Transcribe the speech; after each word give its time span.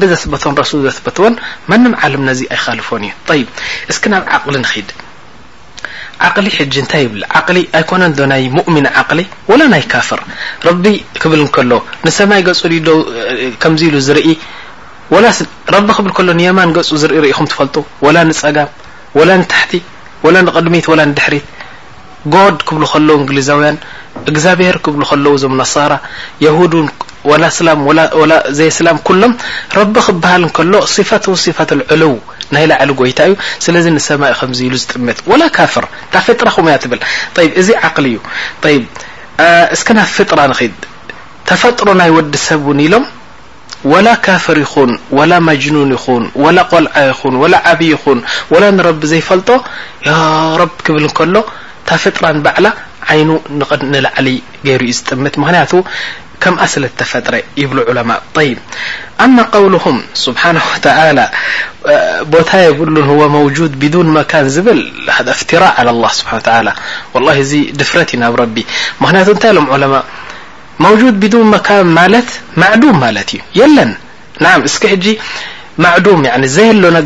ዲ 0.00 0.06
ዘስበ 0.12 0.34
ዘበዎ 0.42 1.74
ለ 2.26 2.34
ዚ 2.38 2.42
ኣይልፎ 2.56 2.88
እዩ 3.92 4.02
ናብ 4.12 4.28
قሊ 4.44 4.56
ንድ 4.76 4.88
قሊ 6.36 6.46
ታይ 6.92 7.04
ብ 7.12 7.14
ኣነ 7.94 8.36
ይ 8.42 8.48
ؤ 9.52 9.56
ሊ 9.60 9.62
و 9.72 9.80
ይ 9.80 9.84
ካፍ 9.94 10.08
ቢ 10.84 10.94
ብ 12.04 12.06
ሰማይ 12.18 12.40
ሉ 12.86 12.88
ኢ 13.58 13.58
ብ 13.58 13.66
ማን 16.60 16.70
ኢ 17.30 17.32
ኹ 17.38 17.46
ፈጡ 17.58 17.74
ፀም 19.18 19.42
ታحቲ 19.52 19.72
ቕድሚት 20.54 20.86
ድحሪት 21.18 21.44
ጎድ 22.34 22.56
ክብ 22.68 22.78
ከ 22.92 22.96
እግሊዛውያ 23.26 23.68
እግኣብሄር 24.30 24.76
ብ 24.98 25.04
ከ 25.08 25.14
ዞ 26.72 26.82
ዘ 28.58 28.68
ስላም 28.78 28.98
ኩሎም 29.08 29.32
ረቢ 29.78 29.94
ክበሃል 30.06 30.42
ከሎ 30.56 30.74
صፋት 30.96 31.24
صፋትዕልው 31.44 32.12
ናይ 32.54 32.64
ላዕሊ 32.70 32.90
ጎይታ 33.00 33.18
እዩ 33.28 33.34
ስለዚ 33.64 33.84
ንሰማ 33.96 34.22
ከኢሉ 34.40 34.72
ዝጥምት 34.82 35.18
وላ 35.30 35.42
ካፍር 35.56 35.84
ታ 36.12 36.22
ፍጥራ 36.26 36.46
ኹም 36.56 36.66
ብል 36.92 37.00
እዚ 37.60 37.68
ዓሊ 37.90 38.06
እዩ 38.72 38.76
እስክና 39.74 39.98
ፍጥራ 40.16 40.40
ንክድ 40.52 40.76
ተፈጥሮ 41.48 41.88
ናይ 42.00 42.10
ወዲሰብ 42.18 42.62
ውን 42.70 42.78
ኢሎም 42.86 43.04
وላ 43.92 44.08
ካፍር 44.26 44.56
ይኹን 44.64 44.90
وላ 45.16 45.32
መጅኑን 45.48 45.90
ይኹን 45.96 46.22
وላ 46.44 46.58
ቆልዓ 46.72 46.94
ይኹን 47.10 47.34
ላ 47.52 47.56
ዓብይ 47.72 47.90
ይኹን 47.94 48.18
ላ 48.62 48.70
ረቢ 48.88 49.00
ዘይፈልጦ 49.12 49.48
ያ 50.08 50.12
ብ 50.70 50.70
ክብል 50.86 51.06
ከሎ 51.18 51.34
ታ 51.88 51.98
ፍጥራ 52.04 52.24
ባዕላ 52.46 52.68
ዓይኑ 53.12 53.28
ንላዕሊ 53.92 54.28
ገይሩ 54.68 54.82
ዩ 54.90 54.94
ዝጥምት 54.98 55.34
ምክንቱ 55.42 55.72
ስل 56.72 56.84
ፈጥ 57.10 57.24
ብ 57.70 57.72
ع 57.78 58.42
ي 58.44 58.54
قوله 59.56 59.84
سبحنه 60.26 60.64
وعل 60.84 61.18
ቦታ 62.32 62.50
የብሉ 62.66 62.96
ه 63.08 63.10
وجد 63.46 63.72
بدن 63.82 64.06
من 64.16 64.24
ዝ 64.54 64.56
ፍتر 65.38 65.62
على 65.78 65.90
الله 65.94 66.10
س 66.18 66.20
و 66.24 66.28
ولل 67.14 67.28
እዚ 67.44 67.52
ድፍረት 67.80 68.08
ዩ 68.14 68.16
ናብ 68.22 68.36
ቢ 68.54 68.56
ክንያቱ 69.00 69.28
ታይ 69.42 69.50
ሎ 69.56 69.58
وجد 70.92 71.14
بدن 71.22 71.42
ማለ 71.98 72.14
ም 72.60 72.62
ማለት 73.04 73.28
እዩ 73.54 73.60
ለን 73.76 73.90
س 74.74 74.76
ዘ 76.56 76.58
ሎ 76.82 76.84
ነ 76.96 76.98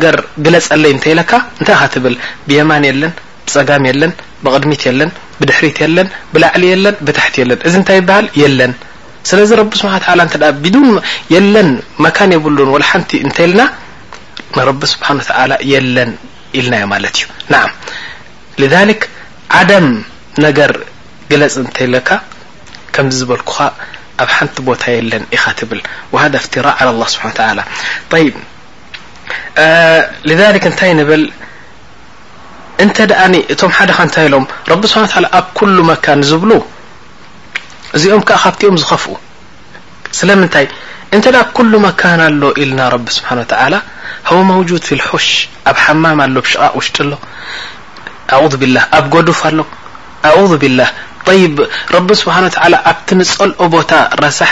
ግለ 0.45 0.55
ለ 0.83 0.85
ተ 1.03 1.05
ለካ 1.19 1.31
ታይ 1.67 1.95
ብ 2.03 2.05
ብيማን 2.47 2.83
ለን 3.01 3.11
ፀጋم 3.55 3.83
ለን 4.01 4.11
ብቅድሚት 4.45 4.83
ለን 4.99 5.09
ድحሪት 5.49 5.77
ለን 5.97 6.07
ብላعሊ 6.33 6.63
ን 6.85 7.17
ح 7.33 7.35
ለ 7.49 7.51
እዚ 7.67 7.75
ይ 8.45 8.71
ስለዚ 9.29 9.49
ረቢ 9.61 9.73
ስሓ 9.79 9.93
ብ 10.63 10.75
የለን 11.33 11.69
መካን 12.05 12.31
የብሉን 12.35 12.85
ሓንቲ 12.89 13.11
እንተ 13.25 13.37
የልና 13.45 13.61
ረቢ 14.69 14.81
ስብሓን 14.93 15.19
የለን 15.73 16.11
ኢልናዮ 16.59 16.85
ማለት 16.93 17.15
እዩ 17.19 17.25
ና 17.53 17.57
لذ 18.61 18.73
ዓደም 19.59 19.87
ነገር 20.45 20.71
ግለፅ 21.29 21.55
እንተይ 21.63 21.87
ለካ 21.93 22.09
ከም 22.95 23.07
ዝበልኩ 23.17 23.51
ኣብ 24.21 24.29
ሓንቲ 24.35 24.55
ቦታ 24.69 24.83
የለን 24.97 25.23
ኢ 25.37 25.41
ትብል 25.59 25.79
وذ 26.15 26.33
ፍትራ 26.45 26.65
عى 26.79 26.83
لله 26.93 27.07
ስብሓ 27.13 27.23
ይ 28.23 28.27
እንታይ 30.71 30.91
ንብል 30.99 31.23
እንተ 32.83 32.97
ኣ 33.23 33.25
እቶም 33.53 33.71
ሓደ 33.77 33.89
ንታይ 34.07 34.25
ኢሎም 34.29 34.45
ረቢ 34.71 34.83
ስብሓ 34.93 35.01
ኣብ 35.39 35.47
ل 35.77 35.79
መካን 35.89 36.19
ዝብሉ 36.29 36.51
እዚኦም 37.97 38.21
ك 38.27 38.31
ካብኦም 38.41 38.75
ዝخፍو 38.81 39.13
ስለمنታይ 40.19 40.65
እت 41.15 41.25
كل 41.57 41.71
مكن 41.85 42.19
ኣل 42.27 42.41
إልና 42.61 42.79
رب 42.95 43.07
سبحن 43.17 43.37
و 43.43 43.45
تعل 43.51 43.73
هو 44.29 44.39
موجود 44.51 44.81
في 44.87 44.93
الحش 44.97 45.29
ኣብ 45.69 45.77
حማم 45.83 46.19
ሎ 46.35 46.37
شقቅ 46.51 46.73
ውشጡ 46.79 46.95
ሎ 47.09 47.13
أعذ 48.33 48.53
بالله 48.61 48.83
ኣ 48.97 48.99
قዱፍ 49.13 49.39
ل 49.57 49.59
أعذ 50.29 50.51
بالله 50.61 50.89
طي 51.27 51.41
رب 51.95 52.09
سبحن 52.19 52.43
و 52.47 52.49
تل 52.55 52.73
ኣብ 52.89 52.99
نፀልኦ 53.19 53.59
ቦታ 53.75 53.91
رሰح 54.23 54.51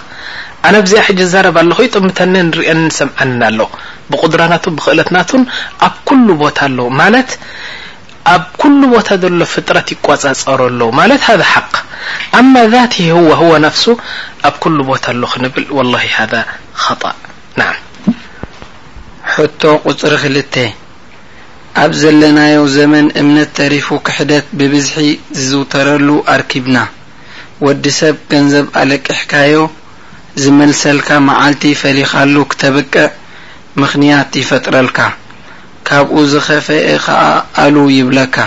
ኣነ 0.67 0.75
ብዚኣ 0.85 1.01
ሕ 1.05 1.27
ዛረብ 1.33 1.55
ኣለኹ 1.61 1.79
ጥምተ 1.97 2.19
ንሪአ 2.33 2.69
ሰምዓ 2.99 3.17
ኣለ 3.49 3.59
ብቁድራናቱ 4.11 4.63
ብክእለትናትን 4.77 5.41
ኣብ 5.87 5.95
ኩ 6.07 6.17
ቦታ 6.41 6.57
ኣለው 6.69 6.87
ማለት 6.99 7.29
ኣብ 8.33 8.45
ሉ 8.79 8.81
ቦታ 8.93 9.07
ዘሎ 9.21 9.39
ፍጥረት 9.53 9.87
ይቋፃፀሩኣለ 9.95 10.79
ማለ 10.99 11.11
ሓق 11.53 11.73
ኣማ 12.39 12.53
ذ 12.71 12.75
ፍሱ 13.75 13.87
ኣብ 14.49 14.55
ኩ 14.63 14.73
ቦታ 14.91 15.03
ኣሎክብል 15.15 15.65
እ 16.03 17.69
ሕቶ 19.33 19.61
ቁፅሪ 19.87 20.13
ክል 20.23 20.35
ኣብ 21.81 21.91
ዘለናዮ 22.03 22.61
ዘመን 22.77 23.05
እምነት 23.19 23.51
ተሪፉ 23.59 23.87
ክሕደት 24.07 24.47
ብብዝሒ 24.59 25.05
ዝውተረሉ 25.47 26.07
ኣርኪብና 26.33 26.77
ወዲሰብ 27.65 28.15
ገንዘብ 28.31 28.65
ኣለቅሕካዮ 28.81 29.53
ዝመልሰልካ 30.41 31.09
መዓልቲ 31.29 31.63
ፈሊኻሉ 31.81 32.35
ክተብቅ 32.51 32.93
ምኽንያት 33.81 34.31
ይፈጥረልካ 34.41 34.99
ካብኡ 35.87 36.15
ዝኸፈ 36.33 36.67
ኢኸኣሉ 36.93 37.75
ይብለካ 37.97 38.37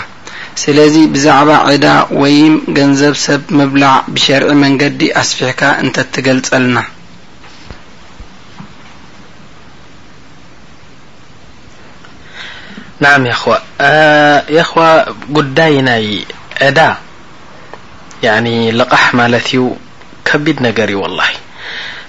ስለዚ 0.62 0.94
ብዛዕባ 1.14 1.50
ዕዳ 1.72 1.86
ወይ 2.22 2.36
ገንዘብ 2.78 3.14
ሰብ 3.24 3.42
ምብላዕ 3.58 3.94
ብሸርዒ 4.14 4.50
መንገዲ 4.64 5.00
ኣስፊሕካ 5.22 5.62
እንተ 5.82 5.96
ትገልፀልና 6.14 6.78
ና 13.04 13.08
ይኹዋ 13.30 13.54
ይኹዋ 14.58 14.82
ጉዳይ 15.38 15.74
ናይ 15.88 16.06
ዕዳ 16.68 16.78
ልቓሕ 18.80 19.06
ማለት 19.20 19.46
እዩ 19.50 19.62
ከቢድ 20.28 20.58
ነገር 20.68 20.88
እዩ 20.92 21.00
ወላ 21.04 21.20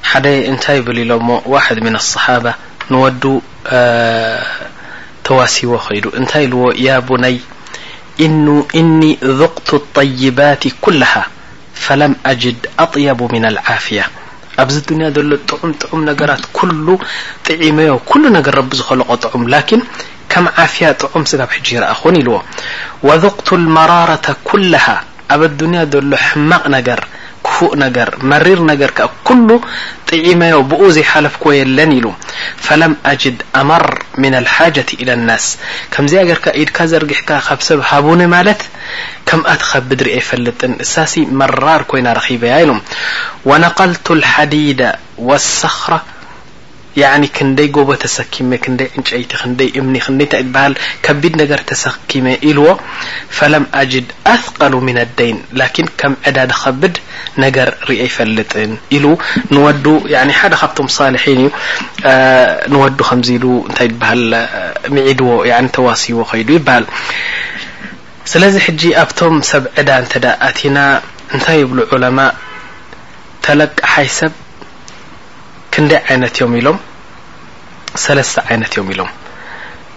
ሓደ 0.09 0.25
እንታይ 0.51 0.79
ብል 0.87 0.97
ኢሎ 1.03 1.11
ዋحد 1.55 1.77
من 1.85 1.93
الصሓبة 2.01 2.53
ንወዱ 2.91 3.23
ተዋሲዎ 5.25 5.71
ኸይዱ 5.85 6.05
እንታይ 6.19 6.45
لዎ 6.51 6.61
يا 6.87 6.95
بنይ 7.07 7.37
እني 8.79 9.11
ذقቱ 9.39 9.69
الطيባات 9.81 10.63
كله 10.85 11.13
فلم 11.83 12.11
أجድ 12.31 12.57
أطيب 12.83 13.19
من 13.35 13.43
العفية 13.51 14.05
ኣብዚ 14.63 14.75
ዱንያ 14.89 15.05
ዘሎ 15.15 15.29
ጥዑም 15.49 15.71
ጥዑም 15.81 16.01
ነገራት 16.09 16.41
كل 16.57 16.87
ጥعመዮ 17.47 17.91
كل 18.11 18.23
ነገر 18.37 18.53
رቢ 18.59 18.69
ዝኸለق 18.79 19.09
ጥዑም 19.23 19.43
لكن 19.53 19.79
ከም 20.31 20.45
عፍي 20.61 20.83
ጥዑም 21.01 21.23
ስጋብ 21.31 21.49
حج 21.55 21.67
ረ 21.81 21.83
ን 22.11 22.15
ኢلዎ 22.21 22.33
وذقቱ 23.07 23.47
المرارة 23.61 24.27
كله 24.49 24.85
ኣብ 25.33 25.41
اዱንያ 25.49 25.79
ዘሎ 25.91 26.09
ሕማቕ 26.27 26.63
ነገر 26.77 26.99
ክفእ 27.45 27.73
ነገር 27.85 28.09
መሪር 28.31 28.59
ነገር 28.71 28.89
كل 29.27 29.49
ጥعማዮ 30.09 30.55
ብኡ 30.71 30.81
ዘይሓለፍك 30.95 31.43
የለን 31.59 31.91
ኢሉ 31.97 32.07
فلم 32.67 32.93
أجድ 33.11 33.37
ኣመር 33.61 33.85
من 34.23 34.33
الحاجة 34.41 34.89
إلى 35.01 35.13
لናስ 35.19 35.45
ከምዚ 35.93 36.13
ገርካ 36.29 36.45
ኢድካ 36.61 36.77
ዘርጊሕካ 36.91 37.29
ካብ 37.47 37.59
ሰብ 37.67 37.79
ሃቡن 37.89 38.21
ማለት 38.35 38.61
ከምኣት 39.27 39.61
ከብድሪ 39.69 40.07
ፈልጥ 40.29 40.59
ሳሲ 40.93 41.13
መራር 41.39 41.81
ኮይና 41.91 42.07
رበያ 42.19 42.55
ونقلቱ 43.49 44.05
الحዲيድ 44.19 44.81
والሰخራ 45.27 45.93
ጎቦ 47.75 47.89
ተሰك 48.03 48.33
ዕጨይቲ 48.99 49.31
እም 49.81 50.17
ቢድ 50.21 50.33
ተሰ 51.71 51.83
لዎ 52.57 52.67
فل 53.37 53.55
جድ 53.93 54.07
ኣثقل 54.33 54.73
من 54.87 54.97
لين 55.17 55.37
لن 55.59 56.13
ዕዳ 56.29 56.37
ድ 56.51 56.53
يፈጥ 58.01 58.47
ካ 58.53 58.61
ح 63.09 63.11
ድዎ 65.19 65.35
ተዎ 65.75 65.87
ይሃል 66.29 66.87
ስለ 68.31 68.43
ኣቶ 69.03 69.19
ሰብ 69.51 69.63
ዕዳ 69.81 69.89
ና 70.77 70.79
ታ 71.45 71.51
ብ 71.77 72.25
ተ 73.45 73.61
ሰብ 74.19 74.31
ክንደይ 75.77 75.99
عይነት 76.09 76.33
እዮም 76.37 76.53
ኢሎም 76.59 76.77
ሰለስተ 78.03 78.35
عይነት 78.49 78.71
እዮም 78.73 78.89
ኢሎም 78.93 79.09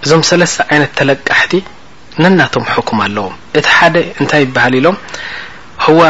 እዞም 0.04 0.22
ሰለስተ 0.30 0.58
عይነት 0.70 0.92
ተለቃሕቲ 1.00 1.52
ነናቶም 2.22 2.64
حኩም 2.74 2.98
ኣለዎም 3.04 3.34
እቲ 3.58 3.64
ሓደ 3.76 3.94
እንታይ 4.20 4.40
ይበሃል 4.46 4.74
ኢሎም 4.80 4.96
هو 5.86 6.00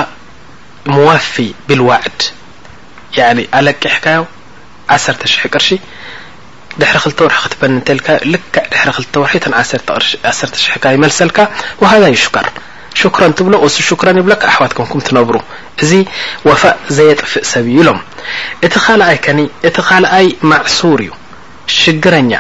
مዋፊ 0.95 1.35
ብلዋዕድ 1.67 2.21
ኣለቅሕካዮ 3.59 4.21
ዓሰተ 4.97 5.23
ش 5.33 5.35
ቅርሺ 5.55 5.69
ድሕر 6.81 6.97
ክلተ 7.05 7.19
ወርሒ 7.27 7.37
ክትበን 7.45 7.75
ተል 7.87 7.99
ልክ 8.33 8.45
ድ 8.55 8.57
ክوርሒ 9.13 9.43
ተ 10.83 10.85
يመልሰልካ 10.97 11.39
وهذ 11.83 12.03
ይሽካር 12.17 12.47
ሽኩራ 13.01 13.25
ትብሎ 13.39 13.55
ሱ 13.75 13.77
ሽኩራ 13.89 14.09
ይብሎ 14.21 14.33
ኣሕዋት 14.49 14.73
ከንኩም 14.77 15.01
ትነብሩ 15.09 15.37
እዚ 15.83 15.93
ወፋእ 16.49 16.77
ዘየጥፍእ 16.97 17.45
ሰብ 17.53 17.67
እዩ 17.73 17.77
ኢሎም 17.83 17.99
እቲ 18.67 18.75
ኻኣይ 18.85 19.17
ከኒ 19.25 19.41
እቲ 19.69 19.77
ኻልኣይ 19.89 20.27
ማዕሱር 20.51 21.01
እዩ 21.05 21.11
ሽግረኛ 21.79 22.33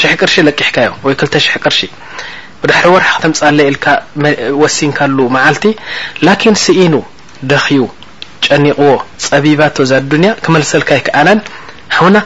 ሽሕ 0.00 0.12
ቅርሺ 0.20 0.34
ለቂሕካ 0.46 0.76
ዮ 0.86 0.90
ወይ 1.04 1.14
2ተ 1.20 1.34
ሽሕ 1.44 1.54
ቅርሺ 1.64 1.78
ድሕሪ 2.68 2.86
ወርሓ 2.94 3.08
ክተምፃለ 3.18 3.58
ኢልካ 3.70 3.86
ወሲንካሉ 4.62 5.18
መዓልቲ 5.36 5.64
ላኪን 6.26 6.56
ስኢኑ 6.64 6.94
ደኪኡ 7.52 7.84
ጨኒቕዎ 8.44 8.92
ፀቢባቶ 9.26 9.76
ዛ 9.90 9.94
ዱንያ 10.10 10.30
ክመለሰልካ 10.44 10.90
ይክኣናን 11.00 11.40
ና 12.14 12.18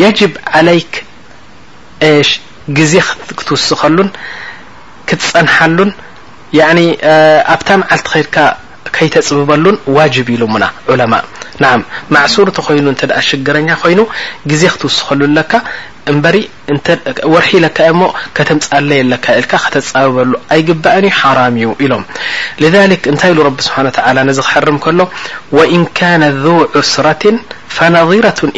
የጅብ 0.00 0.32
ዓለይክ 0.58 0.92
ግዜ 2.78 2.94
ክትውስኸሉን 3.38 4.08
ክትፀንሓሉን 5.08 5.90
ኣብታ 7.54 7.68
መዓልቲ 7.80 8.06
ከድካ 8.14 8.36
ከይተፅብበሉን 8.96 9.76
ዋጅብ 9.96 10.26
ኢሉ 10.34 10.42
ሙና 10.52 10.64
ለማ 11.00 11.14
ማሱርተ 12.14 12.56
ኮይኑ 12.66 12.86
ተ 13.00 13.10
ሽግረኛ 13.28 13.68
ኮይኑ 13.82 14.00
ግዜ 14.50 14.62
ክትውስኸሉ 14.74 15.20
ለካ 15.36 15.52
እበሪ 16.12 16.36
ወርሒ 17.34 17.50
ለካ 17.64 17.78
ሞ 17.98 18.02
ከተምፃለየ 18.36 19.00
ለካ 19.10 19.26
ልካ 19.42 19.52
ከተብበሉ 19.64 20.32
ኣይግባአን 20.54 21.04
ዩ 21.08 21.12
ሓራም 21.20 21.54
እዩ 21.60 21.70
ኢሎም 21.84 22.02
እንታይ 23.12 23.32
ኢ 23.40 23.50
ቢ 23.58 23.64
ስብሓ 23.68 23.84
ተ 23.98 24.24
ነዚ 24.28 24.38
ክሕርም 24.48 24.78
ከሎ 24.84 25.00
ወእን 25.58 25.84
ካነ 26.00 26.22
ዑስረት 26.80 27.24
ፈነራ 27.76 28.10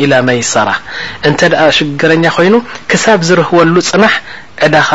ኢላ 0.05 0.15
መይሰራ 0.31 0.69
እንተ 1.31 1.41
ሽግረኛ 1.79 2.25
ኮይኑ 2.39 2.55
ክሳብ 2.93 3.21
ዝርህወሉ 3.31 3.77
ፅናሕ 3.91 4.17
ዕዳኻ 4.67 4.91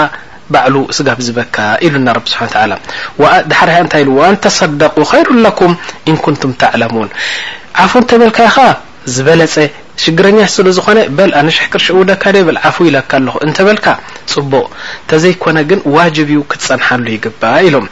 ባዕሉ 0.53 0.75
ስጋብ 0.98 1.19
ዝበካ 1.27 1.57
ኢሉና 1.88 2.07
ረቢ 2.18 2.27
ስብሓ 2.36 2.51
ላ 2.71 2.75
ድሕር 3.51 3.69
እንታይ 3.83 4.03
ኢ 4.06 4.09
ዋኣንተሰደቁ 4.18 4.95
ከይሩ 5.12 5.27
ለኩም 5.45 5.74
ኢንኩንቱም 6.12 6.51
ተዕለሙን 6.62 7.09
ዓፉ 7.83 7.92
እንተበልካ 8.01 8.38
ኢከ 8.50 8.59
ዝበለፀ 9.13 9.56
ሽግረኛ 10.03 10.39
ስሉ 10.56 10.65
ዝኾነ 10.77 11.00
በል 11.18 11.31
ኣነሸሕክርሽ 11.39 11.86
ውደካ 12.00 12.24
ደብል 12.36 12.57
ዓፉ 12.69 12.77
ይለካ 12.88 13.12
ኣለኹ 13.19 13.36
እንተበልካ 13.48 13.86
ፅቡቅ 14.33 14.65
ተዘይኮነ 15.12 15.57
ግን 15.69 15.80
ዋጅብ 15.95 16.30
ዩ 16.36 16.39
ክትፀንሓሉ 16.54 17.06
ይግባ 17.15 17.42
ኢሎም 17.68 17.86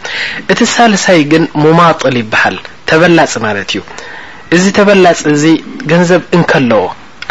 እቲ 0.54 0.60
ሳልሳይ 0.76 1.22
ግን 1.34 1.46
ሙማጠል 1.64 2.18
ይበሃል 2.22 2.58
ተበላፅ 2.92 3.34
ማለት 3.48 3.72
እዩ 3.76 3.84
እዚ 4.58 4.66
ተበላፅ 4.80 5.20
እዚ 5.36 5.46
ገንዘብ 5.94 6.22
እንከለዎ 6.38 6.84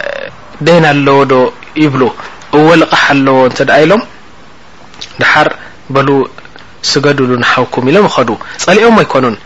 ኣለዎ 0.93 1.19
ዶ 1.33 1.35
ይብ 1.83 1.95
እዎ 2.59 2.69
ልቃሕ 2.81 3.05
ኣለዎ 3.15 3.39
እን 3.51 3.69
ኢሎም 3.83 4.03
ድሓር 5.21 5.49
በ 5.95 5.97
ስገዱሉ 6.91 7.31
نحውኩም 7.45 7.85
ኢሎም 7.91 8.05
ይኸዱ 8.09 8.29
ፀሊኦም 8.65 8.97
ይكኑ 9.05 9.25
ن 9.33 9.37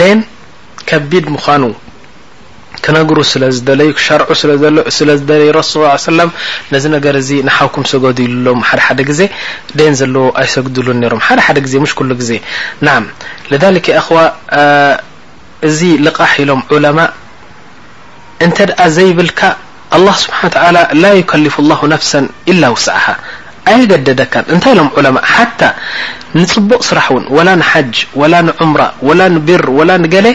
ደን 0.00 0.18
ከቢድ 0.88 1.24
ምخኑ 1.36 1.62
ክነግሩ 2.84 3.18
ስለለዩ 3.32 3.88
ክሸር 3.98 4.20
ስለለዩ 4.98 5.62
ስ 6.04 6.08
ነዚ 6.74 6.84
ነገር 6.96 7.14
ዚ 7.28 7.30
نحوኩም 7.48 7.84
ስገዱሎም 7.92 8.60
ሓ 8.68 8.72
ደ 9.00 9.08
ዜ 9.20 9.30
ደን 9.78 9.94
ዘለዎ 10.00 10.24
ኣይሰግድሉን 10.42 11.02
ሮ 11.14 11.18
ደ 11.58 11.62
ዜ 12.30 12.40
ሽ 13.48 13.56
ዜ 13.56 13.96
خ 14.08 14.20
እዚ 15.68 15.80
لቃሕ 16.06 16.32
ሎም 16.48 16.60
እنت 18.46 18.58
ዘيብلك 18.96 19.40
الله 19.96 20.14
سبحن 20.24 20.46
و 20.46 20.50
تعلى 20.56 20.82
لا 21.04 21.12
يكلف 21.20 21.54
الله 21.62 21.80
نفسا 21.94 22.20
إلا 22.50 22.66
وسعه 22.74 23.14
ኣيقدደك 23.70 24.34
እታይ 24.54 24.74
لم 24.78 24.88
علم 24.96 25.16
حت 25.34 25.60
نፅبق 26.40 26.80
ስራح 26.90 27.06
ን 27.22 27.24
ول 27.36 27.48
نحج 27.60 27.92
ول 28.20 28.34
نعምر 28.48 28.80
ول 29.08 29.20
نብر 29.34 29.62
ول 29.78 29.90
نገل 30.04 30.26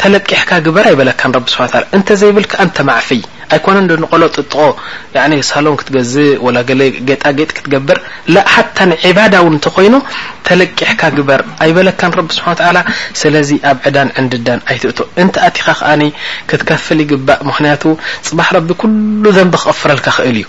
ተለቅحካ 0.00 0.50
ግበር 0.66 0.86
يበለ 0.92 1.08
ر 1.44 1.46
س 1.54 1.54
و 1.62 1.62
ተ 2.06 2.08
ዘيብلك 2.22 2.52
ت 2.76 2.78
معف 2.88 3.08
ኣይኮነ 3.52 3.76
ቆሎ 4.12 4.22
ጥጥቆ 4.36 4.54
ሳሎ 5.50 5.66
ክትገዝእ 5.80 6.30
ጌጣጌጥ 7.08 7.48
ክትገብር 7.56 7.98
ባዳ 9.16 9.34
ው 9.46 9.48
እተ 9.56 9.66
ኮይኑ 9.76 9.94
ተለቂሕካ 10.48 11.02
ግበር 11.16 11.40
ኣይበለካ 11.64 12.00
ስሓ 12.38 12.46
ስለ 13.22 13.34
ኣብ 13.70 13.78
ዕዳን 13.90 14.08
ንዲዳን 14.24 14.60
ኣይትእ 14.72 14.98
እን 15.24 15.28
ኣኻ 15.48 15.66
ክትከፍል 16.50 16.98
ይግባእ 17.04 17.40
ክንያቱ 17.58 17.82
ፅባሕ 18.28 18.48
ቢ 18.68 18.72
ኩل 18.82 19.26
ዘንብ 19.36 19.54
ክቐፍረልካ 19.62 20.06
እል 20.30 20.38
እዩ 20.40 20.44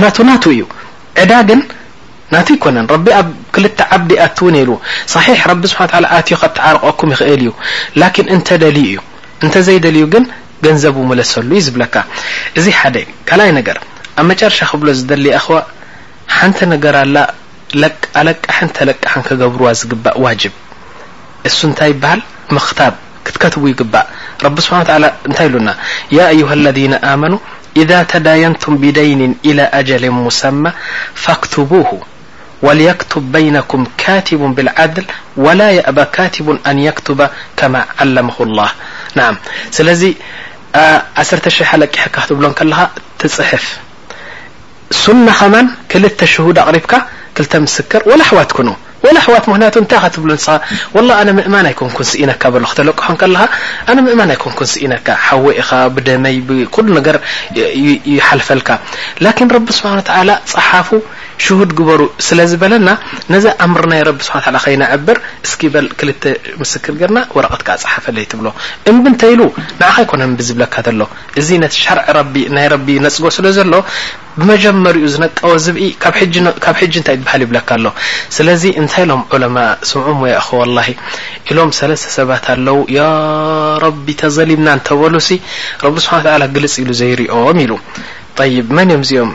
ክቱ 0.00 0.16
ና 0.30 0.34
እዩ 0.54 0.60
ዕዳ 1.22 1.32
ግ 1.48 1.58
ና 2.34 2.38
ኮነ 2.64 2.76
ቢ 3.06 3.08
ኣ 3.20 3.22
ክ 3.54 3.56
ዓዲ 3.96 4.10
ኣ 4.26 4.28
ው 4.74 4.78
ص 5.12 5.14
ዮ 6.32 6.38
ትዓርቀኩ 6.56 7.00
ይ 8.86 9.82
እዩ 9.90 10.18
ለሰሉ 11.20 11.50
እዩ 11.60 11.68
ብለካ 11.76 11.94
እዚ 12.58 12.66
ካይ 13.28 13.50
ነር 13.58 13.78
ኣብ 14.20 14.24
መጨረሻ 14.30 14.58
ክብሎ 14.70 14.88
ዝደ 14.98 15.10
ሓን 16.36 16.52
ነገር 16.74 16.94
ኣ 17.04 17.06
ለቃ 18.26 18.46
ተለቅን 18.76 19.22
ገብር 19.40 19.62
ዝግባእ 19.80 20.18
جب 20.42 20.54
እሱ 21.48 21.58
ንታይ 21.70 21.92
በሃል 22.02 22.20
ክ 23.24 23.28
ትከት 23.34 23.54
ይግባእ 23.72 24.06
ቢ 24.56 24.56
ስብሓ 24.66 24.78
ንታይ 25.30 25.48
ሉና 25.54 25.68
يه 26.16 26.48
الذ 26.58 26.78
መ 27.22 27.34
إذ 27.80 27.90
ተዳيንቱ 28.12 28.62
ብደይን 28.82 29.22
إلى 29.48 29.64
أجል 29.78 30.04
سማ 30.40 30.64
فكتبه 31.24 31.90
وليكب 32.66 33.22
بينكም 33.34 33.82
ካትب 34.00 34.42
بالዓድል 34.56 35.06
وላ 35.44 35.60
يأባ 35.78 35.98
ካትب 36.14 36.46
ن 36.76 36.78
يب 36.86 37.74
عለم 37.98 38.28
لله 38.48 38.68
ስ 39.76 39.78
1لحل 40.72 41.84
تፅحف 43.18 43.64
ሱن 44.90 45.16
م 45.26 45.28
ك 45.90 46.24
شهد 46.24 46.58
أقربك 46.58 46.94
مكر 47.54 48.02
ولحوتكن 48.08 48.68
ወላ 49.06 49.16
ኣሕዋት 49.22 49.44
ምክንያቱ 49.50 49.76
እንታይ 49.82 49.98
ካትብሉ 50.02 50.30
ንስ 50.38 50.46
ወላ 50.96 51.08
ኣነ 51.20 51.28
ምእማን 51.38 51.66
ኣይኮን 51.70 51.90
ኩንሲ 51.96 52.12
እኢነካ 52.18 52.42
በሎ 52.54 52.64
ክተለቅሖን 52.72 53.16
ከለካ 53.22 53.42
ኣነ 53.90 53.96
ምእማን 54.06 54.30
ኣይኮን 54.34 54.54
ኩንሲ 54.58 54.74
እኢነካ 54.82 55.08
ሓወኢኻ 55.26 55.70
ብደመይ 55.96 56.36
ብኩሉ 56.48 56.86
ነገር 56.98 57.16
ይሓልፈልካ 58.14 58.70
ላን 59.26 59.50
ረቢ 59.56 59.66
ስብሓን 59.78 60.00
ተላ 60.10 60.30
ፀሓፉ 60.52 60.90
ሽሁድ 61.44 61.70
ግበሩ 61.78 62.00
ስለዝበለና 62.26 62.88
ነዛ 63.32 63.44
ኣምር 63.64 63.84
ናይ 63.92 64.00
ረቢ 64.08 64.18
ስ 64.26 64.40
ላ 64.54 64.58
ከይነዕብር 64.64 65.18
እስክ 65.46 65.62
በል 65.74 65.86
ክልተ 66.00 66.22
ምስክር 66.62 66.94
ገርና 67.00 67.18
ወረቐትካ 67.36 67.68
ፀሓፈለይ 67.84 68.26
ትብሎ 68.32 68.48
እምብእንተይ 68.90 69.32
ኢሉ 69.34 69.42
ንዓኸ 69.80 69.96
ይኮነ 70.06 70.22
ብዝብለካ 70.40 70.74
ተሎ 70.88 71.02
እዚ 71.42 71.48
ነቲ 71.64 71.74
ሻርዕ 71.86 72.08
ናይ 72.58 72.68
ረቢ 72.74 72.88
ነፅጎ 73.06 73.24
ስለ 73.38 73.46
ዘሎ 73.58 73.72
ብመጀመርኡ 74.40 75.02
ዝነቀወ 75.14 75.52
ዝብኢ 75.64 75.86
ካብ 76.64 76.76
ሕ 76.78 76.86
ንታይ 77.00 77.16
ሃል 77.30 77.42
ይብለካ 77.44 77.68
ኣሎ 77.78 77.86
ስለዚ 78.36 78.62
እንታይ 78.80 79.04
ሎም 79.10 79.22
ለማ 79.42 79.56
ስም 79.90 80.20
እ 80.28 80.62
ላ 80.76 80.84
ኢሎም 81.50 81.70
ሰለተ 81.80 82.04
ሰባት 82.16 82.44
ኣለው 82.54 82.78
ቢ 84.06 84.14
ተዘሊምና 84.22 84.68
ተበሉ 84.88 85.14
ቢ 85.94 86.04
ስሓ 86.04 86.12
ግልፅ 86.56 86.74
ኢሉ 86.84 86.90
ዘይርኦም 87.02 87.58
ኢሉ 87.66 87.72
ይ 88.54 88.56
መን 88.76 88.90
ም 89.00 89.00
እዚኦም 89.06 89.30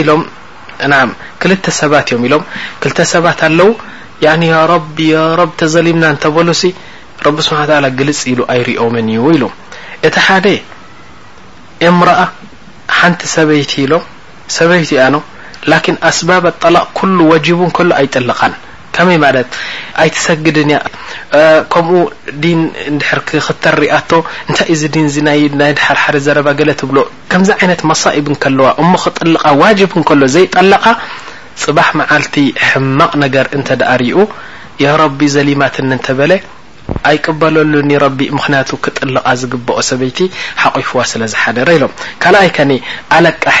ኢሎም 0.00 0.22
ክል 1.42 1.52
ሰባት 1.82 2.08
እዮ 2.14 2.18
ኢሎ 2.30 2.34
ክ 2.82 2.96
ሰባት 3.14 3.40
ኣለው 3.52 3.70
ተዘሊምና 5.62 6.04
ተበሉ 6.26 6.48
ቢ 7.34 7.42
ስሓ 7.48 7.58
ግልፅ 7.98 8.20
ኢሉ 8.34 8.40
ኣርኦም 8.54 8.94
እዩ 9.00 9.24
ኢ 9.36 9.40
እቲ 10.08 10.16
ም 11.98 12.06
ንቲ 13.08 13.20
ሰበይቲ 13.36 13.72
ሎ 13.90 13.94
ሰበይቲ 14.56 14.90
ኣኖ 15.06 15.16
ላን 15.70 15.96
ኣስባብ 16.10 16.44
ኣጠላቕ 16.50 16.84
ኩሉ 16.98 17.18
ዋጅቡ 17.32 17.60
ከሎ 17.76 17.88
ኣይጥልቃን 18.00 18.52
ከመይ 18.96 19.18
ማለት 19.24 19.48
ኣይትሰግድንያ 20.02 20.78
ከምኡ 21.72 21.98
ድን 22.42 22.60
ድ 23.00 23.02
ክተሪኣቶ 23.46 24.10
እንታይ 24.48 24.68
እዚ 24.74 24.82
ድን 24.94 25.08
ሓርሓደ 25.86 26.16
ዘረባ 26.26 26.48
ገለትብሎ 26.60 26.98
ከምዚ 27.32 27.50
ይነት 27.62 27.82
መሳኢብ 27.90 28.28
ከለዋ 28.44 28.68
እሞ 28.82 28.92
ክጥልቃ 29.04 29.44
ዋጅብ 29.62 29.92
ከሎ 30.10 30.22
ዘይጠለቃ 30.36 30.84
ፅባሕ 31.64 31.88
መዓልቲ 32.00 32.34
ሕማቕ 32.68 33.12
ነገር 33.24 33.46
እንተ 33.56 33.68
ኣርኡ 33.94 34.18
ያ 34.84 34.88
ረቢ 35.02 35.20
ዘሊማትኒ 35.34 35.86
ንተበለ 35.98 36.32
ኣይቅበለሉኒ 37.10 37.90
ቢ 38.18 38.28
ምክንያቱ 38.38 38.70
ክጥልቃ 38.84 39.26
ዝግብኦ 39.40 39.78
ሰበይቲ 39.90 40.18
ሓቂፍዋ 40.62 41.00
ስለዝሓደረሎም 41.12 41.92
ካኣይ 42.22 42.48
ከ 42.56 42.60
ኣለቃሒ 43.16 43.60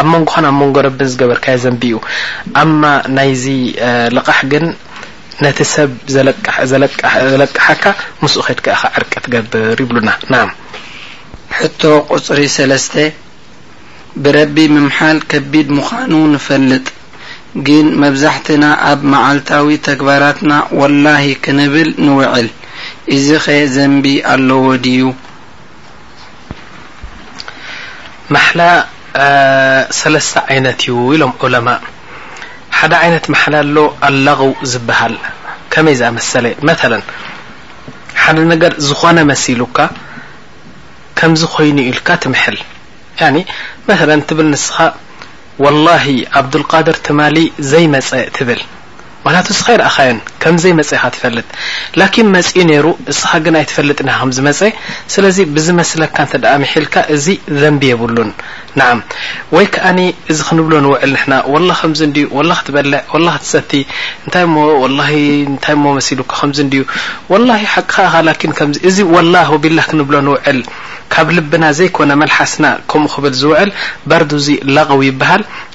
ኣብ 0.00 0.06
መንጎኻን 0.12 0.44
ኣብ 0.50 0.54
መንጎ 0.62 0.76
ረብን 0.86 1.08
ዝገበርካየ 1.12 1.56
ዘንቢ 1.64 1.82
እዩ 1.94 1.98
ኣማ 2.62 2.82
ናይዚ 3.16 3.44
ልቓሕ 4.16 4.38
ግን 4.52 4.64
ነቲ 5.44 5.58
ሰብ 5.74 5.90
ዘለቅሓካ 6.14 7.84
ምስኡ 8.22 8.42
ከድከከ 8.48 8.68
ዕርቂ 8.98 9.12
ትገብር 9.24 9.78
ይብሉና 9.84 10.10
ን 10.32 10.40
ሕቶ 11.58 11.80
ቁፅሪ 12.14 12.40
ሰለስተ 12.56 12.94
ብረቢ 14.24 14.56
ምምሓል 14.76 15.18
ከቢድ 15.32 15.68
ምዃኑ 15.78 16.12
ንፈልጥ 16.34 16.86
ግን 17.66 17.86
መብዛሕትና 18.02 18.64
ኣብ 18.90 19.00
መዓልታዊ 19.12 19.68
ተግባራትና 19.88 20.52
ወላሂ 20.80 21.24
ክንብል 21.44 21.90
ንውዕል 22.06 22.48
እዚ 23.16 23.26
ኸ 23.44 23.56
ዘንቢ 23.76 24.06
ኣለዎ 24.32 24.64
ድዩ 24.86 25.02
ሰለስተ 29.98 30.34
ዓይነት 30.52 30.80
እዩ 30.84 30.94
ኢሎም 31.14 31.32
ዑለማ 31.44 31.68
ሓደ 32.78 32.92
ዓይነት 33.02 33.24
መሓላ 33.34 33.54
ሎ 33.74 33.78
ኣላغው 34.08 34.52
ዝበሃል 34.72 35.14
ከመይ 35.72 35.96
ዝኣመሰለ 36.00 36.46
መ 36.68 36.74
ሓደ 38.24 38.36
ነገር 38.52 38.72
ዝኾነ 38.86 39.18
መሲሉካ 39.30 39.78
ከምዝ 41.18 41.42
ኮይኑ 41.54 41.78
ኢልካ 41.90 42.08
ትምሐል 42.24 42.58
መላ 43.88 44.10
ትብል 44.28 44.48
ንስኻ 44.52 44.76
ወላሂ 45.64 46.06
ዓብዱልቃድር 46.40 46.96
ትማሊ 47.06 47.36
ዘይመፀ 47.72 48.10
ትብል 48.36 48.60
ማቱ 49.24 49.48
ንስከ 49.54 49.66
ይ 49.74 49.78
ርእኻየን 49.82 50.18
ከምዘይ 50.42 50.72
መፀ 50.78 50.88
ኢካ 50.98 51.04
ትፈልጥ 51.14 51.46
ላኪን 52.00 52.26
መፅኡ 52.34 52.56
ነይሩ 52.70 52.86
እስኻ 53.12 53.30
ግን 53.44 53.54
ኣይ 53.60 53.64
ትፈልጥ 53.70 53.98
ና 54.08 54.10
ከምዝመፀ 54.20 54.60
ስለዚ 55.14 55.36
ብዝ 55.54 55.66
መስለካ 55.80 56.16
እንተሚሒልካ 56.26 56.94
እዚ 57.14 57.26
ዘንቢ 57.62 57.82
የብሉን 57.90 58.30
ንዓም 58.80 59.00
ወይ 59.56 59.66
ከኣኒ 59.74 59.98
እዚ 60.32 60.38
ክንብሎ 60.48 60.74
ንውዕል 60.86 61.10
ንሕና 61.16 61.34
ላ 61.68 61.76
ከምዚ 61.82 62.00
ንዩ 62.12 62.24
ላ 62.50 62.52
ክትበልዕ 62.60 63.00
ላ 63.26 63.30
ክትሰቲ 63.36 63.70
እንታይ 64.24 64.46
ንታይ 65.54 65.76
መሲሉካ 65.98 66.30
ከምዚ 66.40 66.58
ንድዩ 66.68 66.82
ላ 67.48 67.60
ሓቂ 67.74 67.92
ከ 68.58 68.62
ዚእዚ 68.78 68.98
ወላ 69.16 69.34
ወቢላ 69.54 69.78
ክንብሎ 69.90 70.16
ንውዕል 70.30 70.60
ካብ 71.12 71.28
ልብና 71.36 71.64
ዘይኮነ 71.78 72.12
መልሓስና 72.20 72.66
ከምኡ 72.90 73.10
ክብል 73.14 73.34
ዝውዕል 73.40 73.70
በርዱ 74.10 74.30
እዙ 74.40 74.46
ለቀው 74.74 75.00
ይበሃል 75.08 75.42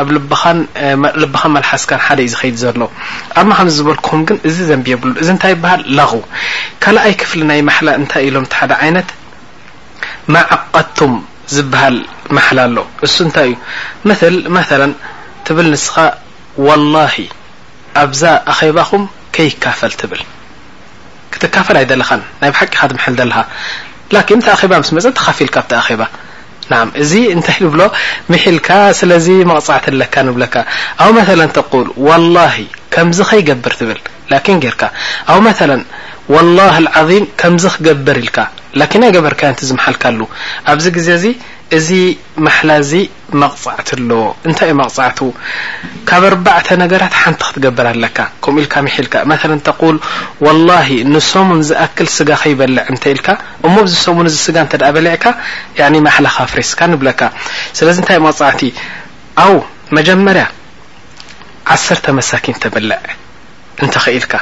ኣብ 0.00 0.08
ልበኻን 0.14 0.58
መልሓስካን 1.56 2.00
ሓደ 2.06 2.18
እዩ 2.24 2.30
ዝከይድ 2.32 2.56
ዘሎ 2.62 2.80
ኣማ 3.40 3.50
ከምዝበልኩኹም 3.58 4.20
ግን 4.28 4.36
እዚ 4.48 4.56
ዘንቢ 4.70 4.86
የብሉ 4.92 5.08
እዚ 5.22 5.28
እንታይ 5.34 5.52
ይበሃል 5.56 5.82
ላኹ 5.98 6.12
ካልኣይ 6.82 7.14
ክፍሊ 7.20 7.40
ናይ 7.50 7.60
ማሓላ 7.68 7.88
እንታይ 8.00 8.22
ኢሎም 8.28 8.44
ቲ 8.52 8.54
ሓደ 8.60 8.72
ዓይነት 8.84 9.08
መዓቐቱም 10.34 11.14
ዝበሃል 11.54 11.96
ማሓላ 12.38 12.58
ኣሎ 12.68 12.78
እሱ 13.08 13.16
እንታይ 13.26 13.50
እዩ 13.52 13.58
ምል 14.10 14.36
መላ 14.56 14.82
ትብል 15.48 15.66
ንስኻ 15.74 15.94
ወላሂ 16.66 17.14
ኣብዛ 18.04 18.22
ኣኼባኹም 18.52 19.04
ከይካፈል 19.36 19.92
ትብል 20.00 20.22
ክትካፈል 21.32 21.76
ኣይ 21.80 21.86
ደለኻን 21.90 22.22
ናይ 22.40 22.50
ብ 22.54 22.58
ሓቂኻ 22.62 22.80
ትምሕል 22.92 23.14
ዘለካ 23.20 23.38
ላን 24.14 24.26
ኣባ 24.56 24.72
ምስ 24.82 24.90
መፅ 24.96 25.06
ተካፊል 25.18 25.48
ካብቲ 25.54 25.72
ኣኼባ 25.82 26.02
ና 26.72 26.78
እዚ 27.02 27.12
እንታይ 27.34 27.58
ብሎ 27.72 27.82
ምሕልካ 28.32 28.68
ስለ 28.98 29.10
መቕዕት 29.50 29.84
ለካ 30.00 30.14
ንብለካ 30.26 30.54
ኣብ 31.04 31.10
መثل 31.18 31.40
ተقል 31.56 31.86
ولله 32.06 32.54
ከምዚ 32.94 33.18
ከይገብር 33.30 33.74
ትብል 33.80 34.00
ን 34.56 34.58
ርካ 34.74 34.82
ኣብ 35.32 35.38
መثل 35.48 35.70
ولله 36.34 36.74
العظيም 36.84 37.24
ከምዚ 37.40 37.64
ክገበር 37.74 38.16
ኢልካ 38.22 38.38
لን 38.78 39.02
ኣ 39.06 39.12
ገበርካ 39.16 39.42
ዝመሓልካ 39.68 40.04
ሉ 40.18 40.22
ኣብዚ 40.72 40.84
ግዜ 40.96 41.08
እዚ 41.76 41.88
ማሓላ 42.46 42.70
እዚ 42.82 42.92
መቕፃዕት 43.42 43.88
ኣለዎ 43.96 44.24
እንታይ 44.48 44.70
እ 44.74 44.76
መቕፃዕት 44.80 45.16
ካብ 46.08 46.24
ኣርባዕተ 46.28 46.68
ነገራት 46.82 47.14
ሓንቲ 47.20 47.40
ክትገብር 47.46 47.86
ኣለካ 47.92 48.18
ከም 48.44 48.56
ኢልካ 48.62 48.74
ሒልካ 48.96 49.14
ተል 49.66 50.60
ላ 50.68 50.76
ንሰሙን 51.14 51.60
ዝኣክል 51.68 52.08
ስጋ 52.18 52.30
ከይበልዕ 52.42 52.84
እተልካ 52.94 53.28
እሞ 53.66 53.74
ዚ 53.94 53.96
ሙን 54.16 54.28
እዚ 54.30 54.36
ስጋ 54.46 54.56
እተ 54.68 54.72
በሊዕካ 54.98 55.24
ሓላኻ 56.16 56.36
ፍሬስካ 56.52 56.80
ንብለካ 56.92 57.20
ስለዚ 57.78 57.96
ንታይ 58.04 58.20
መቕዕቲ 58.28 58.60
ኣው 59.46 59.56
መጀመርያ 59.98 60.44
ዓተ 61.76 62.04
መሳኪን 62.20 62.56
ተበዕ 62.64 62.92
ከኢልካ 64.04 64.34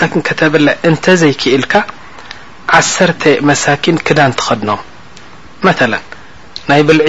ሳኪን 0.00 0.22
ከተበልዕ 0.30 0.74
እንተዘይክኢልካ 0.90 1.74
ዓሰተ 2.78 3.22
መሳኪን 3.48 3.96
ክዳን 4.06 4.32
ትኸድኖ 4.38 4.70
መ 5.66 5.70
ናይ 6.70 6.80
ብልዒ 6.88 7.08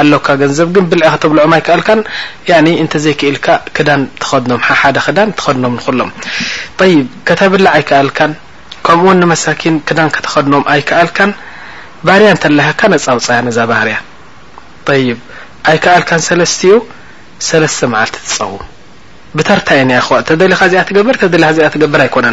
ኣለካ 0.00 0.26
ገንዘብ 0.40 0.68
ግን 0.76 0.84
ብል 0.90 1.02
ከተብልዖም 1.12 1.52
ኣይከኣልን 1.56 2.74
እንተዘይክኢልካ 2.82 3.46
ክዳን 3.76 4.00
ትኸድኖም 4.22 4.60
ሓደ 4.80 4.96
ክን 5.04 5.30
ትኸድኖም 5.38 5.72
ንኩሎም 5.78 6.10
ይብ 6.90 7.06
ከተ 7.28 7.40
ብላዕ 7.52 7.72
ኣይከኣልካን 7.78 8.32
ከምኡው 8.86 9.14
ንመሳኪን 9.20 9.76
ክዳን 9.90 10.10
ከተኸድኖም 10.16 10.64
ኣይከኣልካን 10.74 11.30
ባርያ 12.08 12.28
ተለሃካ 12.44 12.80
ነፃውፃእያ 12.94 13.38
ነዛ 13.48 13.58
ባህርያ 13.70 13.96
ይ 15.04 15.08
ኣይከኣልካን 15.72 16.20
ሰለስቲዩ 16.28 16.74
ሰለስተ 17.48 17.80
መዓልቲ 17.94 18.16
ትፀውም 18.26 18.66
ብተርታ 19.38 19.68
የ 19.78 19.84
ተደ 20.28 20.42
ካዚኣ 20.60 20.82
ትበር 20.90 21.16
ተዚኣትገብር 21.22 22.02
ኣይኮነ 22.06 22.26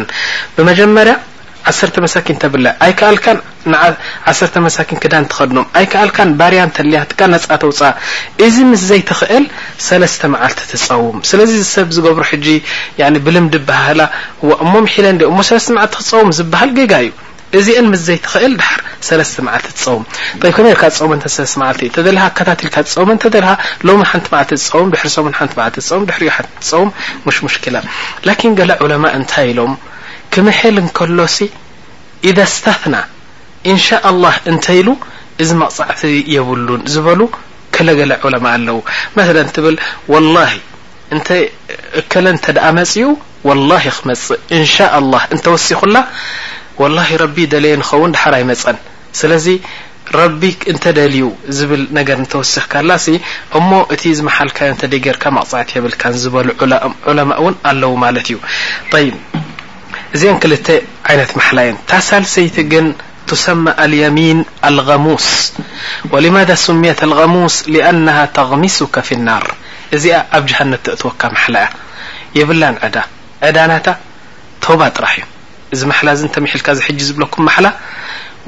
ብጀመርያ 0.68 1.14
ል 1.66 1.88
ክዳ 1.94 2.02
ኸድ 2.14 2.66
ኣ 2.84 3.38
ኣል 7.26 7.38
ተፅ 7.42 7.82
እዚ 8.46 8.54
ምስ 8.70 8.82
ዘይኽእል 8.90 9.44
መል 10.32 10.52
ትፀውም 10.58 11.18
ስለ 11.30 11.40
ሰብ 11.74 11.88
ዝገብሩ 11.96 12.22
ብልምዲ 13.26 13.54
ባህላ 13.70 14.00
ሞሒ 14.72 14.86
መልቲ 15.38 15.68
ክፀውም 15.96 16.30
ዝሃ 16.38 16.56
እዩ 16.78 17.06
እዚ 17.58 17.68
ስዘእል 18.22 18.56
ም 29.16 29.22
ሽሽ 29.30 29.42
ሎ 29.58 29.62
ክምሐል 30.34 30.76
ንከሎሲ 30.86 31.36
ኢذ 32.28 32.38
ስተትና 32.56 32.94
ኢንሻ 33.72 33.86
ላه 34.24 34.34
እንተኢሉ 34.50 34.88
እዚ 35.42 35.50
መቕፃዕቲ 35.62 36.02
የብሉን 36.34 36.82
ዝበሉ 36.94 37.20
ከለ 37.74 37.88
ገለ 37.98 38.12
ዑለማ 38.26 38.44
ኣለው 38.56 38.78
መለ 39.16 39.36
ትብል 39.56 39.76
ወላሂ 40.12 40.52
እንይ 41.14 41.42
ከለ 42.12 42.26
እተ 42.38 42.46
ደኣ 42.58 42.66
መፅኡ 42.78 43.08
ወላ 43.48 43.70
ክመፅእ 43.96 44.38
ንሻ 44.60 44.74
ላ 45.12 45.14
እንተወሲኩላ 45.34 45.96
ወላ 46.82 46.98
ረቢ 47.24 47.36
ደለየ 47.52 47.74
ንኸውን 47.80 48.14
ድሓር 48.14 48.34
ኣይመፀን 48.38 48.78
ስለዚ 49.20 49.46
ረቢ 50.20 50.42
እንተደልዩ 50.72 51.22
ዝብል 51.58 51.82
ነገር 51.98 52.18
እተወሲኽካላሲ 52.24 53.06
እሞ 53.58 53.70
እቲ 53.94 54.02
ዝመሓልካዮ 54.20 54.70
እተደ 54.76 54.94
ገርካ 55.06 55.24
መቕፃዕቲ 55.38 55.70
የብልካን 55.78 56.16
ዝበሉ 56.24 56.48
ለማ 57.18 57.30
ውን 57.46 57.56
ኣለው 57.72 57.94
ማለት 58.04 58.26
እዩ 58.34 58.38
ይ 59.06 59.12
إذ 60.16 60.32
كلت 60.42 60.68
عن 61.08 61.18
محل 61.38 61.58
ي 61.68 61.68
تسلسيت 61.90 62.56
ن 62.84 62.86
تسمى 63.30 63.72
اليمين 63.84 64.38
الغموس 64.68 65.26
ولماذا 66.12 66.54
سمية 66.66 67.00
الغموس 67.08 67.54
لأنها 67.74 68.24
تغمسك 68.38 68.94
في 69.06 69.12
النار 69.18 69.44
جهن 70.48 70.70
تقوك 70.86 71.22
محل 71.34 71.56
يبل 72.38 72.60
عنت 73.42 73.86
توب 74.64 74.80
رح 75.04 75.12
ي 75.18 75.22
محل 75.90 76.08
تمل 76.28 76.52
ج 77.00 77.08
بلكم 77.16 77.40
محل 77.48 77.66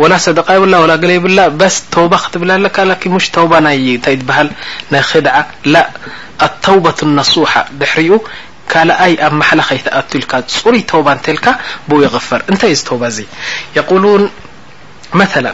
ولا 0.02 0.16
صدق 0.26 0.48
ب 0.52 0.60
وا 0.82 0.94
قل 1.02 1.12
ب 1.20 1.26
ب 1.60 1.62
وب 1.96 2.14
تبل 2.32 2.50
ش 3.24 3.28
وب 3.38 3.54
خدع 5.10 5.34
التوبة 6.48 6.98
النصوحة 7.06 7.62
حر 7.92 8.18
ካلኣይ 8.72 9.12
ኣብ 9.26 9.32
مሓل 9.40 9.60
ከيተኣት 9.68 10.10
ልካ 10.22 10.32
ፅሩይ 10.62 10.80
ተوባ 10.92 11.06
እተلካ 11.18 11.46
ብ 11.88 11.90
يغፈር 12.06 12.40
እንታይ 12.50 12.72
እ 12.76 12.80
ተባ 12.88 13.02
እዙ 13.12 13.18
يقሉን 13.78 14.22
መثل 15.20 15.46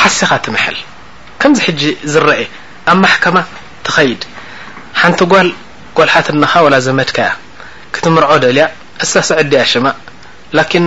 ሓስኻ 0.00 0.30
ትምحል 0.46 0.76
ከምዚ 1.40 1.56
ሕج 1.66 1.80
ዝرአ 2.12 2.38
ኣብ 2.92 2.98
محكማ 3.04 3.36
ትኸيድ 3.86 4.20
ሓንቲ 5.00 5.20
ጓል 5.32 5.48
ጓልحት 5.96 6.26
نኻ 6.42 6.52
ول 6.64 6.74
ዘመድካያ 6.86 7.28
ክትምርع 7.94 8.30
ደልያ 8.44 8.64
እሳስዕድያ 9.04 9.60
ሽማ 9.72 9.86
لكن 10.58 10.84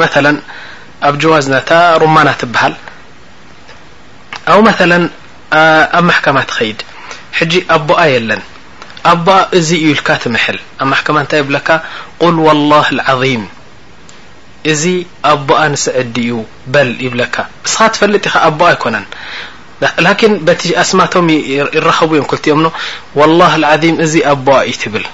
መثل 0.00 0.26
ኣብ 1.08 1.14
جዋዝናታ 1.22 1.70
ሩማና 2.02 2.28
ትበሃል 2.40 2.74
ኣو 4.52 4.58
ث 4.78 4.80
ኣብ 5.98 6.06
حكማ 6.16 6.36
ትኸيድ 6.50 6.78
ج 7.50 7.52
ኣቦኣ 7.76 8.00
የለን 8.14 8.42
ኣب 9.08 9.26
እዚ 9.58 9.68
እዩ 9.82 9.86
لك 9.98 10.08
ትምحል 10.24 10.58
ኣብ 10.82 10.90
حكم 10.94 11.18
ንታይ 11.18 11.40
يب 11.40 11.56
قل 12.20 12.34
والله 12.46 12.84
العظيم 12.92 13.42
እዚ 14.72 14.82
ኣبኣ 15.24 15.58
نسعዲ 15.72 16.16
እዩ 16.24 16.32
በل 16.72 16.90
يبለك 17.06 17.36
بስኻ 17.64 17.80
تፈلጥ 17.94 18.24
ኣب 18.48 18.60
يكነ 18.74 18.96
ن 19.02 19.04
ስማ 20.90 21.00
يرኸቡ 21.76 22.10
እዮ 22.16 22.52
ኦ 22.70 22.72
والله 23.18 23.50
العظي 23.60 23.90
ዚ 24.12 24.14
ኣب 24.32 24.48
እዩ 24.70 24.76
ብل 24.92 25.06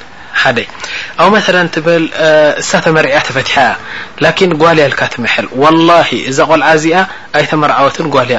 ብ 0.46 1.38
ثل 1.46 1.80
ብ 1.86 1.88
ተመርع 2.84 3.16
ተفتح 3.28 3.54
لن 4.22 4.50
ጓልي 4.62 4.82
ل 4.92 4.94
ትحل 5.12 5.46
والله 5.62 6.08
እዛ 6.30 6.38
ቆልዓ 6.50 6.66
እዚኣ 6.78 6.96
ኣي 7.36 7.44
ተመርعወት 7.52 7.96
ጓልي 8.16 8.38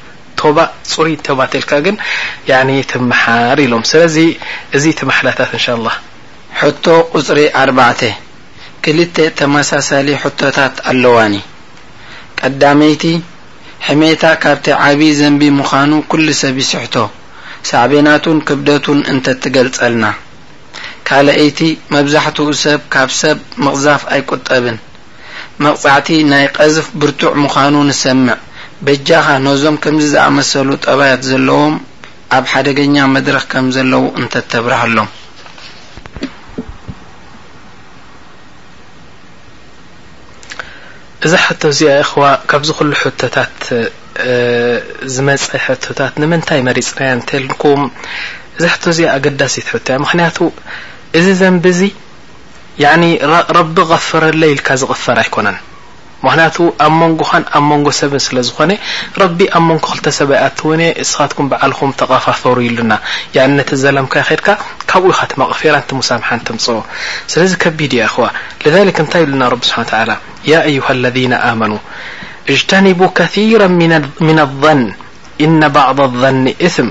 ባ 0.57 0.65
ጹሪ 0.91 1.07
እተባቴልካ 1.17 1.71
ግን 1.85 1.95
ትመሓር 2.91 3.57
ኢሎም 3.65 3.83
ስለዚ 3.91 4.15
እዙ 4.77 4.83
ትመሓላታት 4.99 5.51
እንሻ 5.57 5.67
ላ 5.85 5.93
ሕቶ 6.61 6.85
ቁፅሪ 7.17 7.39
ኣርባዕተ 7.61 8.01
ክልተ 8.85 9.17
ተመሳሳሊ 9.39 10.07
ሕቶታት 10.23 10.75
ኣለዋኒ 10.91 11.35
ቀዳመይቲ 12.41 13.03
ሕሜታ 13.87 14.23
ካብቲ 14.43 14.65
ዓብዪ 14.87 15.11
ዘንቢ 15.19 15.43
ምዃኑ 15.59 15.91
ኲሉ 16.11 16.27
ሰብ 16.41 16.55
ይስሕቶ 16.63 16.95
ሳዕቤናቱን 17.69 18.37
ክብደቱን 18.47 18.99
እንተ 19.11 19.25
እትገልጸልና 19.35 20.05
ካልአይቲ 21.07 21.59
መብዛሕትኡ 21.95 22.47
ሰብ 22.63 22.81
ካብ 22.93 23.09
ሰብ 23.21 23.37
ምቕዛፍ 23.65 24.01
ኣይቁጠብን 24.15 24.77
መቕጻዕቲ 25.63 26.09
ናይ 26.31 26.45
ቐዝፍ 26.57 26.85
ብርቱዕ 27.01 27.31
ምዃኑ 27.43 27.75
ንሰምዕ 27.89 28.37
በጃኻ 28.85 29.25
ነዞም 29.45 29.75
ከምዚ 29.83 30.05
ዝኣመሰሉ 30.13 30.69
ጠባያት 30.85 31.21
ዘለዎም 31.29 31.73
ኣብ 32.37 32.45
ሓደገኛ 32.51 32.95
መድረክ 33.15 33.45
ከም 33.51 33.65
ዘለው 33.75 34.03
እንተተብርሃሎም 34.19 35.09
እዛ 41.27 41.33
ሕቶ 41.47 41.61
እዚኣ 41.73 41.89
ኢኹዋ 42.03 42.25
ካብዝ 42.51 42.69
ኩሉ 42.77 42.91
ሕቶታት 43.01 43.57
ዝመፀ 45.15 45.49
ሕቶታት 45.65 46.13
ንምንታይ 46.23 46.61
መሪፅና 46.67 47.09
እንትልኩም 47.17 47.81
እዛ 48.57 48.63
ሕቶ 48.75 48.83
እዚኣ 48.93 49.09
ኣገዳሲት 49.17 49.67
ሕቶ 49.73 49.87
ያ 49.95 49.99
ምክንያቱ 50.05 50.37
እዚ 51.19 51.27
ዘንብ 51.41 51.65
እዙ 51.73 51.81
ረቢ 53.59 53.77
ቐፈረለ 53.91 54.41
ኢልካ 54.55 54.69
ዝቕፈር 54.83 55.17
ኣይኮነን 55.25 55.57
مክንያቱ 56.25 56.55
ኣብ 56.85 56.93
መንጎ 57.01 57.21
ኣብ 57.57 57.65
ንጎ 57.79 57.87
ሰብ 57.99 58.11
ስለ 58.25 58.37
ዝኾነ 58.47 58.71
ቢ 59.37 59.47
ኣብ 59.57 59.63
መንጎ 59.69 59.85
2 59.99 60.11
ሰብ 60.17 60.29
ኣውነ 60.47 60.81
ስኻትኩ 61.11 61.39
ዓልም 61.67 61.91
ተغፋፈሩ 62.01 62.57
ይሉና 62.67 62.93
ዘምካድካ 63.83 64.47
ካብ 64.91 65.03
ት 65.29 65.33
ቕفራ 65.51 65.75
ፅ 65.89 65.91
ስለዚ 67.33 67.51
ቢድ 67.79 67.93
خ 68.15 68.29
لذ 68.73 68.99
ታይ 69.13 69.23
ሉና 69.31 69.43
ሓ 69.77 69.85
ه 70.77 70.89
ذ 71.03 71.07
اجተنب 72.53 72.99
كثيرا 73.19 73.67
من 74.27 74.31
لظن 74.41 74.81
إن 75.45 75.59
بعض 75.77 75.97
الظኒ 76.07 76.43
اثም 76.67 76.89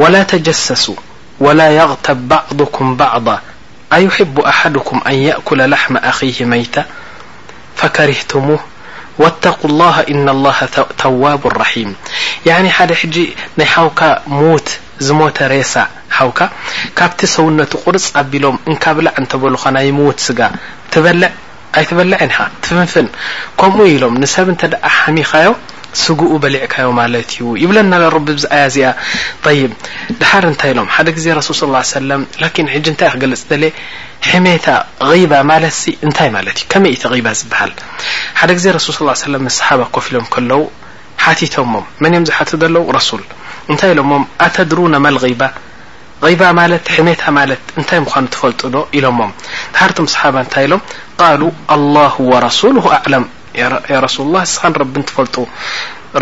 ولا 0.00 0.22
تجسሱ 0.32 0.84
ول 1.44 1.60
يغተب 1.80 2.30
بضكም 2.46 2.86
بعض 3.02 3.26
ኣ 3.96 3.98
يب 4.04 4.34
دك 4.74 4.88
ن 4.96 4.98
أك 5.42 6.08
حم 6.36 6.52
መ 6.52 6.56
ፈከሪህትሙ 7.82 8.46
وተق 9.22 9.60
الላه 9.70 9.96
እن 10.12 10.26
الله 10.36 10.58
ተዋቡ 11.02 11.42
ራحም 11.62 11.90
ሓደ 12.76 12.90
ሕጂ 13.00 13.16
ናይ 13.58 13.68
ሓውካ 13.74 14.00
ምዉት 14.38 14.68
ዝሞተ 15.06 15.38
ሬሳ 15.54 15.74
ሓውካ 16.18 16.40
ካብቲ 16.98 17.18
ሰውነቱ 17.34 17.72
ቁርፅ 17.84 18.04
ኣቢሎም 18.20 18.56
እንካ 18.70 18.84
ብላዕ 18.96 19.14
እንተበሉካ 19.20 19.64
ናይ 19.76 19.86
ምዉት 19.98 20.18
ስጋ 20.26 20.40
ትበልዕ 20.92 21.30
ኣይትበልዐ 21.78 22.16
ኒ 22.30 22.34
ትፍንፍን 22.64 23.06
ከምኡ 23.60 23.80
ኢሎም 23.94 24.14
ንሰብ 24.22 24.46
እንተ 24.52 24.62
ደኣ 24.72 24.84
ሓሚኻዮ 24.98 25.48
ስጉኡ 26.02 26.32
በሊዕካዮ 26.42 26.88
ማለት 27.00 27.28
እዩ 27.34 27.44
ይብለና 27.62 27.92
ዝኣያ 28.42 28.64
ዚኣ 28.74 28.88
ይ 29.58 29.60
ድር 30.20 30.44
ንታይ 30.54 30.72
ሎ 30.78 30.82
ደ 31.06 31.16
ዜ 31.24 31.28
ሱል 31.48 31.74
صى 31.92 31.98
ا 32.10 32.18
ታይ 33.00 33.16
ክገለፅ 33.16 33.42
ለ 33.62 33.72
መታ 34.44 34.66
غባ 35.10 35.32
ማለት 35.52 35.74
ንታይ 36.08 36.30
ማለት 36.36 36.56
እዩ 36.62 36.66
ከመይ 36.72 36.94
ቲ 37.02 37.04
غባ 37.14 37.26
ዝበሃል 37.40 37.72
ሓደ 38.40 38.50
ዜ 38.64 38.66
ስል 38.86 38.92
ص 38.98 39.56
صሓ 39.58 39.68
ኮፍ 39.94 40.06
ኢሎም 40.12 40.26
ለው 40.50 40.62
ሓቲቶ 41.24 41.56
መን 42.02 42.14
ት 42.50 42.62
ለው 42.76 42.84
ሱል 43.08 43.24
እንታይ 43.70 43.90
ኢሎ 43.94 44.00
ኣተድሩ 44.46 44.78
መልغባ 45.06 45.42
غባ 46.26 46.42
ታ 47.22 47.30
ማለ 47.38 47.50
ታይ 47.88 47.98
ምኑ 48.04 48.24
ፈልጡ 48.42 48.60
ዶ 48.74 48.76
ኢሎሞ 48.98 49.20
ድር 49.76 49.90
صሓ 50.14 50.22
ታይ 50.54 50.64
ኢሎም 50.70 50.82
ق 51.20 51.22
لله 51.76 52.14
رሱ 52.46 52.60
ያ 53.58 53.64
ረሱሉ 54.04 54.26
ላህ 54.34 54.42
እስኻን 54.48 54.72
ትፈልጡ 55.08 55.36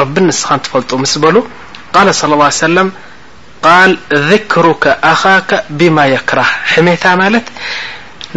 ረቢን 0.01 0.27
ንስኻን 0.31 0.61
ትፈልጡ 0.65 0.91
ምስ 1.03 1.13
በሉ 1.23 1.37
ቃል 1.97 2.09
ስለ 2.21 2.33
ሰለም 2.65 2.89
ቃል 3.69 3.93
ذክሩከ 4.31 4.85
ኣኻከ 5.13 5.51
ብማ 5.79 5.97
የክራህ 6.15 6.51
ሕመታ 6.73 7.05
ማለት 7.23 7.47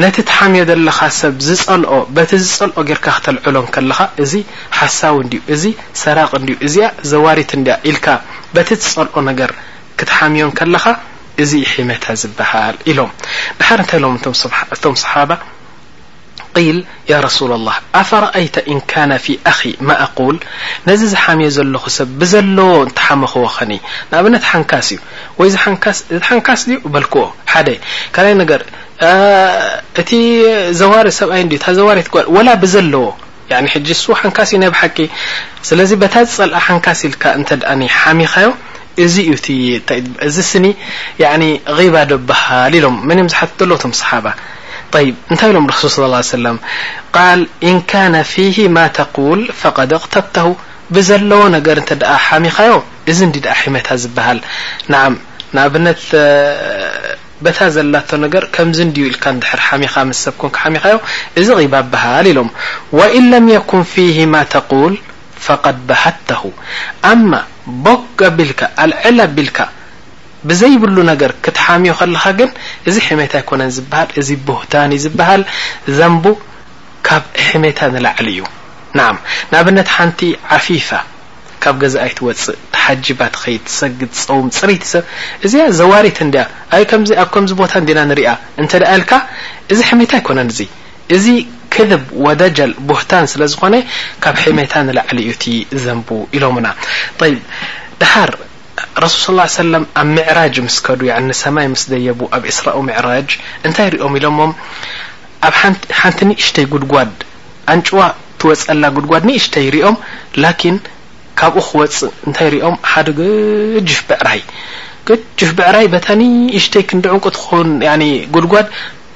ነቲ 0.01 0.15
ትሓሚዮ 0.29 0.63
ዘለካ 0.69 0.99
ሰብ 1.19 1.33
ዝፀልኦ 1.47 1.93
በቲ 2.17 2.31
ዝፀልኦ 2.47 2.81
ጌርካ 2.89 3.05
ክተልዕሎ 3.17 3.57
ከለኻ 3.75 3.99
እዚ 4.23 4.33
ሓሳው 4.79 5.15
እንዲዩ 5.23 5.41
እዚ 5.53 5.63
ሰራቅ 6.01 6.31
እንዲዩ 6.39 6.55
እዚኣ 6.67 6.87
ዘዋሪት 7.11 7.51
እን 7.57 7.65
ኢልካ 7.91 8.05
በቲ 8.55 8.69
ዝፀልኦ 8.83 9.17
ነገር 9.29 9.51
ክትሓሚዮን 10.01 10.53
ከለኻ 10.59 10.85
እዚ 11.43 11.51
ሕመታ 11.73 12.05
ዝበሃል 12.23 12.77
ኢሎም 12.91 13.11
ድሓር 13.59 13.79
እንታይ 13.83 13.99
ኢሎም 14.01 14.15
እቶም 14.75 14.95
ሰሓባ 15.03 15.31
ል 16.57 16.83
ي 17.09 17.11
رሱل 17.13 17.51
الله 17.51 17.73
ኣفرአية 17.95 18.55
እ 18.67 18.73
ن 19.07 19.11
ፊ 19.17 19.25
ኣخ 19.51 19.59
ማقል 19.87 20.35
ነዚ 20.87 21.01
ዝሓመዮ 21.13 21.47
ዘለኹ 21.57 21.83
ሰብ 21.97 22.09
ብዘለዎ 22.19 22.73
ተሓምኽዎኸኒ 22.99 23.71
ንኣብነት 24.11 24.43
ሓንካስ 24.51 24.87
እዩ 25.43 25.47
ይ 25.47 25.49
ሓንካስ 26.27 26.59
በልክዎ 26.93 27.23
ካ 28.15 28.17
ነር 28.39 28.61
እቲ 30.01 30.09
ር 31.05 31.07
ሰብ 31.19 31.29
ር 31.95 31.97
ላ 32.47 32.49
ብዘለዎ 32.63 33.05
ስ 34.01 34.03
ሓንካስ 34.21 34.49
ዩ 34.55 34.57
ናይ 34.63 34.71
ቂ 34.97 34.99
ስለ 35.67 35.79
ታ 36.13 36.15
ዝፀል 36.29 36.51
ሓንካስ 36.67 36.99
ኢል 37.07 37.15
ሓሚኻዮ 37.99 38.49
እዩ 39.03 39.17
ዚ 40.35 40.37
ስኒ 40.51 40.65
غባ 41.77 41.95
ዶ 42.09 42.11
በሃል 42.29 42.73
ኢሎም 42.79 42.95
መ 43.09 43.09
ዝት 43.37 43.59
ለዎ 43.69 43.75
صሓባ 44.03 44.25
طي 44.93 45.05
እንታይ 45.31 45.47
ኢሎም 45.51 45.65
رسل 45.71 45.89
صى 45.95 46.01
اله 46.07 46.19
عه 46.23 46.29
سلم 46.39 46.57
قال 47.17 47.39
إن 47.69 47.75
كان 47.93 48.15
فيه 48.33 48.57
ما 48.77 48.85
تقول 48.99 49.39
فقد 49.61 49.89
اغተبته 49.99 50.47
ብዘለ 50.95 51.29
ነገر 51.55 51.77
ሓمኻዮ 52.25 52.71
እዚ 53.11 53.19
ዲ 53.35 53.37
حመታ 53.61 53.87
ዝበሃል 54.03 54.39
نع 54.91 55.01
ኣብነት 55.65 56.01
بታ 57.43 57.59
ዘላ 57.75 57.95
ر 58.43 58.45
ከዚ 58.55 58.79
ዲ 58.95 58.97
ኢل 59.07 59.15
ر 59.59 59.61
ኻ 59.65 59.69
ሰብ 60.23 60.33
كን 60.55 60.73
ኻዮ 60.83 60.95
እዚ 61.39 61.47
غب 61.59 61.75
በሃል 61.93 62.25
ኢሎም 62.31 62.49
وان 62.97 63.23
لم 63.33 63.45
يكن 63.57 63.81
فيه 63.93 64.17
ما 64.33 64.41
ተقول 64.55 64.93
فقد 65.45 65.75
بهدته 65.89 66.43
ا 67.11 67.13
ل 69.17 69.19
ልዕل 69.19 69.19
ኣቢልካ 69.27 69.59
ብዘይብሉ 70.49 70.95
ነገር 71.11 71.31
ክትሓሚዮ 71.45 71.91
ከለካ 71.99 72.23
ግን 72.39 72.49
እዚ 72.89 72.95
ሕመታ 73.07 73.33
ኣይኮነን 73.41 73.71
ዝበሃል 73.75 74.11
እዚ 74.21 74.29
ቦህታን 74.47 74.91
እ 74.97 74.99
ዝበሃል 75.03 75.41
ዘንቡ 75.97 76.25
ካብ 77.07 77.23
ሕመታ 77.47 77.79
ንላዕሊ 77.93 78.27
እዩ 78.35 78.39
ን 78.97 78.99
ንኣብነት 79.51 79.89
ሓንቲ 79.97 80.19
ዓፊፋ 80.57 80.89
ካብ 81.63 81.75
ገዛኣይትወፅእ 81.83 82.57
ተሓጅባት 82.75 83.33
ከይድ 83.41 83.65
ሰግድ 83.79 84.11
ፀውም 84.23 84.47
ፅሪት 84.59 84.83
ሰብ 84.91 85.03
እዚኣ 85.45 85.63
ዘዋሪት 85.79 86.19
እንያ 86.25 86.39
ኣ 86.75 86.77
ከምዚ 86.91 87.09
ኣብ 87.21 87.29
ከምዚ 87.33 87.51
ቦታ 87.61 87.73
ዲና 87.87 87.99
ንሪያ 88.11 88.29
እንተደአልካ 88.61 89.11
እዚ 89.73 89.79
ሕመታ 89.89 90.11
ኣይኮነን 90.19 90.49
እዚ 90.53 90.61
እዚ 91.15 91.25
ክድብ 91.73 92.03
ወዳጃል 92.25 92.71
ቦህታን 92.89 93.25
ስለ 93.31 93.41
ዝኾነ 93.51 93.75
ካብ 94.23 94.35
ሕመታ 94.43 94.73
ንላዕሊ 94.87 95.17
እዩ 95.25 95.29
እቲ 95.35 95.45
ዘንቡ 95.83 96.07
ኢሎምና 96.37 96.67
ይ 97.31 97.35
ድሃር 98.01 98.31
رሱل 99.03 99.23
صلى 99.25 99.41
اه 99.41 99.51
عيه 99.51 99.61
سلم 99.61 99.83
ኣብ 100.01 100.07
معራج 100.17 100.55
مس 100.67 100.77
ከ 100.85 100.89
ሰማይ 101.43 101.65
مስ 101.73 101.83
ዘيቡ 101.91 102.19
ኣብ 102.35 102.43
إስرኡ 102.51 102.75
معራج 102.89 103.29
እንታይ 103.67 103.87
رኦም 103.93 104.13
ኢሎሞ 104.19 104.39
ኣብ 105.47 105.53
ሓንቲن 105.99 106.29
ሽተይ 106.45 106.65
ጉድጓድ 106.73 107.13
أنጭዋ 107.73 107.99
تወፀላ 108.41 108.83
ጉድጓድ 108.97 109.23
ሽተይ 109.45 109.67
ርኦም 109.75 109.95
لكن 110.43 110.73
ካብኡ 111.39 111.63
ክወፅ 111.69 111.95
እታይ 112.29 112.59
ኦም 112.69 112.75
ደ 113.07 113.17
ጅፍ 113.89 114.01
بዕራይ 114.09 114.41
ፍ 115.49 115.51
بዕራይ 115.59 115.85
ታ 116.07 116.17
ሽተይ 116.65 116.83
ክዲعንቁ 116.89 117.25
ት 117.35 117.37
ጉድጓድ 118.35 118.67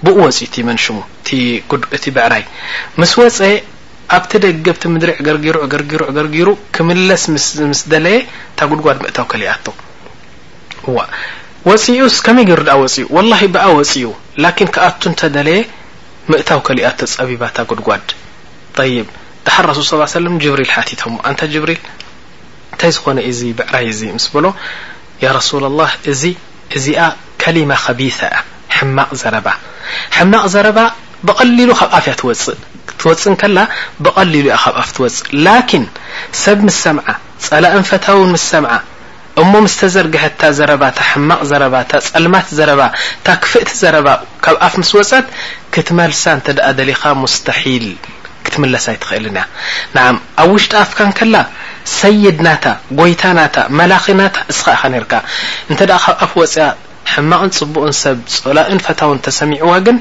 ብኡ 0.06 0.18
ወፅቱ 0.28 0.54
يመنشሙ 0.62 0.96
እቲ 1.96 2.04
بعራይ 2.18 2.44
ኣብቲ 4.14 4.32
ደገብቲ 4.44 4.82
ምድሪ 4.94 5.12
ዕገርጊሩ 5.22 5.58
ገርሩ 5.74 6.02
ዕገርጊሩ 6.12 6.50
ክምለስ 6.76 7.24
ምስ 7.34 7.82
ደለየ 7.92 8.18
ታጉድጓድ 8.60 8.98
ምእታው 9.04 9.26
ከሊኣቶ 9.32 9.66
ወፂኡስ 11.68 12.18
ከመይ 12.26 12.46
ገይሩ 12.50 12.62
ኣ 12.74 12.76
ወፂኡ 12.84 13.22
ብኣ 13.56 13.64
ወፂኡ 13.80 14.12
ላን 14.44 14.54
ከኣቱ 14.76 15.02
እተ 15.14 15.22
ደለየ 15.36 15.62
ምእታው 16.32 16.60
ከሊእኣ 16.68 16.90
ፀቢባ 17.16 17.44
ታጉድጓድ 17.60 18.08
ይ 18.94 18.96
ድሓ 19.46 19.58
ሱል 19.76 19.84
ص 20.14 20.18
ለ 20.26 20.28
ብሪል 20.54 20.70
ሓቲቶ 20.76 21.02
ንታይ 21.34 21.56
ብሪል 21.64 21.82
እንታይ 22.74 22.92
ዝኾነ 22.96 23.18
እዚ 23.32 23.40
ብዕራይ 23.60 23.86
እዚ 23.94 24.02
ምስ 24.18 24.26
ብሎ 24.36 24.46
ያ 25.26 25.34
ሱላ 25.50 25.64
لላ 25.74 25.82
እዚ 26.12 26.24
እዚኣ 26.78 27.02
ከሊማ 27.42 27.72
ከቢ 27.86 28.02
ማቕ 28.98 29.12
ዘረባ 29.22 29.48
ማቕ 30.34 30.46
ዘረባ 30.54 30.78
ብቐሊሉ 31.28 31.70
ካብ 31.80 31.92
ኣፍያ 31.98 32.14
ትወፅእ 32.20 32.58
ትወፅከላ 33.00 33.58
ብቐሊሉ 34.04 34.46
ያ 34.54 34.58
ካብ 34.64 34.76
ኣፍ 34.84 34.90
ትወፅ 34.96 35.16
ላን 35.46 35.84
ሰብ 36.44 36.58
ምስ 36.68 36.78
ሰምዓ 36.86 37.06
ፀላ 37.48 37.66
እንፈታውን 37.80 38.30
ምስሰም 38.36 38.66
እሞ 39.42 39.54
ስ 39.74 39.76
ተዘርግሐታ 39.82 40.42
ዘረባ 40.60 40.84
ማቕ 41.30 41.42
ዘረባ 41.52 41.76
ፀልማት 42.10 42.48
ዘረባ 42.58 42.82
ታ 43.26 43.28
ክፍእት 43.44 43.70
ዘረባ 43.82 44.08
ካብ 44.46 44.56
ኣፍ 44.68 44.76
ስ 44.90 44.92
ወፀት 44.98 45.26
ክትመልሳ 45.74 46.24
ተ 46.46 46.50
ሊኻ 46.90 47.02
ስተሒል 47.36 47.88
ክትለሳ 48.46 48.86
ይትክእል 48.96 49.26
ን 49.36 49.98
ኣብ 50.44 50.50
ውሽጢ 50.56 50.74
ኣፍካ 50.84 51.00
ከላ 51.20 51.36
ሰይድናታ 52.00 52.66
ጎይታ 53.00 53.24
ናታ 53.40 53.58
መላኽ 53.80 54.06
ናታ 54.22 54.38
እስኻ 54.54 54.68
ኢ 54.92 55.02
ርካ 55.04 55.14
ብ 55.70 55.80
ፍ 56.04 56.34
ፅያ 56.34 56.68
ሕማቕን 57.14 57.52
ፅቡቕን 57.60 57.94
ሰብ 58.04 58.18
ፀላእን 58.42 58.80
ፈታውን 58.86 59.20
ተሰሚዕዋ 59.26 59.72
ግን 59.88 59.98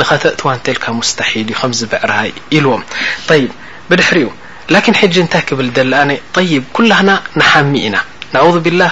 ንኸተእትዋ 0.00 0.48
ንተልካ 0.58 0.84
ሙስተሒድ 1.00 1.48
እዩ 1.52 1.58
ከዝበዕራ 1.60 2.12
ኢልዎም 2.56 2.82
ይ 3.40 3.44
ብድሕሪ 3.90 4.18
ላ 4.74 4.78
ሕጂ 5.02 5.14
እንታይ 5.24 5.42
ክብል 5.48 5.68
ደ 5.76 5.80
ኣ 6.02 6.02
ይ 6.48 6.52
ኩላና 6.76 7.10
ንሓሚ 7.40 7.72
ኢና 7.88 7.96
ና 8.34 8.42
ብላ 8.66 8.82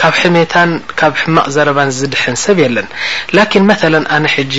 ካብ 0.00 0.14
ሕመታን 0.20 0.70
ካብ 1.00 1.14
ሕማቕ 1.22 1.46
ዘረባን 1.54 1.90
ዝድሕን 1.98 2.36
ሰብ 2.44 2.58
የለን 2.64 2.88
ላ 3.36 3.40
መ 3.70 3.72
ኣነ 4.16 4.24
ሕጂ 4.36 4.56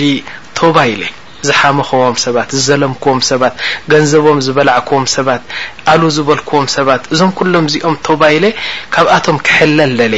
ቶባ 0.60 0.76
ኢለ 0.94 1.02
ዝሓምኸዎም 1.48 2.14
ሰባት 2.26 2.48
ዝዘለምክዎም 2.56 3.18
ሰባት 3.30 3.54
ገንዘቦም 3.92 4.38
ዝበላዕክዎም 4.46 5.04
ሰባት 5.16 5.42
ኣሉ 5.92 6.02
ዝበልክዎም 6.18 6.66
ሰባት 6.76 7.02
እዞም 7.14 7.32
ሎም 7.54 7.66
እዚኦም 7.70 7.96
ባ 8.20 8.30
ኢለ 8.36 8.46
ካብኣቶም 8.94 9.38
ክሕለል 9.48 9.92
ደለ 10.02 10.14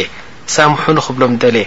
ሳሙኑ 0.57 0.99
ክብሎም 1.09 1.35
ደ 1.45 1.67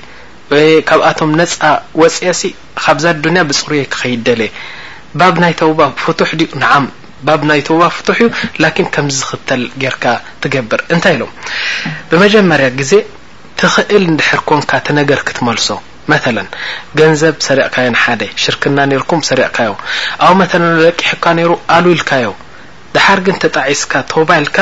ካብኣቶም 0.90 1.32
ነፃ 1.40 1.54
ወፅ 2.02 2.16
ሲ 2.40 2.50
ካብዛ 2.84 3.06
ድንያ 3.26 3.42
ብፅሩዮ 3.50 3.82
ክከይደለ 3.94 4.42
ባብ 5.20 5.36
ናይ 5.44 5.54
ተውባ 5.60 5.80
ፍቱሕ 6.04 6.30
ኡ 6.40 6.62
ንዓም 6.62 6.86
ባብ 7.28 7.42
ናይ 7.50 7.62
ተውባ 7.68 7.84
ፍቱሕ 7.98 8.18
እዩ 8.24 8.28
ላኪን 8.64 8.88
ከምዚ 8.96 9.20
ክተል 9.30 9.62
ገርካ 9.84 10.06
ትገብር 10.42 10.82
እንታይ 10.94 11.14
ኢሎም 11.18 11.32
ብመጀመርያ 12.10 12.68
ግዜ 12.80 12.94
ትክእል 13.62 14.04
ንድሕር 14.14 14.42
ኮንካ 14.50 14.72
ተ 14.86 14.98
ነገር 15.00 15.22
ክትመልሶ 15.30 15.68
መላ 16.12 16.38
ገንዘብ 17.00 17.36
ሰርቕካዮን 17.48 17.98
ሓደ 18.04 18.22
ሽርክና 18.44 18.78
ነርኩም 18.92 19.22
ሰርቕካዮ 19.30 19.72
ኣብ 20.28 20.34
መ 20.40 20.48
ለቂሕካ 20.84 21.26
ነይሩ 21.40 21.52
ኣሉ 21.76 21.86
ኢልካዮ 21.96 22.30
ድሓር 22.94 23.20
ግን 23.26 23.36
ተጣዒስካ 23.44 23.92
ተባ 24.12 24.28
ኢልካ 24.44 24.58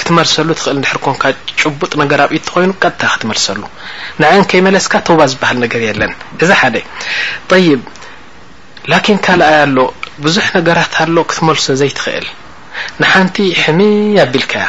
ክትመልሰሉ 0.00 0.48
ትኽእል 0.58 0.78
ድሕር 0.84 0.98
ኮንካ 1.04 1.22
ጭቡጥ 1.60 1.92
ነገር 2.02 2.18
ኣብኢቲ 2.24 2.46
ኮይኑ 2.54 2.70
ቀጥታ 2.82 3.02
ክትመልሰሉ 3.14 3.60
ንኣንከይመለስካ 4.20 4.92
ተባ 5.08 5.18
ዝበሃል 5.32 5.58
ነገር 5.64 5.80
የለን 5.88 6.12
እዚ 6.42 6.50
ሓደ 6.60 6.76
ይብ 7.66 7.82
ላኪን 8.92 9.18
ካልኣይ 9.26 9.56
ኣሎ 9.64 9.78
ብዙሕ 10.24 10.46
ነገራት 10.58 10.94
ኣሎ 11.04 11.16
ክትመልሶ 11.32 11.66
ዘይ 11.82 11.90
ትኽእል 11.98 12.28
ንሓንቲ 13.00 13.36
ሕሚ 13.62 13.80
ኣቢልከ 14.24 14.52
ያ 14.64 14.68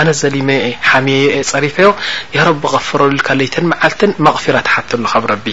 ኣነ 0.00 0.08
ዘሊ 0.22 0.36
ሓ 0.88 0.92
ፀሪፈዮ 1.50 1.86
ረቢ 2.48 2.62
غፈረሉካ 2.74 3.28
ለተን 3.40 3.66
መዓልት 3.72 4.00
መቕፊራ 4.26 4.56
ተሓትሉ 4.68 5.04
ካብ 5.12 5.24
ረቢ 5.32 5.46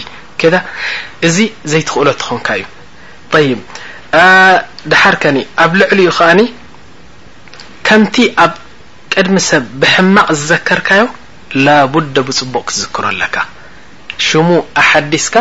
እዚ 1.26 1.36
ዘይትክእሎ 1.72 2.08
ትኾንካ 2.22 2.48
እዩ 2.56 2.66
ይ 3.44 3.50
ድሓርከኒ 4.92 5.38
ኣብ 5.64 5.72
ልዕሊ 5.80 5.98
ዩ 6.08 6.12
ከኣ 6.18 6.30
ከምቲ 7.88 8.16
ኣብ 8.44 8.52
ቅድሚ 9.14 9.36
ሰብ 9.50 9.64
ብሕማቕ 9.80 10.26
ዝዘከርካዮ 10.40 11.04
ላቡደ 11.64 12.16
ብፅቡቅ 12.28 12.64
ክዝክሮ 12.68 13.04
ኣለካ 13.12 13.36
ሽሙ 14.26 14.48
ኣሓዲስካ 14.82 15.34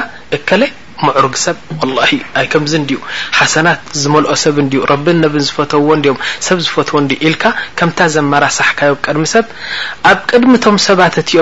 ሩግ 1.23 1.35
ሰብ 1.43 1.57
ላ 1.97 2.05
ኣይ 2.39 2.45
ከምዚ 2.53 2.73
ዲ 2.89 2.97
ሓሰናት 3.39 3.81
ዝመልኦ 4.01 4.33
ሰብ 4.43 4.55
ንዲ 4.65 4.73
ረብን 4.91 5.17
ነብን 5.23 5.43
ዝፈተዎ 5.47 5.87
ኦም 6.11 6.17
ሰብ 6.47 6.57
ዝፈትዎ 6.65 6.97
ኢልካ 7.27 7.43
ከምታ 7.79 7.99
ዘመራሳሕካዮ 8.15 8.93
ቅድሚ 9.05 9.23
ሰብ 9.35 9.45
ኣብ 10.11 10.19
ቅድሚቶም 10.31 10.77
ሰባ 10.87 10.99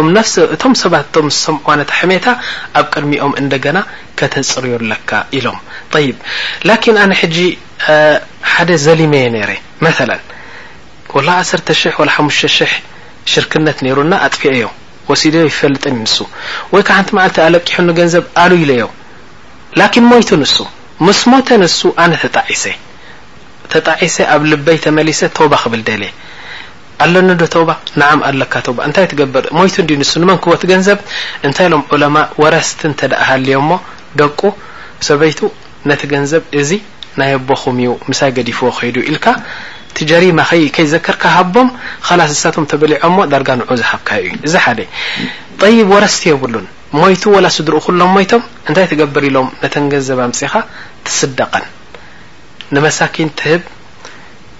ም 0.08 0.24
እቶም 0.56 0.74
ሰባ 0.84 0.93
ዝሰምዋ 1.17 1.76
ሕሜታ 2.00 2.28
ኣብ 2.80 2.86
ቅድሚኦም 2.93 3.34
እንደገና 3.41 3.78
ከተፅርዮ 4.22 4.72
ለካ 4.91 5.10
ኢሎም 5.38 5.60
ይ 6.06 6.10
ላኪን 6.69 6.98
ኣነ 7.04 7.12
ሕጂ 7.22 7.38
ሓደ 8.54 8.69
ዘሊመ 8.86 9.13
የ 9.24 9.28
ነረ 9.38 9.52
መላ 9.86 10.10
ላ 10.12 10.19
1 11.24 11.74
50 12.17 12.72
ሽርክነት 13.32 13.78
ነሩና 13.86 14.13
ኣጥፊዮም 14.26 14.74
ወሲደ 15.10 15.36
ይፈልጠን 15.50 15.95
ይንሱ 16.00 16.15
ወይ 16.74 16.82
ከ 16.88 16.91
ሓንቲ 16.98 17.12
ለ 17.54 17.62
ኣለቂሕ 17.63 17.78
ገንዘብ 18.00 18.26
ኣሉ 18.43 18.52
ኢ 18.62 18.65
ለዮ 18.69 18.86
ላኪን 19.79 20.05
ሞይቱ 20.12 20.29
ንሱ 20.41 20.55
ሙስሞተ 21.08 21.47
ንሱ 21.62 21.79
ኣነ 22.03 22.12
ተጣዒሰ 22.23 22.63
ተጣዒሰ 23.73 24.15
ኣብ 24.36 24.41
ልበይ 24.51 24.77
ተመሊሰ 24.86 25.19
ተባ 25.38 25.53
ክብል 25.63 25.82
ደለ 25.89 26.03
ኣለኒ 27.05 27.29
ዶ 27.41 27.45
ተባ 27.55 27.69
ንዓም 28.01 28.21
ኣለካ 28.29 28.53
ባ 28.77 28.79
እንታይ 28.88 29.05
ትገበር 29.12 29.43
ሞይቱ 29.58 29.75
ዲ 29.89 29.97
ንሱ 30.01 30.12
ንመንክቦት 30.23 30.63
ገንዘብ 30.71 30.99
እንታይ 31.47 31.67
ኢሎም 31.69 31.84
ዑለማ 31.95 32.15
ወረስቲ 32.43 32.82
እንተደእሃልዮሞ 32.89 33.71
ደቁ 34.21 34.41
ሰበይቱ 35.10 35.39
ነቲ 35.91 36.01
ገንዘብ 36.13 36.41
እዚ 36.62 36.71
ናይ 37.21 37.32
ኣቦኹምኡ 37.39 37.91
ምሳይ 38.10 38.32
ገዲፍዎ 38.39 38.69
ከይዱ 38.79 38.97
ኢልካ 39.12 39.25
ቲ 39.97 40.10
ጀሪማ 40.10 40.39
ኸ 40.49 40.62
ከይዘከርካ 40.77 41.23
ሃቦም 41.38 41.69
ካላስሳቶም 42.08 42.65
ተበሊዖሞ 42.73 43.17
ዳርጋ 43.34 43.49
ንዑ 43.62 43.69
ዝሃብካዩዩ 43.84 44.34
እዚ 44.49 44.53
ሓደ 44.65 44.79
ይ 45.71 45.79
ወረስቲ 45.93 46.21
የብሉን 46.32 46.67
ሞቱ 46.97 47.23
ወላ 47.34 47.47
ስድርእ 47.56 47.82
ኩሎም 47.86 48.12
ሞቶም 48.17 48.41
እንታይ 48.67 48.86
ትገብር 48.91 49.23
ኢሎም 49.30 49.47
ነተን 49.62 49.86
ገንዘብ 49.93 50.19
ኣምፅካ 50.28 50.54
ትስደቀን 51.06 51.65
ንመሳኪን 52.75 53.30
ትህብ 53.39 53.62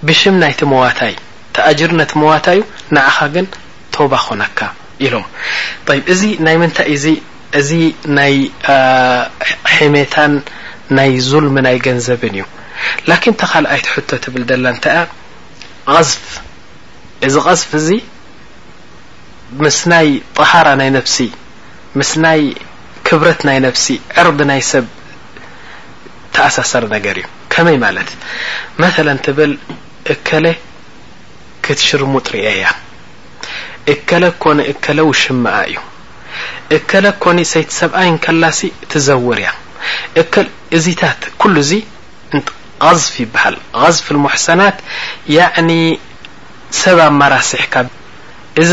ብሽም 0.08 0.36
ናይቲ 0.42 0.60
መዋታይ 0.72 1.14
ተኣጅር 1.56 1.90
ነቲ 2.00 2.12
መዋታዩ 2.22 2.58
ንኻ 2.96 3.16
ግን 3.34 3.46
ቶባ 3.94 4.12
ኮነካ 4.26 4.58
ኢሎም 5.06 5.24
እዚ 6.12 6.20
ናይ 6.46 6.56
ምንታይ 6.62 6.88
እዚ 6.96 7.04
እዚ 7.62 7.70
ናይ 8.18 8.34
ሜታን 9.96 10.32
ናይ 10.98 11.10
ዙልም 11.30 11.56
ናይ 11.68 11.76
ገንዘብን 11.88 12.34
እዩ 12.38 12.46
ላን 13.10 13.34
ተካልኣይትቶ 13.42 14.10
ትብል 14.24 14.44
ላ 14.64 14.76
ታ 14.84 15.98
ዝፍ 16.12 16.24
እዚ 17.26 17.34
غዝፍ 17.48 17.70
እዚ 17.82 17.88
ምስ 19.62 19.78
ናይ 19.94 20.08
ጣሃራ 20.38 20.68
ናይ 20.80 20.90
ነፍሲ 20.98 21.18
ምስናይ 21.98 22.42
ክብረት 23.06 23.40
ናይ 23.48 23.58
نفሲ 23.66 23.86
عርض 24.20 24.38
ናይ 24.50 24.60
ሰብ 24.72 24.84
ተأሳሰر 26.34 26.84
ነር 26.92 27.02
እዩ 27.58 27.68
መይ 27.82 27.96
ት 28.10 28.12
መثل 28.82 29.08
ብ 29.36 29.38
እከ 30.12 30.28
كትሽርሙጥ 31.64 32.26
رአ 32.34 32.48
ያ 32.64 32.68
እك 33.92 34.10
كن 34.42 34.58
ك 34.84 34.86
وشم 35.08 35.44
እዩ 35.64 35.78
እك 36.76 36.92
ك 37.22 37.24
يሰብኣ 37.44 37.96
ላሲ 38.42 38.60
ትዘوር 38.90 39.38
እያ 39.42 39.48
እዚታ 40.76 41.02
كل 41.42 41.56
غف 42.86 43.06
يበሃል 43.24 43.56
غዝف 43.82 44.06
لمحሰናት 44.14 44.76
ين 45.34 45.68
ሰብ 46.82 46.98
ኣمራሲሕካ 47.10 47.74
ዚ 48.68 48.72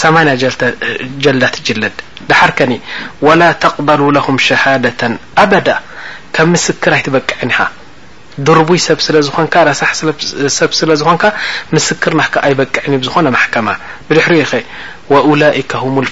8 0.00 0.36
ጀዳ 1.24 1.42
ትለድ 1.66 1.96
ዳሓርከኒ 2.30 2.72
ላ 3.40 3.42
ተقበሉ 3.64 4.00
ሸሃደة 4.48 5.00
ኣበዳ 5.42 5.68
ከም 6.36 6.46
ምስክር 6.54 6.92
ኣይትበቅዐኒ 6.96 7.50
ድርቡይ 8.46 8.80
ሰብ 8.86 8.98
ስለዝኮን 9.06 9.46
ረሳ 9.68 9.82
ሰብ 10.58 10.70
ስለዝኮን 10.80 11.18
ምስክር 11.76 12.12
ና 12.20 12.24
ኣይበቅዕኒ 12.46 12.92
ዝኾነ 13.06 13.26
ማማ 13.36 13.68
ብድሕሪ 14.08 14.34
ኸ 14.50 14.54
ላ 15.42 15.52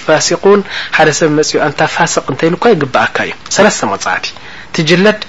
ፋስقን 0.05 0.61
ሓደ 0.97 1.09
ሰብ 1.19 1.29
ፅኡ 1.51 1.67
ታ 1.79 1.87
ፋስቅ 1.95 2.23
እተሉ 2.33 2.53
ግብእካ 2.83 3.17
እዩ 3.27 3.33
3 3.57 3.87
መፅዕቲ 3.93 4.25
ትለድ 4.75 5.21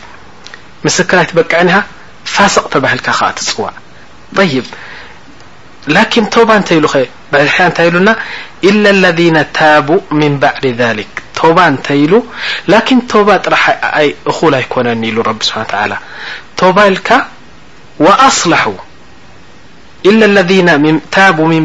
ኣበቅኒ 1.25 1.69
ፋስቅ 2.35 2.64
ተባል 2.75 3.01
ትፅዋዕ 3.07 3.71
ሕያ 7.53 7.62
እታይ 7.70 7.88
ኢሉና 7.90 8.11
إل 8.68 8.85
ለذ 9.03 9.20
ታ 9.59 9.61
ን 10.20 10.33
ባዕድ 10.42 10.64
ذ 10.81 11.05
ቶባ 11.38 11.59
እንተ 11.73 11.87
ኢሉ 12.03 12.12
ላን 12.73 13.01
ቶባ 13.12 13.29
ጥራሕይ 13.47 14.09
እኹል 14.31 14.53
ኣይኮነኒ 14.61 15.03
ኢሉ 15.11 15.18
ቢ 15.38 15.40
ስብሓ 15.49 15.61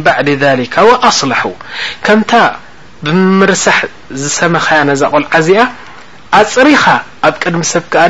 ባ 0.06 0.14
ል 0.28 0.36
ድ 0.44 0.46
ኣصላح 1.10 1.42
ከምታ 2.06 2.32
ብምርሳሕ 3.06 3.78
ዝሰመኸያ 4.22 4.80
ነዛቆልዓዚኣ 4.90 5.62
ኣፅሪኻ 6.42 6.84
ኣብ 7.28 7.36
ቅድሚ 7.44 7.62
ሰብ 7.74 7.84
ከኣ 7.94 8.04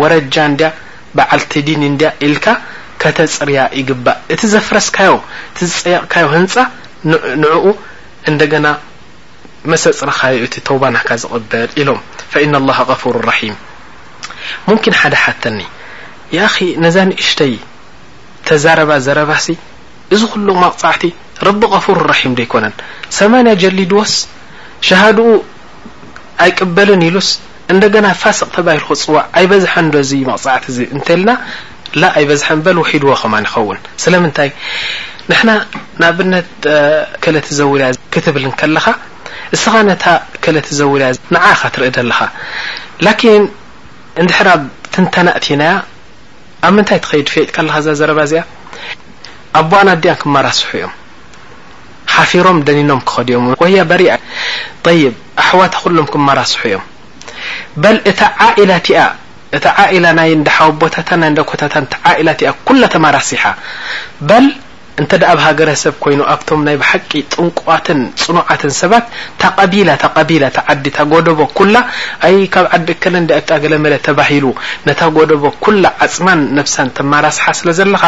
ወረጃ 0.00 0.36
እ 0.52 0.70
በዓልቲ 1.16 1.52
ዲን 1.66 1.82
እ 1.88 2.28
ልካ 2.32 2.46
ከተፅርያ 3.02 3.58
ይግባእ 3.78 4.18
እዘፍስቕ 4.34 4.96
ንኡ 7.08 7.54
እንደና 8.30 8.66
መሰፅ 9.72 9.98
ረካቢ 10.10 10.34
እቲ 10.46 10.54
ተውባናካ 10.68 11.08
ዝቕበል 11.22 11.70
ኢሎም 11.80 11.98
فن 12.32 12.54
لله 12.62 12.78
غፉር 12.90 13.16
ራም 13.30 13.54
ምኪን 14.68 14.94
ሓደ 15.00 15.14
ሓተኒ 15.22 15.58
አ 16.44 16.48
ነዛንእሽተይ 16.84 17.54
ተዛረባ 18.48 18.90
ዘረባሲ 19.06 19.46
እዚ 20.14 20.22
ኩሉ 20.32 20.48
መቕፃዕቲ 20.64 21.02
ረቢ 21.48 21.60
غፍር 21.74 21.98
رሒም 22.12 22.32
ዶይኮነን 22.38 22.74
ሰማ 23.18 23.32
ጀሊ 23.62 23.78
ድዎስ 23.92 24.14
ሸሃድኡ 24.88 25.28
ኣይቀበልን 26.44 27.02
ኢሉስ 27.08 27.28
እደና 27.72 28.06
ፋስቅ 28.22 28.48
ተባ 28.56 28.68
ክፅዋ 28.86 29.16
ኣይ 29.38 29.44
በዝሐ 29.50 29.74
ዶዚ 29.94 30.10
ቕዕቲ 30.64 30.78
ተልና 31.08 31.30
ኣ 32.16 32.18
በዝሐ 32.30 32.48
በ 32.66 32.76
ሒድዎ 32.78 33.08
ኸ 33.20 33.24
ኸውን 33.54 33.78
ስ 34.02 34.04
ንحና 35.30 35.50
ንኣብነት 36.00 36.48
ለ 37.34 37.38
ዘውልያ 37.58 37.86
ክትብል 38.14 38.44
ከለካ 38.60 38.86
ስ 39.62 39.64
ነ 39.88 39.90
ለ 40.54 40.58
ዘውል 40.78 41.02
ትርኢ 41.74 41.88
ዘለካ 41.98 42.22
ሕ 43.20 44.54
ትንተናእቲና 44.94 45.62
ኣብ 46.68 46.72
ምታይ 46.76 46.98
ትኸድ 47.04 47.28
ፍጥ 47.34 47.52
ዘረባ 48.00 48.20
ዚኣ 48.30 48.42
ኣ 49.60 49.82
ና 49.86 49.88
እድ 49.96 50.04
ክመራስሑ 50.22 50.70
እዮም 50.80 50.92
ሓፊሮም 52.14 52.58
ደኒኖም 52.66 53.00
ክኸዲዮም 53.08 53.44
ወ 53.62 53.68
በ 54.84 54.88
ኣحዋታ 55.42 55.74
ሎም 55.98 56.06
ክመራስ 56.12 56.52
እዮም 56.68 56.82
ቦታ 60.82 60.94
ኮታ 62.68 63.14
ሲ 63.30 63.40
እንተዳ 65.00 65.22
ኣብ 65.32 65.38
ሃገረሰብ 65.44 65.94
ኮይኑ 66.04 66.20
ኣብቶም 66.32 66.60
ናይ 66.66 66.76
ብሓቂ 66.80 67.10
ጥንቁትን 67.34 68.00
ፅኑዓትን 68.22 68.72
ሰባት 68.80 69.04
ታቐቢላ 69.42 69.88
ተቀቢላ 70.02 70.44
ተዓዲ 70.56 70.84
ታጎደቦ 70.96 71.38
ኩላ 71.58 71.76
ኣይ 72.28 72.36
ካብ 72.54 72.66
ዓዲ 72.76 72.88
ከለን 73.02 73.24
እ 73.30 73.34
ኣጣ 73.38 73.48
ገለ 73.62 73.74
መለ 73.84 73.94
ተባሂሉ 74.08 74.44
ነታ 74.88 75.00
ጎደቦ 75.16 75.44
ኩላ 75.64 75.84
ዓፅናን 76.08 76.40
ነፍሳን 76.58 76.88
ተመራስሓ 76.98 77.46
ስለ 77.62 77.68
ዘለካ 77.80 78.04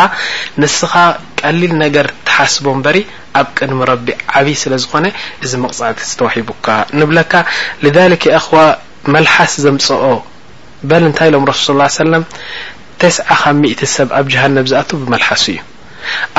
ንስኻ 0.62 0.92
ቀሊል 1.40 1.72
ነገር 1.84 2.08
ተሓስቦ 2.26 2.66
በሪ 2.86 2.96
ኣብ 3.40 3.48
ቅድሚ 3.58 3.80
ረቢ 3.92 4.08
ዓብይ 4.40 4.56
ስለዝኮነ 4.64 5.06
እዚ 5.44 5.52
መቕፃእቲ 5.66 5.98
ዝተወሂቡካ 6.12 6.66
ንብለካ 7.00 7.32
ኸዋ 8.46 8.58
መልሓስ 9.14 9.54
ዘምፅኦ 9.66 10.04
በል 10.90 11.02
ንታይ 11.12 11.28
ኢሎም 11.30 11.44
ረስል 11.50 11.80
ስ 11.94 12.02
ሰለም 12.04 12.22
ተስ 13.02 13.16
ካብ 13.44 13.62
ኢ 13.74 13.76
ሰብ 13.98 14.08
ኣብ 14.18 14.26
ጀሃነብ 14.34 14.66
ዝኣቱ 14.72 14.90
ብመልሓስ 15.02 15.44
እዩ 15.52 15.58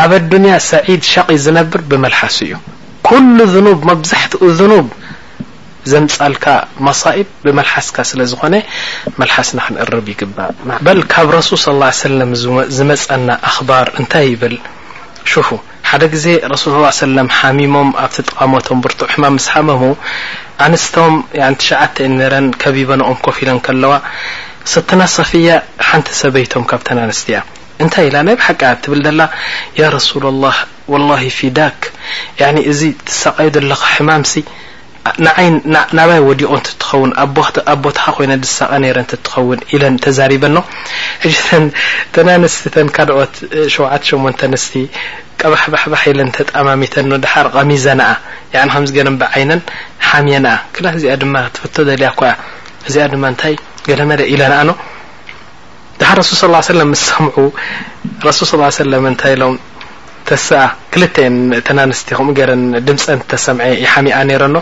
ኣብ 0.01 0.11
ኣድንያ 0.19 0.53
ሰዒድ 0.71 1.01
ሸቒ 1.11 1.29
ዝነብር 1.45 1.81
ብመልሓስ 1.89 2.37
እዩ 2.45 2.53
ኩሉ 3.07 3.37
ዝኑብ 3.53 3.79
መብዛሕትኡ 3.89 4.43
ዝኑብ 4.59 4.87
ዘምፃልካ 5.91 6.45
መሳኢብ 6.87 7.27
ብመልሓስካ 7.43 7.97
ስለ 8.09 8.19
ዝኾነ 8.31 8.55
መልሓስና 9.21 9.59
ክንእርብ 9.65 10.05
ይግባእ 10.11 10.51
በል 10.85 10.99
ካብ 11.11 11.27
ረሱል 11.37 11.59
ስ 11.63 11.91
ሰለም 12.03 12.31
ዝመፀና 12.77 13.29
ኣክባር 13.49 13.85
እንታይ 13.99 14.25
ይብል 14.31 14.55
ሽፉ 15.31 15.49
ሓደ 15.89 16.03
ግዜ 16.13 16.25
ረሱል 16.53 16.73
ስ 16.99 17.03
ሰለም 17.05 17.27
ሓሚሞም 17.39 17.89
ኣብቲ 18.03 18.15
ጠቓሞቶም 18.31 18.79
ብርቱዑ 18.85 19.09
ሕማ 19.13 19.23
ምስሓመሙ 19.37 19.81
ኣንስቶም 20.67 21.13
ትሽዓተ 21.59 21.97
ንረን 22.17 22.47
ከቢበንኦም 22.63 23.19
ኮፍ 23.27 23.37
ኢለን 23.43 23.59
ከለዋ 23.67 23.93
ስትና 24.73 25.01
ሰፊያ 25.17 25.49
ሓንቲ 25.89 26.09
ሰበይቶም 26.23 26.63
ካብተን 26.71 26.99
ኣንስት 27.05 27.25
እያ 27.33 27.39
እንታይ 27.83 28.05
ኢና 28.09 28.17
ናይ 28.27 28.35
ብሓቂ 28.41 28.61
እትብል 28.75 29.01
ዘላ 29.07 29.21
ያ 29.79 29.83
ረሱላ 29.95 30.23
ላه 30.43 30.57
ላه 31.09 31.23
ፊዳክ 31.39 31.79
እዚ 32.71 32.81
ትሳቀዩ 33.07 33.47
ዘለካ 33.57 33.81
ሕማም 33.93 34.23
ሲ 34.31 34.33
ይ 35.45 35.49
ናባይ 35.97 36.21
ወዲቆንት 36.27 36.67
ትኸውን 36.81 37.11
ኣቦታኻ 37.73 38.05
ኮይነ 38.17 38.31
ድሳቐ 38.43 38.71
ነረት 38.83 39.11
ትኸውን 39.25 39.59
ኢለን 39.75 39.95
ተዛሪበኖ 40.05 40.57
ሕተን 41.23 41.65
ኣንስቲ 42.35 42.63
ተን 42.75 42.87
ካልኦት 42.95 43.35
ሸተ 43.75 44.03
ሸተ 44.13 44.41
ኣንስቲ 44.49 44.73
ቀባሕባሕባሕ 45.41 46.01
ኢለን 46.13 46.31
ተጣማሚተኖ 46.39 47.11
ድሓር 47.25 47.47
ቀሚዘናኣ 47.57 48.11
ከምዚገ 48.55 48.97
በ 49.21 49.25
ዓይነን 49.35 49.61
ሓሚየናኣ 50.09 50.57
ክላ 50.77 50.87
እዚኣ 50.97 51.13
ድማ 51.23 51.35
ትፈቶ 51.57 51.75
ዘልያ 51.89 52.09
ኳያ 52.19 52.31
እዚኣ 52.87 53.05
ድማ 53.13 53.23
ንታይ 53.35 53.53
ገለ 53.89 54.01
መለ 54.11 54.21
ኢለናኣኖ 54.33 54.71
ድሃ 55.99 56.09
ረሱ 56.19 56.31
ص 56.39 56.43
ሰለ 56.67 56.81
ሰምዑ 57.07 57.35
ረሱል 58.27 58.61
ስ 58.77 58.85
ለ 58.91 58.95
እንታይ 59.11 59.33
ኢሎም 59.35 59.53
ተስኣ 60.29 60.59
ክልተ 60.93 61.13
ተን 61.67 61.77
ኣንስቲ 61.83 62.07
ምኡ 62.27 62.31
ገረን 62.39 62.63
ድምፀን 62.87 63.19
ተሰምዐ 63.31 63.67
ሓሚኣ 63.91 64.17
ነረኖ 64.29 64.57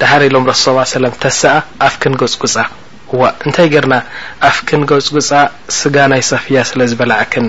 ድሃ 0.00 0.10
ኢሎም 0.28 0.44
ሱ 0.62 0.74
ለ 1.04 1.10
ተስኣ 1.24 1.44
ኣፍክን 1.88 2.14
ገፅጉፃ 2.20 2.54
እንታይ 3.46 3.68
ገርና 3.74 3.94
ኣፍክን 4.50 4.82
ገፅግፃ 4.90 5.28
ስጋ 5.78 5.96
ናይ 6.12 6.22
ሰፊያ 6.30 6.60
ስለዝበላዕክን 6.70 7.46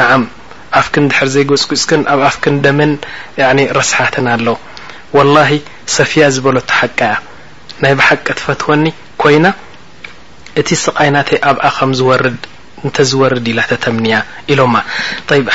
ንዓም 0.00 0.24
ኣፍክን 0.82 1.06
ድሕር 1.12 1.28
ዘይገፅግፅን 1.36 2.02
ኣብ 2.12 2.20
ኣፍክን 2.28 2.56
ደመን 2.66 2.92
ረስሓትን 3.78 4.28
ኣሎው 4.34 4.58
ወላ 5.18 5.36
ሰፊያ 5.96 6.24
ዝበሎ 6.36 6.56
ተሓቀ 6.72 7.00
እያ 7.14 7.16
ናይ 7.84 7.94
ብሓቂ 8.00 8.26
ትፈትወኒ 8.40 8.84
ኮይና 9.24 9.46
እቲ 10.60 10.68
ስቃይ 10.84 11.10
ናተይ 11.16 11.40
ኣብኣ 11.48 11.64
ከዝርድ 11.78 12.40
ተዝርድ 12.96 13.46
ኢ 13.52 13.54
ተተምያ 13.70 14.16
ኢሎ 14.52 14.60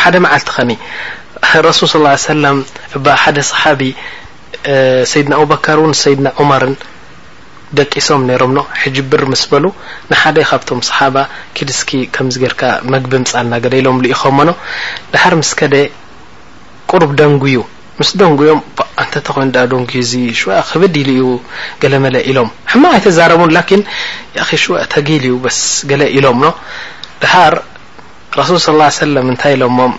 ሓደ 0.03 0.15
መዓልቲ 0.25 0.49
ኸ 1.49 1.61
رሱل 1.69 1.87
صى 1.93 1.99
ደ 3.37 3.39
صሓቢ 3.51 3.81
ሰይድና 5.11 5.33
ኣبካር 5.43 5.77
እ 5.91 5.93
ሰድና 6.03 6.27
عማር 6.41 6.63
ደቂሶም 7.77 8.21
ነሮም 8.29 8.51
ሕጅብር 8.81 9.21
ስ 9.41 9.45
በሉ 9.51 9.65
ንሓደ 10.11 10.37
ካብቶም 10.49 10.79
صሓባ 10.89 11.15
ክድስኪ 11.57 11.89
ከርካ 12.15 12.61
መግቢ 12.93 13.11
ምፃና 13.23 13.51
ሎም 13.87 13.97
ኢኸ 14.13 14.23
ድሓር 15.13 15.33
ምስ 15.41 15.51
ከ 15.61 15.71
ቁሩብ 16.91 17.11
ደንጉዩ 17.19 17.57
ምስ 17.99 18.09
ደንጉዮም 18.21 18.59
ተተ 19.13 19.27
ኮኑ 19.35 19.43
ደንጉ 19.73 19.91
ክብዲ 20.69 20.95
ል 21.07 21.11
ዩ 21.21 21.25
ገለ 21.81 21.93
መለ 22.05 22.15
ኢሎም 22.31 22.49
ማ 22.81 22.93
ኣይ 22.95 23.01
ተዛረቡ 23.07 23.41
ተገል 24.93 25.25
ዩ 25.31 25.33
ስ 25.59 25.61
ኢሎም 26.17 26.39
ሃር 27.31 27.53
ረሱል 28.39 28.55
صى 28.63 28.69
اله 28.75 28.89
ሰለም 29.03 29.25
እንታይ 29.31 29.53
ኢሎሞም 29.57 29.93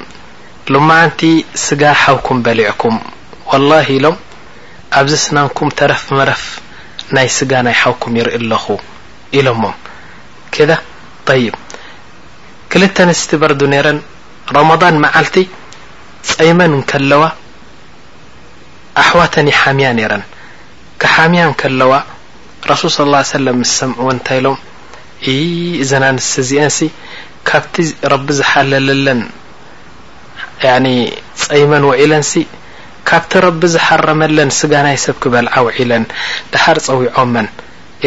ሎመዓንቲ 0.75 1.21
ስጋ 1.65 1.83
ሓውኩም 2.03 2.39
በሊዕኩም 2.47 2.97
ወلላه 3.51 3.89
ኢሎም 3.97 4.17
ኣብዚ 4.99 5.13
ስናንኩም 5.25 5.69
ተረፍ 5.79 6.03
መረፍ 6.19 6.43
ናይ 7.17 7.29
ስጋ 7.39 7.53
ናይ 7.67 7.77
ሓውኩም 7.83 8.13
ይርኢ 8.21 8.35
ኣለኹ 8.41 8.65
ኢሎሞም 9.39 9.75
ከد 10.55 10.71
طይብ 11.29 11.55
ክልተ 12.73 12.97
ንስቲ 13.09 13.31
በርዱ 13.43 13.61
ነረን 13.75 13.99
ረመضን 14.57 14.97
መዓልቲ 15.05 15.37
ፀይመን 16.33 16.73
ከለዋ 16.93 17.23
ኣሕዋተን 19.03 19.47
ይ 19.53 19.57
ሓምያ 19.63 19.89
ነረን 20.01 20.25
ሓምያ 21.15 21.43
ከለዋ 21.61 21.93
ረሱል 22.71 22.91
صى 22.97 23.01
ا 23.09 23.13
ለ 23.47 23.51
ስሰምዑዎ 23.73 24.07
እንታይ 24.15 24.39
ኢሎም 24.41 24.57
እዘን 25.83 26.05
ኣንስተ 26.11 26.35
እዚአንሲ 26.45 26.79
ካብቲ 27.51 27.75
ረቢ 28.13 28.27
ዝሓለለለን 28.39 29.21
ፀይመን 31.43 31.85
ውኢለንሲ 31.91 32.33
ካብቲ 33.11 33.33
ረቢ 33.47 33.61
ዝሓረመለን 33.75 34.51
ስጋ 34.59 34.73
ናይ 34.87 34.97
ሰብ 35.07 35.17
ክበልዓ 35.23 35.55
ውዒለን 35.67 36.05
ድሓር 36.53 36.79
ፀዊዖመን 36.87 37.47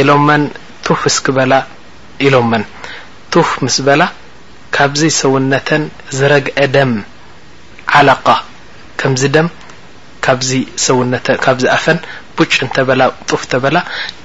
ኢሎመን 0.02 0.44
ቱፍ 0.86 1.02
ስክበላ 1.16 1.54
ኢሎመን 2.26 2.64
ቱፍ 3.34 3.50
ምስ 3.66 3.78
በላ 3.88 4.04
ካብዚ 4.76 5.02
ሰውነተን 5.22 5.84
ዝረግአ 6.18 6.58
ደም 6.76 6.92
ዓለق 7.98 8.26
ከምዚ 9.02 9.24
ደም 9.36 9.48
ካብዝኣፈን 11.46 12.00
ቡጭ 12.38 12.52
እተበላ 12.68 13.02
ጡፍ 13.30 13.44
ተበላ 13.52 13.78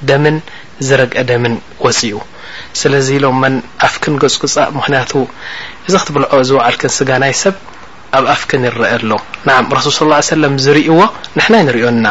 ደምን 0.09 0.37
ዝረ 0.89 1.01
ደምን 1.31 1.55
ወፅኡ 1.85 2.15
ስለዚ 2.81 3.09
ኢሎ 3.19 3.25
መን 3.43 3.55
ኣፍክን 3.87 4.15
ገፅግፃእ 4.23 4.69
ምክንያቱ 4.79 5.13
እዚ 5.87 5.95
ክትብልዖ 6.03 6.33
ዝዕልክን 6.49 6.93
ስጋ 6.99 7.11
ናይ 7.23 7.33
ሰብ 7.43 7.57
ኣብ 8.19 8.25
ኣፍክን 8.35 8.63
ይርአ 8.69 8.85
ኣሎ 8.97 9.11
ን 9.47 9.57
ረሱ 9.77 9.87
ሳ 9.97 10.01
ሰለም 10.35 10.55
ዝርእዎ 10.65 10.99
ንሕና 11.37 11.55
ንሪኦና 11.67 12.07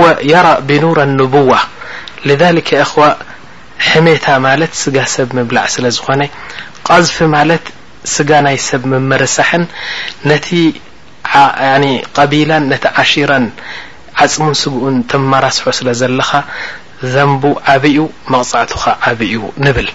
ወ 0.00 0.04
የራ 0.32 0.48
ብኑር 0.68 0.98
ንቡዋ 1.18 1.52
እክዋ 2.84 3.00
ሕሜታ 3.90 4.26
ማለት 4.48 4.72
ስጋ 4.82 4.96
ሰብ 5.14 5.28
ምብላዕ 5.38 5.66
ስለዝኾነ 5.76 6.22
ቀዝፊ 6.88 7.16
ማለት 7.36 7.64
ስጋ 8.16 8.30
ናይ 8.46 8.56
ሰብ 8.68 8.82
መመርሳሕን 8.92 9.62
ነ 10.30 10.38
ቀቢላን 12.16 12.64
ነቲ 12.72 12.84
ዓሺራን 13.02 13.46
ዓፅሙን 14.24 14.54
ስጉኡን 14.62 14.96
ተመራስሑ 15.10 15.66
ስለ 15.78 15.88
ዘለካ 16.00 16.30
ዘንቡ 17.12 17.44
ዓብኡ 17.72 17.96
መቕጻዕቱካ 18.32 18.84
ዓብኡ 19.10 19.38
ንብል 19.64 19.88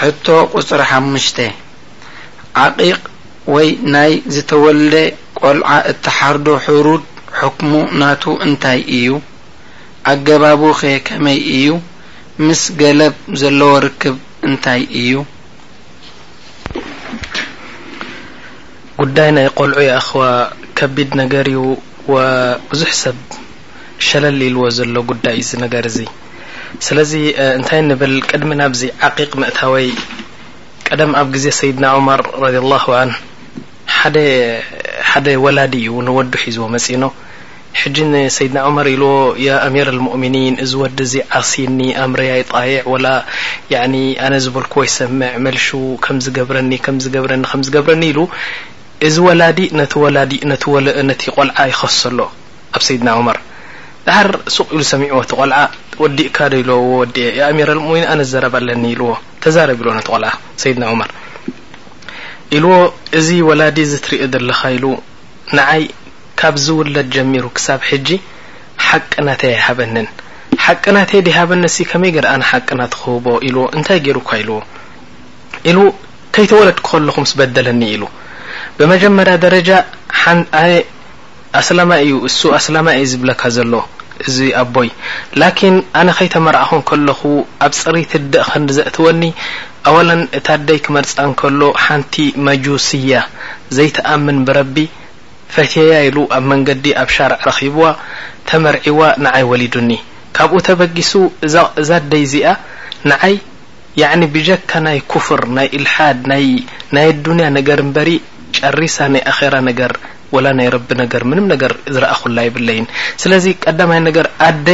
ሕቶ 0.00 0.26
ቁፅሪ 0.56 0.80
ሓሙሽተ 0.90 1.38
ዓቂቕ 2.64 2.96
ወይ 3.54 3.68
ናይ 3.94 4.12
ዝተወልደ 4.34 4.94
ቆልዓ 5.40 5.70
እቲሓርዶ 5.92 6.46
ሕሩድ 6.64 7.04
ሕኩሙ 7.38 7.72
ናቱ 8.00 8.22
እንታይ 8.46 8.80
እዩ 8.96 9.10
ኣገባቡ 10.12 10.62
ኸ 10.80 10.92
ከመይ 11.08 11.38
እዩ 11.58 11.68
ምስ 12.46 12.62
ገለብ 12.80 13.14
ዘለዎ 13.42 13.72
ርክብ 13.86 14.16
እንታይ 14.48 14.82
እዩ 15.02 15.12
ጉዳይ 19.00 19.30
ናይ 19.38 19.48
ቆልዑ 19.60 19.78
ያእኸዋ 19.90 20.22
ከቢድ 20.80 21.10
ነገር 21.22 21.46
እዩ 21.54 21.60
ወቡዙሕ 22.12 22.90
ሰብ 23.04 23.16
ሸለሊ 24.08 24.44
ልዎ 24.54 24.64
ዘሎ 24.78 24.94
ጉዳይ 25.10 25.38
ነገር 25.64 25.84
እዚ 25.90 25.98
ስለዚ 26.86 27.12
እንታይ 27.58 27.80
ንብል 27.90 28.14
ቅድሚ 28.30 28.50
ናብዚ 28.60 28.82
ዓቂቅ 29.08 29.30
ምእታወይ 29.40 29.86
ቀደም 30.88 31.12
ኣብ 31.20 31.28
ግዜ 31.34 31.46
ሰይድና 31.58 31.84
መር 32.06 32.20
ረ 32.44 32.46
ን 33.10 33.12
ሓደ 35.10 35.26
ወላዲ 35.44 35.74
እዩ 35.84 35.94
ንወዱ 36.08 36.32
ሒዝዎ 36.44 36.64
መፂኖ 36.74 37.04
ሕጂ 37.80 37.96
ንሰይድና 38.12 38.58
መር 38.76 38.88
ኢልዎ 38.94 39.10
አሚራ 39.66 39.88
ልሙእሚኒን 39.98 40.54
እዚ 40.64 40.72
ወዲ 40.82 40.98
እዚ 41.06 41.14
ዓሲኒ 41.40 41.78
ኣምርያ 42.04 42.30
ጣየዕ 42.50 42.84
ኣነ 44.26 44.34
ዝበልክዎ 44.44 44.80
ይሰምዕ 44.88 45.32
መልሹ 45.46 45.66
ከምዝገብረኒ 46.06 46.72
ዝገብረኒ 47.04 47.42
ከዝገብረኒ 47.52 48.02
ኢሉ 48.12 48.20
እዚ 49.08 49.16
ወላዲ 49.28 49.58
ነ 50.50 51.14
ቆልዓ 51.36 51.60
ይኸስሎ 51.72 52.18
ኣብ 52.76 52.82
ሰይድና 52.90 53.10
ር 53.34 53.40
ድሓር 54.06 54.28
ሱቅ 54.54 54.66
ኢሉ 54.74 54.80
ሰሚዑዎ 54.92 55.18
እተ 55.24 55.32
ቆልዓ 55.40 55.58
ወዲእካ 56.02 56.38
ደይለዎ 56.54 56.78
ወዲእ 57.00 57.28
ኣሚራ 57.48 57.68
ልወይ 57.78 58.02
ኣነዘረበ 58.12 58.54
ለኒ 58.68 58.82
ኢልዎ 58.94 59.06
ተዛረብ 59.44 59.78
ኢሉናተቆልዓ 59.82 60.30
ሰይድና 60.62 60.84
ዑማር 60.92 61.10
ኢልዎ 62.56 62.72
እዚ 63.18 63.28
ወላዲ 63.48 63.76
እዚ 63.86 63.92
እትርኦ 63.98 64.18
ዘለካ 64.34 64.60
ኢሉ 64.76 64.84
ንዓይ 65.58 65.82
ካብ 66.40 66.54
ዝውለድ 66.64 67.08
ጀሚሩ 67.16 67.44
ክሳብ 67.56 67.80
ሕጂ 67.90 68.08
ሓቅናተ 68.88 69.42
ይሃበንን 69.56 70.06
ሓቅናእተይ 70.66 71.20
ድይሃበነሲ 71.28 71.78
ከመይ 71.92 72.12
ግርአና 72.16 72.42
ሓቅናትክህቦ 72.52 73.26
ኢልዎ 73.48 73.64
እንታይ 73.76 74.00
ገይሩካ 74.06 74.30
ኢልዎ 74.42 74.58
ኢሉ 75.70 75.78
ከይተወለድክ 76.36 76.84
ከለኹም 76.94 77.26
ስ 77.30 77.38
በደለኒ 77.40 77.82
ኢሉ 77.96 78.04
ብመጀመር 78.78 79.28
ደረጃ 79.46 79.70
ኣስላማ 81.58 81.90
እዩ 82.04 82.14
እሱ 82.28 82.40
ኣስላማ 82.56 82.86
እዩ 82.98 83.04
ዝብለካ 83.10 83.42
ዘለዎ 83.56 83.82
እዙ 84.28 84.38
ኣቦይ 84.62 84.88
ላኪን 85.40 85.76
ኣነ 86.00 86.08
ከይተመርእኸን 86.18 86.82
ከለኹ 86.88 87.20
ኣብ 87.66 87.72
ፅሪት 87.84 88.12
ደእ 88.32 88.44
ክዘእትወኒ 88.68 89.22
ኣዋላን 89.90 90.22
እታደይ 90.38 90.78
ክመርፃ 90.84 91.16
እንከሎ 91.28 91.60
ሓንቲ 91.84 92.14
መጁስያ 92.48 93.16
ዘይተኣምን 93.76 94.38
ብረቢ 94.48 94.76
ፈትያ 95.54 95.94
ኢሉ 96.08 96.18
ኣብ 96.36 96.44
መንገዲ 96.52 96.86
ኣብ 97.02 97.08
ሻርዕ 97.16 97.40
ረኺብዋ 97.48 97.82
ተመርዒዋ 98.50 99.00
ንዓይ 99.24 99.44
ወሊዱኒ 99.50 99.90
ካብኡ 100.36 100.58
ተበጊሱ 100.68 101.12
እዛ 101.82 101.92
ደይ 102.12 102.24
እዚኣ 102.28 102.46
ንዓይ 103.10 103.36
ኒ 104.20 104.24
ብጀካ 104.34 104.70
ናይ 104.86 104.98
ኩፍር 105.12 105.40
ናይ 105.56 105.68
እልሓድ 105.78 106.20
ናይ 106.30 106.46
ኣዱንያ 107.10 107.46
ነገር 107.56 107.78
እንበሪ 107.84 108.08
ጫሪሳ 108.58 108.96
ናይ 109.14 109.22
ኣኼራ 109.32 109.54
ነገር 109.70 109.92
ወላ 110.34 110.46
ናይ 110.58 110.68
ረቢ 110.74 110.88
ነገር 111.02 111.22
ምንም 111.30 111.46
ነገር 111.52 111.72
ዝረእኹላ 111.94 112.38
ይብለይን 112.48 112.86
ስለዚ 113.22 113.44
ቀዳማይ 113.64 114.00
ነገር 114.08 114.26
ኣደ 114.48 114.66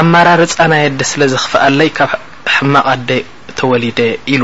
ኣመራር 0.00 0.40
ፃናየ 0.54 0.86
ደ 0.98 1.02
ስለዘክፍአለይ 1.12 1.90
ካብ 1.98 2.10
ሕማቕ 2.54 2.84
ኣደ 2.94 3.08
ተወሊደ 3.58 4.00
ኢሉ 4.34 4.42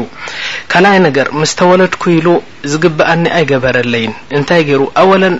ካልይ 0.73 0.97
ነገር 1.09 1.27
ምስ 1.41 1.53
ተወለድኩ 1.61 2.03
ኢሉ 2.19 2.29
ዝግብኣኒ 2.73 3.25
ኣይገበረለይን 3.39 4.15
እንታይ 4.39 4.63
ገይሩ 4.71 4.83
ኣወለን 5.03 5.37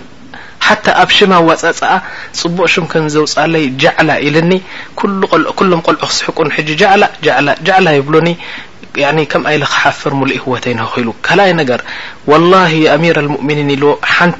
ሓተ 0.69 0.85
ኣብ 1.01 1.09
ሽማ 1.15 1.33
ኣብ 1.41 1.45
ዋፃፀኣ 1.49 1.91
ፅቡቅ 2.39 2.65
ሽም 2.73 2.85
ከንዘውፅለይ 2.91 3.65
ጃዕላ 3.81 4.09
ኢሉኒ 4.27 4.53
ኩሎም 5.59 5.81
ቆልዑ 5.85 5.97
ክስሕቁን 6.09 6.49
ሕጂ 6.55 6.71
ዕላ 6.93 7.03
ዕ 7.25 7.27
ጃዕላ 7.67 7.87
ይብሉኒ 7.97 8.29
يعني 8.97 9.25
كم 9.25 9.47
اي 9.47 9.57
لخحفر 9.57 10.13
ملاهوتين 10.13 10.85
خيل 10.85 11.13
كلي 11.29 11.53
نجر 11.53 11.81
والله 12.27 12.67
يامير 12.69 13.19
المؤمنين 13.19 13.69
يلو 13.69 13.99
ن 14.21 14.31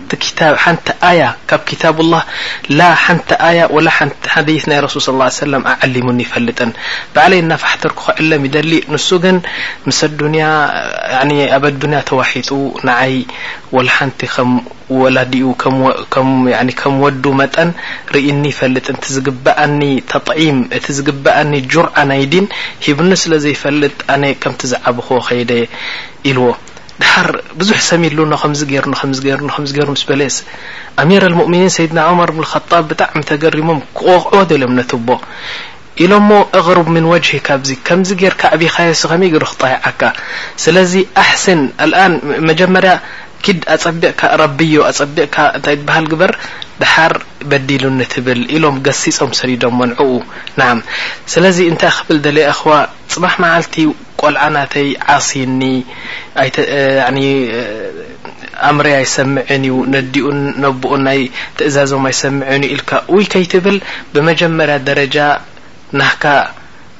نت 0.72 0.88
آية 1.04 1.30
كب 1.48 1.60
كتاب 1.66 2.00
الله 2.00 2.24
لا 2.70 2.96
حنت 2.96 3.30
آية 3.34 3.66
ولا 3.72 3.92
حديث 4.28 4.68
ني 4.70 4.80
رسول 4.80 5.02
صلى 5.02 5.14
الله 5.14 5.24
عليه 5.26 5.44
وسلم 5.46 5.64
اعلمن 5.68 6.22
يفلطن 6.22 6.72
بعلي 7.16 7.40
انفحترك 7.40 8.00
خعلم 8.00 8.46
يدلي 8.46 8.84
نس 8.90 9.14
ن 9.14 9.40
مس 9.88 10.04
الدنيا 10.04 10.52
عن 11.20 11.32
اب 11.42 11.66
الدنيا 11.66 12.00
توحط 12.02 12.50
نعي 12.86 13.26
ولا 13.74 13.92
نت 14.04 14.26
ላድኡ 15.16 15.48
ከ 16.82 16.90
መጠን 17.40 17.70
ርኢኒ 18.16 18.44
ፈጥ 18.60 18.86
ዝግአ 19.16 19.66
ተም 20.14 20.60
እ 20.78 20.94
ዝግአ 20.98 21.36
ር 21.84 22.06
ናይ 22.12 22.24
ዲ 22.34 22.42
ሂኒ 22.86 23.10
ስለፈጥ 23.24 23.96
ከ 24.46 24.52
ዝዓብክዎ 24.72 25.18
ኢልዎ 26.30 26.48
ድር 27.02 27.28
ብዙሕ 27.60 27.80
ሰ 27.90 28.00
ሉ 28.18 28.20
ከ 28.94 30.20
ሩ 30.20 30.30
ሚر 31.10 31.24
ؤኒ 31.48 31.56
ሰድና 31.78 32.00
عር 32.28 32.32
ጣ 32.72 32.82
ብጣሚ 32.92 33.18
ተገሪሞም 33.32 33.80
ክع 33.98 34.46
ሎም 34.64 34.74
ነት 34.80 34.92
ቦ 35.10 35.20
ኢሎሞ 36.06 36.30
እغብ 36.58 36.88
ن 36.96 37.06
وج 37.12 37.28
ካዚ 37.48 37.68
ከ 37.88 37.94
ር 38.32 38.34
ከ 38.42 38.44
ክካ 39.84 40.04
ስለዚ 40.64 40.92
ኣስን 41.22 41.60
መጀመር 42.50 42.86
ድ 43.60 43.62
ኣፀቢቕካ 43.76 44.22
ረቢዮ 44.42 44.76
ኣፀቢቕካ 44.92 45.36
እታይ 45.58 45.76
ትበሃል 45.80 46.06
ግበር 46.12 46.32
ድሓር 46.82 47.14
በዲሉ 47.50 47.84
ኒትብል 48.00 48.42
ኢሎም 48.56 48.78
ገሲፆም 48.86 49.32
ሰሊዶም 49.40 49.78
ወንዑ 49.82 50.02
ና 50.60 50.68
ስለዚ 51.34 51.58
እንታይ 51.72 51.92
ክብል 51.98 52.18
ደለ 52.26 52.38
ኣኸዋ 52.54 52.74
ፅባሕ 53.14 53.34
መልቲ 53.44 53.76
ቆልዓ 54.22 54.44
ናተይ 54.56 54.90
ዓሲኒ 55.16 55.62
ኣምረ 58.68 58.88
ኣይሰምዐን 59.00 59.64
እዩ 59.68 59.74
ነዲኡ 59.96 60.28
ነብኡ 60.64 60.90
ናይ 61.08 61.20
ትእዛዞም 61.58 62.06
ኣይሰምዐን 62.12 62.64
ዩ 62.68 62.70
ኢልካ 62.76 62.92
ይ 63.22 63.26
ከይትብል 63.34 63.78
ብመጀመርያ 64.14 64.78
ደረጃና 64.88 66.00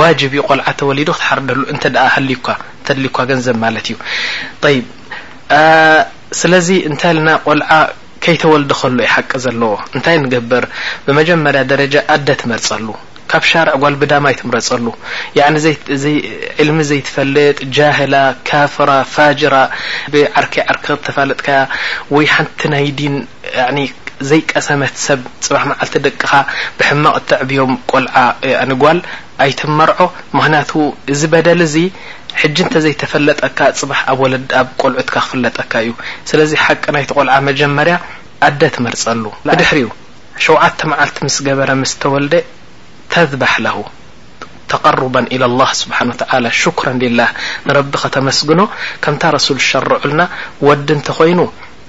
ዋጅብ 0.00 0.32
ዩ 0.38 0.42
ቆልዓ 0.48 0.66
ተወሊዱ 0.80 1.08
ክትሓርደሉ 1.16 1.60
እተ 1.72 1.84
ሃሊ 2.14 2.30
ተድሊ 2.86 3.06
ገንዘብ 3.30 3.56
ማለት 3.64 3.86
እዩ 3.92 3.96
ይ 4.76 4.80
ስለዚ 6.40 6.68
እንታይ 6.88 7.12
ልና 7.16 7.30
ቆልዓ 7.46 7.70
ከይተወልድ 8.24 8.70
ኸሉ 8.80 8.98
ይሓቂ 9.06 9.30
ዘለዎ 9.44 9.72
እንታይ 9.96 10.16
ንገብር 10.24 10.64
ብመጀመርያ 11.06 11.62
ደረጃ 11.72 11.94
ኣደ 12.14 12.28
ትመርፀሉ 12.42 12.86
ካብ 13.30 13.44
ሻርዕ 13.50 13.74
ጓልቢዳማይ 13.82 14.34
ትምረፀሉ 14.40 14.86
ዕልሚ 16.62 16.78
ዘይትፈልጥ 16.90 17.58
ጃህላ 17.76 18.14
ካፍራ 18.48 18.90
ፋጅራ 19.14 19.54
ብዓርከ 20.14 20.54
ዓርክ 20.72 20.84
ተፋለጥከ 21.06 21.48
ወይ 22.16 22.26
ሓንቲ 22.34 22.60
ናይ 22.74 22.86
ዲን 23.00 23.14
ዘይቀሰመት 24.30 24.94
ሰብ 25.06 25.20
ፅባሕ 25.46 25.62
መዓልቲ 25.70 25.94
ደቅኻ 26.06 26.30
ብሕማቕ 26.78 27.14
እተዕብዮም 27.20 27.72
ቆልዓ 27.92 28.16
ኣንጓል 28.64 28.98
ኣይትመርዖ 29.44 29.98
ምክንያቱ 30.36 30.72
እዚ 31.12 31.22
በደል 31.32 31.60
እዙ 31.68 31.74
ሕጂ 32.40 32.56
እንተ 32.66 32.74
ዘይተፈለጠካ 32.84 33.58
ፅባሕ 33.80 34.04
ወለኣብ 34.22 34.68
ቆልዑትካ 34.82 35.14
ክፍለጠካ 35.26 35.72
እዩ 35.86 35.92
ስለዚ 36.30 36.50
ሓቂ 36.64 36.84
ናይቲ 36.96 37.10
ቆልዓ 37.20 37.36
መጀመርያ 37.48 37.96
ኣደ 38.48 38.62
ትመርፀሉ 38.76 39.24
ብድሕሪዩ 39.48 39.88
ሸውዓተ 40.44 40.80
መዓልቲ 40.92 41.16
ምስ 41.26 41.36
ገበረ 41.48 41.70
ምስ 41.82 41.92
ተወልደ 42.04 42.34
ተዝባሕ 43.14 43.54
ለሁ 43.66 43.78
ተቀርበ 44.72 45.16
ኢለ 45.34 45.42
ላህ 45.60 45.70
ስብሓን 45.80 46.10
ወ 46.10 46.14
ተላ 46.20 46.44
ሽክራ 46.60 46.90
ልላህ 47.02 47.30
ንረቢ 47.68 47.92
ከተመስግኖ 48.02 48.60
ከምታ 49.04 49.22
ረሱል 49.36 49.58
ዝሸርዑልና 49.64 50.22
ወዲ 50.68 50.88
እንተ 50.96 51.08
ኮይኑ 51.18 51.40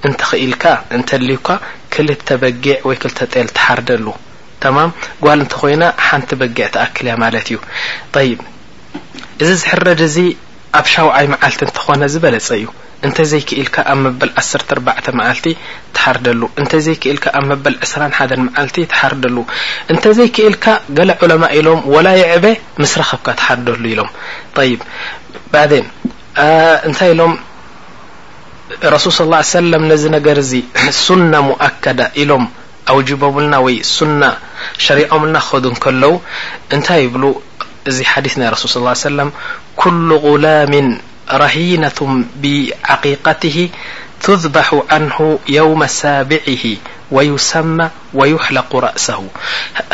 እንተክኢልካ 0.08 0.64
እተዩካ 0.98 1.48
ክልተ 1.94 2.28
በጊዕ 2.44 2.78
ል 3.14 3.48
ተሓርደሉ 3.58 4.08
ጓል 5.26 5.42
እ 5.44 5.46
ኮይ 5.62 5.74
ሓንቲ 6.08 6.30
በጊ 6.42 6.58
ተኣልያ 6.76 7.14
ማት 7.24 7.36
እዩ 7.44 7.58
እዚ 9.44 9.50
ዝሕረድ 9.62 10.02
እዚ 10.10 10.18
ኣብ 10.80 10.86
ሻይ 10.94 11.26
መዓልቲ 11.34 11.60
እተኾነ 11.72 12.02
ዝበለፀ 12.14 12.48
እዩ 12.60 12.68
ተዘይክል 13.18 13.68
ኣብ 13.94 14.04
በ1 14.20 14.36
ል 14.50 14.62
ርደ 16.16 16.90
ክል 17.04 17.18
ኣ 17.38 17.42
በ21 17.64 18.38
ል 18.84 18.88
ርደሉ 19.14 19.38
እንተዘይክኤልካ 19.94 20.66
ገ 20.98 21.06
ዑለማ 21.26 21.44
ኢሎም 21.60 21.82
ወላይ 21.96 22.20
በ 22.44 22.54
ስ 22.92 22.94
ረኸብካ 23.02 23.28
ሓርደሉ 23.48 23.84
ኢሎ 23.94 24.10
رسول 28.84 29.14
صلىاله 29.14 29.46
عليه 29.46 29.60
وسلم 29.60 29.82
ن 29.92 29.96
نر 30.12 30.40
ي 30.40 30.64
سنة 30.92 31.42
مؤكدة 31.42 32.06
إلم 32.18 32.44
أوجبملنا 32.90 33.58
و 33.58 33.68
سنة 33.98 34.38
شريعملنا 34.78 35.40
خد 35.40 35.66
كلو 35.84 36.22
نت 36.74 36.88
يبل 36.92 37.26
حديث 38.14 38.34
رسول 38.40 38.70
صلى 38.72 38.82
اله 38.82 38.90
عيه 38.96 39.08
وسلم 39.10 39.32
كل 39.76 40.10
غلام 40.14 40.74
رهينة 41.32 42.00
بعقيقته 42.44 43.70
تذبح 44.22 44.68
عنه 44.92 45.40
يوم 45.50 45.82
سابعه 45.88 46.66
ويسمى 47.12 47.90
ويحلق 48.14 48.76
رأسه 48.76 49.28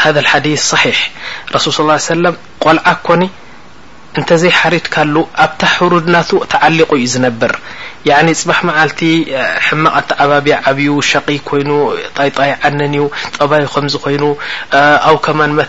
هذا 0.05 0.19
الحديث 0.19 0.59
صحيح 0.73 1.11
رسول 1.55 1.73
صلى 1.73 1.88
اه 1.88 1.91
عيه 1.95 2.01
وسلم 2.13 2.36
لكن 2.65 3.30
እንተዘይ 4.20 4.51
ሓሪድካሉ 4.60 5.16
ኣብታ 5.43 5.62
ሕሩድናቱ 5.76 6.30
ተዓሊቑ 6.53 6.89
እዩ 6.99 7.05
ዝነብር 7.14 7.51
ፅባሕ 8.39 8.60
መዓልቲ 8.68 8.99
ሕማቕቲ 9.66 10.10
ዓባብያ 10.24 10.55
ዓብዩ 10.70 10.91
ሸቂ 11.10 11.28
ኮይኑ 11.49 11.70
ጣይጣይ 12.18 12.51
ዓነን 12.68 12.93
ዩ 12.99 13.03
ጠባይ 13.36 13.64
ከምዝ 13.74 13.95
ኮይኑ 14.05 14.24
ኣው 15.10 15.16
ከማን 15.26 15.51
መ 15.57 15.62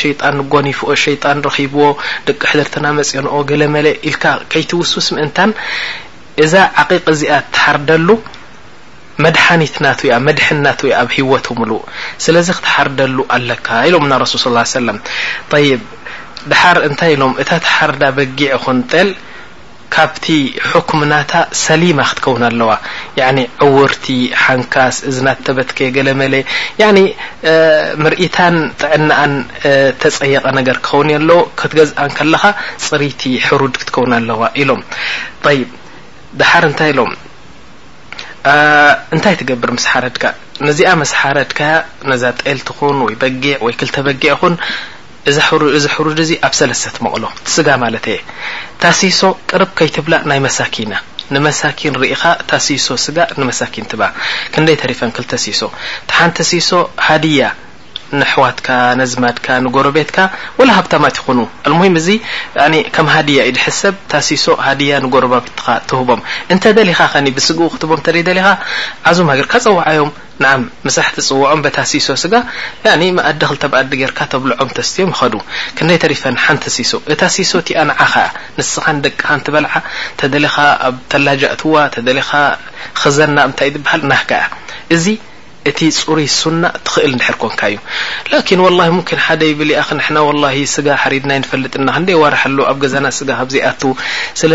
ሸጣን 0.00 0.36
ጎኒፍኦ 0.52 0.88
ሸጣን 1.04 1.38
ረኪብዎ 1.46 1.82
ደቂ 2.28 2.40
ሕድርትና 2.50 2.86
መፅንኦ 2.98 3.34
ገለ 3.50 3.62
መለ 3.76 3.86
ኢል 4.10 4.16
ከይትውሱስ 4.52 5.08
ምእንታን 5.16 5.50
እዛ 6.44 6.54
ዓቂቕ 6.82 7.04
እዚኣ 7.14 7.34
ተሓርደሉ 7.56 8.08
መድሓኒትና 9.24 9.86
መድሐናት 10.26 10.80
ኣብ 11.00 11.08
ሂወቱ 11.16 11.46
ምሉ 11.60 11.72
ስለዚ 12.26 12.48
ክትሓርደሉ 12.58 13.16
ኣለካ 13.36 13.66
ኢሎም 13.88 14.06
ና 14.10 14.18
ሱል 14.30 14.46
ስ 14.60 14.70
ሰለም 14.76 14.98
ይ 15.64 15.74
ድሓር 16.50 16.78
እንታይ 16.86 17.12
ኢሎም 17.16 17.32
እታ 17.42 17.50
ተ 17.64 17.66
ሓርዳ 17.74 18.02
በጊዕ 18.16 18.52
ኹን 18.62 18.78
ጠል 18.92 19.08
ካብቲ 19.96 20.24
حኩምናታ 20.68 21.32
ሰሊማ 21.62 21.98
ክትከውን 22.10 22.42
ኣለዋ 22.48 22.70
ዕውርቲ 23.64 24.06
ሓንካስ 24.42 24.96
እዝናተበትከ 25.10 25.78
ገለ 25.96 26.08
መለ 26.20 26.34
ምርኢታን 28.04 28.56
ጥዕናኣን 28.82 29.34
ተፀየቐ 30.04 30.44
ነገር 30.60 30.76
ክኸውን 30.86 31.10
ኣለ 31.18 31.30
ክትገዝአን 31.62 32.10
ከለካ 32.20 32.44
ፅሪቲ 32.86 33.22
ሕሩድ 33.46 33.74
ክትከውን 33.82 34.14
ኣለዋ 34.20 34.40
ኢሎም 34.62 34.80
ይ 35.56 35.60
ድሓር 36.40 36.64
እንታይ 36.70 36.90
ኢሎም 36.94 37.12
እንታይ 39.16 39.34
ትገብር 39.42 39.70
መስ 39.76 39.84
ሓረድካ 39.90 40.24
ነዚኣ 40.68 40.90
መስሓረድካ 41.02 41.60
ነዛ 42.12 42.22
ጠል 42.42 42.58
ትኹን 42.68 42.96
ወይ 43.06 43.14
በጊዕ 43.22 43.54
ወይ 43.66 43.74
ክልተ 43.80 43.96
በጊع 44.08 44.34
ኹን 44.40 44.54
እዚ 45.30 45.38
ሕሩድ 45.96 46.18
እዚ 46.24 46.30
ኣብ 46.46 46.54
ሰለስተት 46.58 46.96
መቕሎ 47.04 47.24
ትስጋ 47.46 47.68
ማለት 47.82 48.04
የ 48.12 48.14
ታሲሶ 48.82 49.20
ቅርብ 49.50 49.70
ከይትብላእ 49.78 50.22
ናይ 50.30 50.40
መሳኪና 50.46 50.92
ንመሳኪን 51.34 51.92
ንርኢኻ 51.96 52.22
ታሲሶ 52.50 52.86
ስጋ 53.04 53.18
ንመሳኪን 53.40 53.86
ትበ 53.90 54.02
ክንደይ 54.54 54.76
ተሪፈን 54.82 55.12
ክተሲሶ 55.16 55.60
ቲሓንተ 56.10 56.36
ሲሶ 56.50 56.70
ሓዲያ 57.08 57.42
ኣሕዋትካ 58.24 58.68
ነዝማድካ 59.00 59.46
ንጎረቤትካ 59.64 60.16
ሃብታማት 60.78 61.16
ይኹኑ 61.20 61.38
ኣሂ 61.68 61.80
እዚ 62.00 62.08
ከም 62.94 63.06
ሃድያ 63.14 63.40
ዩ 63.48 63.50
ድሰብ 63.58 63.94
ሶ 64.44 64.46
ሃያ 64.66 64.92
ጎረባት 65.14 65.46
ህቦም 66.00 66.20
እንተደኻ 66.52 66.98
ኸ 67.12 67.14
ብስግ 67.38 67.58
ክትቦም 67.74 68.00
ተ 68.06 68.08
ኻ 68.46 68.50
ር 69.44 69.46
ካፀዮም 69.54 70.10
ሳሕ 70.96 71.06
ፅዎዖ 71.16 71.50
ሶ 72.06 72.08
ስጋ 72.22 72.34
እዲ 72.94 73.02
ክተኣዲ 73.50 73.92
ካ 74.18 74.20
ተብልዖም 74.32 74.68
ተስትዮም 74.78 75.10
ይኸ 75.14 75.20
ክ 75.78 75.80
ተሪፈ 76.04 76.22
ሓንቲ 76.44 76.64
ሶ 76.92 76.94
እሶ 77.46 77.52
ቲኣዓኸ 77.68 78.14
ንስኻደቅ 78.58 79.20
በል 79.54 79.66
ተኻ 80.22 80.58
ኣ 80.86 80.88
ተእዋክዘና 81.12 82.08
ይሃ 82.12 82.30
እቲ 85.70 85.80
ፅሩ 85.98 86.16
ሱና 86.40 86.62
ትክእል 86.86 87.12
ር 87.32 87.34
ኮንካ 87.42 87.60
እዩ 87.72 88.70
ላ 88.78 88.82
ደ 89.42 89.44
ብ 89.58 89.62
ሪድና 91.12 91.32
ፈጥና 91.50 91.90
ር 92.32 92.34
ኣ 92.70 92.74
ዛና 92.94 93.06
ኣ 93.12 93.16
ስለ 94.40 94.50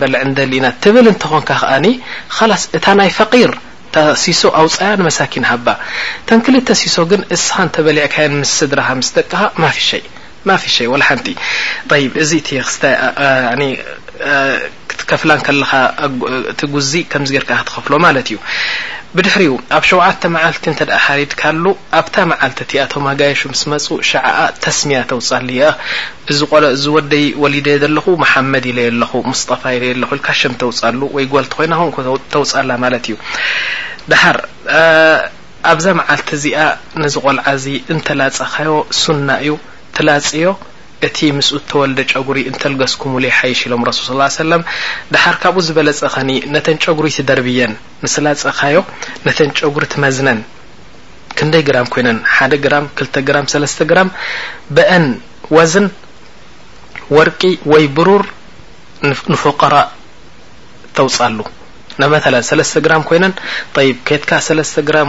በዕ 0.00 0.12
ና 0.16 0.72
ብል 0.94 1.08
እተኾንካ 1.12 1.50
ስ 2.62 2.68
እታ 2.78 2.86
ይ 3.40 3.44
ር 3.52 3.54
ሲሶ 4.22 4.42
ኣውፃያን 4.60 5.00
መሳኪን 5.08 5.44
ሃ 5.52 5.54
ተክ 6.30 6.46
ተሲሶ 6.68 6.98
ግ 7.12 7.22
ስተበሊ 7.46 7.98
ስድ 8.58 8.74
ስ 9.06 9.10
ደቅ 9.16 9.32
ቲ 11.26 11.36
ዚ 12.30 12.42
ትፍ 15.08 15.26
ር 15.30 15.32
ፍ 16.92 18.16
እዩ 18.22 18.38
ብድሕሪ 19.16 19.44
ኡ 19.52 19.54
ኣብ 19.76 19.84
ሸውዓተ 19.88 20.22
መዓልቲ 20.34 20.64
እንተ 20.70 20.80
ኣ 20.96 20.98
ሓሪድካሉ 21.06 21.62
ኣብታ 22.00 22.16
መዓልቲ 22.30 22.58
እቲኣቶ 22.64 22.92
ኣጋየሹ 23.12 23.40
ምስ 23.52 23.62
መፁ 23.70 23.86
ሸዓኣ 24.10 24.40
ተስሚያ 24.64 24.98
ተውፃሉ 25.10 25.48
ዚ 26.38 26.48
ዚ 26.82 26.92
ወደይ 26.96 27.24
ወሊደ 27.44 27.66
ዘለኹ 27.82 28.06
መሓመድ 28.22 28.64
ኢለየ 28.72 28.88
ኣለኹ 28.92 29.12
ሙስጠፋ 29.30 29.62
ለየ 29.82 29.90
ኣለኹ 29.96 30.10
ኢልካሸም 30.18 30.54
ተውፃሉ 30.62 31.00
ወይ 31.16 31.26
ጓልቲ 31.32 31.52
ኮይና 31.58 31.74
ተውፃላ 32.34 32.70
ማለት 32.84 33.04
እዩ 33.10 33.16
ድሓር 34.12 34.38
ኣብዛ 35.72 35.86
መዓልቲ 36.02 36.28
እዚኣ 36.38 36.60
ነዚ 37.02 37.14
ቆልዓዚ 37.26 37.64
እንተላፀካዮ 37.94 38.74
ሱና 39.02 39.28
እዩ 39.46 39.54
ትላፅዮ 39.98 40.44
እቲ 41.06 41.18
ምስኡ 41.36 41.56
እተወልደ 41.60 41.98
ጨጉሪ 42.12 42.38
እንተልገስኩምሉ 42.50 43.22
የ 43.28 43.32
ሓይሽ 43.38 43.60
ኢሎም 43.66 43.82
ረሱል 43.88 44.18
ስ 44.36 44.40
ሰለም 44.40 44.62
ድሓር 45.12 45.36
ካብኡ 45.42 45.60
ዝበለፀኸኒ 45.66 46.30
ነተን 46.54 46.78
ጨጉሪ 46.84 47.06
ትደርብየን 47.18 47.72
ንስላፀካዮ 48.04 48.76
ነተን 49.26 49.50
ጨጉሪ 49.60 49.84
ትመዝነን 49.94 50.40
ክንደይ 51.38 51.62
ግራም 51.68 51.86
ኮይነን 51.94 52.18
ሓደ 52.34 52.52
ግራም 52.66 52.86
ክልተ 52.98 53.14
ግራም 53.28 53.46
ሰለስተ 53.54 53.80
ግራም 53.92 54.08
በአን 54.76 55.06
ዋዝን 55.56 55.86
ወርቂ 57.16 57.40
ወይ 57.72 57.84
ብሩር 57.96 58.24
ንፈቀሮእ 59.32 59.84
ተውፅሉ 60.98 61.38
መላ 62.12 62.36
ሰለስተ 62.52 62.76
ግራም 62.84 63.02
ኮይነን 63.08 63.34
ይብ 63.86 63.96
ከየትካ 64.08 64.30
ሰለስተ 64.48 64.76
ግራም 64.88 65.08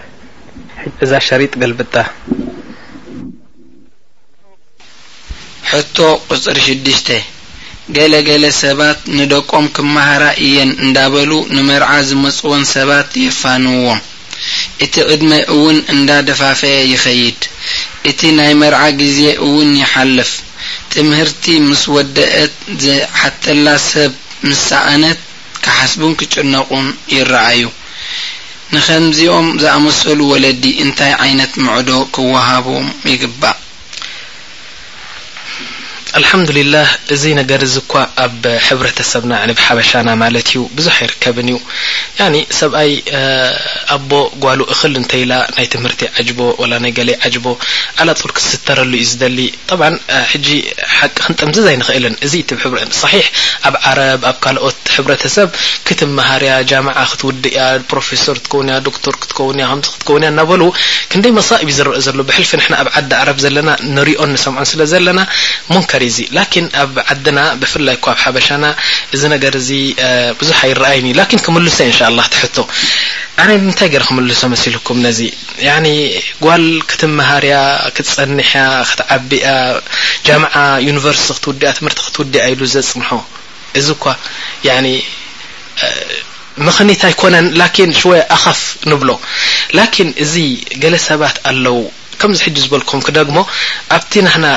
እዛ 1.03 1.11
ሸሪጥ 1.27 1.51
ገልብጣ 1.61 1.95
ሕቶ 5.71 5.97
ቕጽሪ 6.29 6.57
ሽድሽተ 6.67 7.09
ገለ 7.95 8.13
ገለ 8.27 8.43
ሰባት 8.61 8.99
ንደቆም 9.17 9.65
ክመሃራ 9.75 10.23
እየን 10.45 10.71
እንዳበሉ 10.85 11.31
ንመርዓ 11.55 11.89
ዝመጽወን 12.09 12.63
ሰባት 12.75 13.09
የፋንዎም 13.25 13.99
እቲ 14.83 14.93
ቅድመ 15.09 15.31
እውን 15.55 15.77
እንዳደፋፍአ 15.95 16.75
ይኸይድ 16.93 17.41
እቲ 18.11 18.19
ናይ 18.37 18.51
መርዓ 18.61 18.81
ጊዜ 19.01 19.19
እውን 19.47 19.69
ይሓልፍ 19.81 20.31
ትምህርቲ 20.93 21.45
ምስ 21.69 21.83
ወድአት 21.95 22.55
ዘሓተላ 22.85 23.67
ሰብ 23.91 24.13
ምስ 24.49 24.61
ሰእነት 24.69 25.19
ካሓስቡን 25.65 26.13
ክጭነቑን 26.21 26.87
ይረአዩ 27.15 27.61
ንኸምዚኦም 28.75 29.47
ዝኣመሰሉ 29.61 30.19
ወለዲ 30.31 30.63
እንታይ 30.83 31.13
ዓይነት 31.23 31.53
ምዕዶ 31.65 31.89
ክወሃቦም 32.13 32.87
ይግባእ 33.11 33.57
ኣልሓምዱልላህ 36.19 36.87
እዚ 37.15 37.23
ነገር 37.39 37.59
እዚ 37.67 37.75
ኳ 37.91 37.99
ኣብ 38.25 38.41
ሕብረተሰብና 38.67 39.33
ብሓበሻና 39.59 40.09
ማለት 40.23 40.47
እዩ 40.51 40.61
ብዙሓ 40.77 40.95
ይርከብን 41.05 41.49
እዩ 41.51 41.57
ሰብኣይ 42.59 42.91
ኣቦ 43.95 44.11
ጓሉ 44.43 44.59
እኽል 44.73 44.93
እንተኢላ 45.01 45.33
ናይ 45.55 45.67
ትምህርቲ 45.73 46.01
ዓጅቦ 46.21 46.39
ላ 46.71 46.79
ናይ 46.85 46.91
ገሊይ 46.97 47.15
ዓጅቦ 47.27 47.45
ኣላ 48.03 48.09
ፅር 48.21 48.31
ክትስተረሉ 48.37 48.91
ዩ 49.01 49.05
ዝደሊ 49.11 49.39
ብ 49.81 49.89
ሕጂ 50.33 50.47
ሓቂ 50.97 51.15
ክንጥምዝዝ 51.27 51.67
ይ 51.73 51.77
ንኽእልን 51.83 52.15
እዚ 52.27 52.33
صሕ 53.01 53.13
ኣብ 53.69 53.77
ዓረ 53.91 53.99
ኣብ 54.29 54.37
ካልኦት 54.45 54.81
ሕብሰብ 54.95 55.49
ክትመሃርያ 55.87 56.51
ጃማዓ 56.73 56.99
ክትውድያ 57.13 57.59
ፕሮፌሰር 57.93 58.37
ክትከውንያ 58.43 58.75
ዶክተር 58.89 59.13
ክትከውንያ 59.21 59.65
ከምዚ 59.71 59.87
ክትከውንእያ 59.95 60.31
እናበሉ 60.35 60.61
ክንደይ 61.13 61.33
መሳኢብ 61.39 61.69
ዝረአ 61.79 61.97
ዘሎ 62.09 62.19
ብሕልፊ 62.31 62.51
ሕና 62.67 62.73
ኣብ 62.83 62.89
ዓዲ 63.01 63.11
ዓረ 63.21 63.29
ዘለና 63.45 63.69
ንሪኦ 63.95 64.21
ንሰምዖን 64.33 64.69
ስለዘለና 64.73 65.19
ከ 65.91 66.00
ኣብ 66.83 66.91
ዓና 67.13 67.39
ብፍላይ 67.61 67.95
ብ 68.03 68.15
ሓበሻና 68.23 68.63
እ 69.15 69.17
ር 69.55 69.57
ብዙሕ 70.41 70.57
ኣይኣይዩ 70.91 71.25
ክሶ 71.31 71.81
ይ 73.81 73.89
ክሶ 73.99 74.47
ም 75.01 75.05
ጓል 76.45 76.65
ክትመሃርያ 76.89 77.55
ክትፀኒያ 77.95 78.61
ክትዓቢያ 78.89 79.47
ም 80.43 80.45
ዩቨርስ 80.87 81.25
ክትውያ 81.37 81.69
ቲ 81.77 81.87
ክትውዲያ 82.07 82.41
ኢሉ 82.53 82.61
ዘፅንሖ 82.75 83.09
እዚ 83.79 83.87
ኳ 84.03 84.15
ክኒ 84.65 84.87
ኣ 88.33 88.35
ኣፍ 88.51 88.61
ብሎ 89.01 89.11
እዚ 90.25 90.33
ገሰባት 90.83 91.37
ኣው 91.51 91.79
ዝበልኩም 92.63 92.99
ክደሞኣ 93.05 93.45
ና 94.45 94.47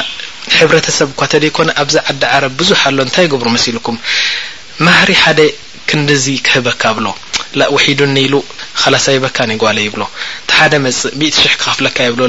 ሕብረተሰብ 0.59 1.09
እኳ 1.15 1.21
እተ 1.29 1.35
ደይኮነ 1.45 1.69
ኣብዚ 1.83 1.95
ዓዲ 2.11 2.23
ዓረብ 2.37 2.53
ብዙሕ 2.61 2.81
ኣሎ 2.89 2.99
እንታይ 3.07 3.27
ግብሩ 3.33 3.47
መሲ 3.57 3.67
ልኩም 3.77 3.97
ማህሪ 4.87 5.11
ሓደ 5.23 5.41
ክንዲዚ 5.91 6.25
ክህበካ 6.47 6.83
ብሎ 6.99 7.07
ላ 7.59 7.63
ውሒዱ 7.75 8.01
ኒኢሉ 8.17 8.35
ካላሳይ 8.81 9.19
በካኒ 9.25 9.51
ጓሎ 9.63 9.79
ይብሎ 9.87 10.03
ታ 10.49 10.51
ሓደ 10.59 10.73
መፅእ 10.87 11.13
እት 11.29 11.37
ሽሕ 11.43 11.53
ክኸፍለካ 11.61 11.97
ይብሎ 12.09 12.23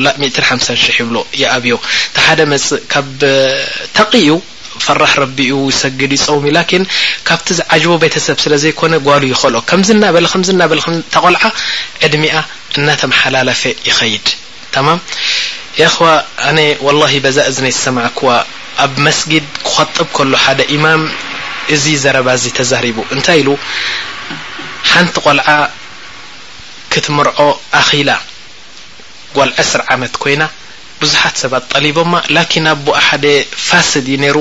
ሓሳ 0.49 0.67
ሽሕ 0.85 0.95
ይብሎ 1.01 1.17
ኣብዮ 1.55 1.73
ታ 2.15 2.25
ሓደ 2.25 2.39
መፅእ 2.51 2.81
ካብ 2.93 3.07
ተቒ 3.97 4.11
ኡ 4.35 4.37
ፈራሕ 4.85 5.11
ረቢኡ 5.23 5.57
ይሰግድ 5.71 6.11
ይፀውሚ 6.17 6.45
ላኪን 6.57 6.83
ካብቲ 7.27 7.47
ዓጅቦ 7.75 7.91
ቤተሰብ 8.03 8.37
ስለዘይኮነ 8.45 8.93
ጓሉ 9.07 9.23
ይክእልኦ 9.33 9.61
ከምዝናበዝናበተቆልዓ 9.69 11.43
ዕድሚኣ 12.07 12.33
እናተመሓላለፊ 12.79 13.61
ይኸይድ 13.89 14.27
ማ 14.85 14.89
ያኣኹዋ 15.81 16.09
ኣነ 16.49 16.57
ወላሂ 16.85 17.13
በዛ 17.23 17.37
እዚ 17.49 17.57
ነይ 17.65 17.73
ዝሰማዕ 17.77 18.07
ክዋ 18.17 18.29
ኣብ 18.83 18.93
መስጊድ 19.05 19.45
ክኸጥብ 19.65 20.07
ከሎ 20.17 20.33
ሓደ 20.43 20.59
ኢማም 20.75 21.01
እዚ 21.75 21.85
ዘረባ 22.03 22.27
እዙ 22.37 22.45
ተዛሪቡ 22.57 22.97
እንታይ 23.15 23.39
ኢሉ 23.41 23.49
ሓንቲ 24.91 25.15
ቆልዓ 25.25 25.47
ክትምርዖ 26.93 27.37
ኣኺላ 27.79 28.09
ጎልዐ 29.37 29.59
ስር 29.71 29.81
ዓመት 29.93 30.13
ኮይና 30.23 30.43
ብዙሓት 31.03 31.35
ሰባት 31.43 31.63
ጠሊቦማ 31.75 32.13
ላኪን 32.35 32.65
ኣብ 32.71 32.79
ቦ 32.87 32.93
ሓደ 33.07 33.25
ፋስድ 33.67 34.05
እዩ 34.11 34.15
ነይሩ 34.23 34.37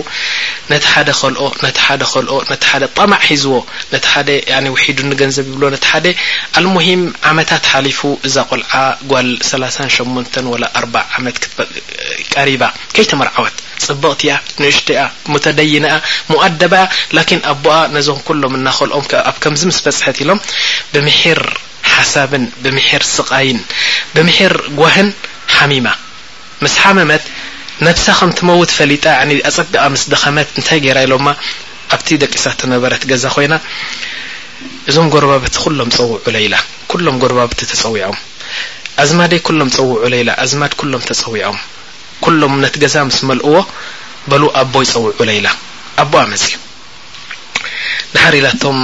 ነቲ 0.70 0.84
ሓደ 0.92 1.10
ከልኦ 1.20 1.46
ደ 1.62 1.70
ልኦ 2.26 2.36
ሓደ 2.72 2.82
ጣማዕ 2.96 3.22
ሒዝዎ 3.30 3.54
ነቲ 3.94 4.06
ደ 4.28 4.68
ውሒዱ 4.74 4.98
ንገንዘብ 5.12 5.46
ይብሎ 5.50 5.62
ነቲ 5.74 5.84
ሓደ 5.92 6.06
ኣልሙሂም 6.60 7.02
ዓመታት 7.30 7.64
ሓሊፉ 7.72 8.00
እዛ 8.28 8.36
ቆልዓ 8.50 8.72
ጓል 9.12 9.30
3ላ 9.50 9.64
ሸሞንተ 9.96 10.34
ወላ 10.54 10.64
ኣርባ 10.80 10.94
ዓመት 11.18 11.40
ቀሪባ 12.34 12.62
ከይተመርዓወት 12.94 13.56
ፅብቕቲያ 13.88 14.32
ንእሽትያ 14.62 15.00
ሙተደይናኣ 15.32 15.96
ሞኣደባእያ 16.32 16.86
ላኪን 17.18 17.42
ኣቦኣ 17.54 17.76
ነዞም 17.96 18.20
ኩሎም 18.28 18.54
እናከልኦም 18.60 19.06
ኣብ 19.30 19.36
ከምዚ 19.44 19.62
ምስ 19.72 19.80
በፅሐት 19.88 20.20
ኢሎም 20.24 20.40
ብምሒር 20.94 21.40
ሓሳብን 21.96 22.46
ብምሒር 22.66 23.02
ስቃይን 23.16 23.58
ብምሒር 24.14 24.54
ጓህን 24.80 25.10
ሓሚማ 25.58 25.86
ምስሓመመት 26.62 27.24
ነብሳ 27.86 28.06
ከም 28.18 28.30
ትመውት 28.38 28.70
ፈሊጣ 28.78 29.04
ኒ 29.28 29.32
ኣፀጋቃ 29.50 29.84
ምስ 29.94 30.02
ደኸመት 30.12 30.48
እንታይ 30.58 30.78
ገይራ 30.84 30.98
ኢሎማ 31.06 31.28
ኣብቲ 31.94 32.08
ደቂሳተ 32.22 32.60
ነበረት 32.74 33.02
ገዛ 33.10 33.24
ኮይና 33.36 33.54
እዞም 34.90 35.06
ጎርባበቲ 35.14 35.54
ኩሎም 35.64 35.90
ፀውዑለኢላ 35.96 36.54
ኩሎም 36.90 37.16
ጎርባብቲ 37.22 37.60
ተፀዊዖም 37.72 38.16
ኣዝማደይ 39.02 39.40
ኩሎም 39.46 39.70
ፀውዑ 39.76 39.96
ለኢላ 40.12 40.30
ኣዝማድ 40.44 40.72
ኩሎም 40.80 41.02
ተፀዊዖም 41.08 41.56
ኩሎም 42.24 42.54
ነት 42.64 42.74
ገዛ 42.82 42.96
ምስ 43.08 43.18
መልእዎ 43.30 43.54
በሉ 44.30 44.42
ኣቦ 44.60 44.74
ይፀውዑ 44.86 45.12
ለ 45.30 45.32
ኢላ 45.38 45.48
ኣቦ 46.02 46.12
ኣመፅእ 46.24 46.54
ንሓር 48.14 48.34
ኢላቶም 48.40 48.78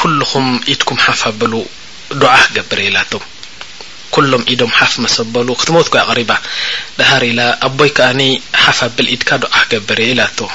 ኩልኩም 0.00 0.48
ኢድኩም 0.74 0.98
ሓፋ 1.06 1.22
በሉ 1.40 1.52
ድዓ 2.20 2.32
ክገብር 2.44 2.80
ኢላቶም 2.88 3.22
ኩሎም 4.16 4.42
ኢዶም 4.52 4.70
ሓፍ 4.76 4.92
መሰበሉ 5.04 5.48
ክትሞትኮ 5.60 5.94
ኣቅሪባ 6.02 6.32
ድሃር 6.98 7.22
ኢላ 7.30 7.40
ኣቦይ 7.66 7.90
ከኣኒ 7.96 8.20
ሓፍ 8.64 8.78
ኣብል 8.86 9.06
ኢድካ 9.14 9.30
ዶዓ 9.42 9.54
ክገበርየ 9.64 10.08
ኢላ 10.12 10.20
ቶ 10.38 10.46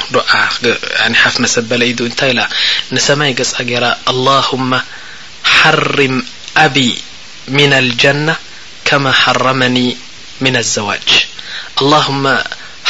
ሓፍ 1.24 1.36
መሰበለ 1.44 1.82
ኢዱ 1.92 2.00
እንታይ 2.10 2.32
ኢላ 2.34 2.42
ንሰማይ 2.96 3.32
ገጻ 3.40 3.54
ገይራ 3.72 3.86
للهم 4.18 4.72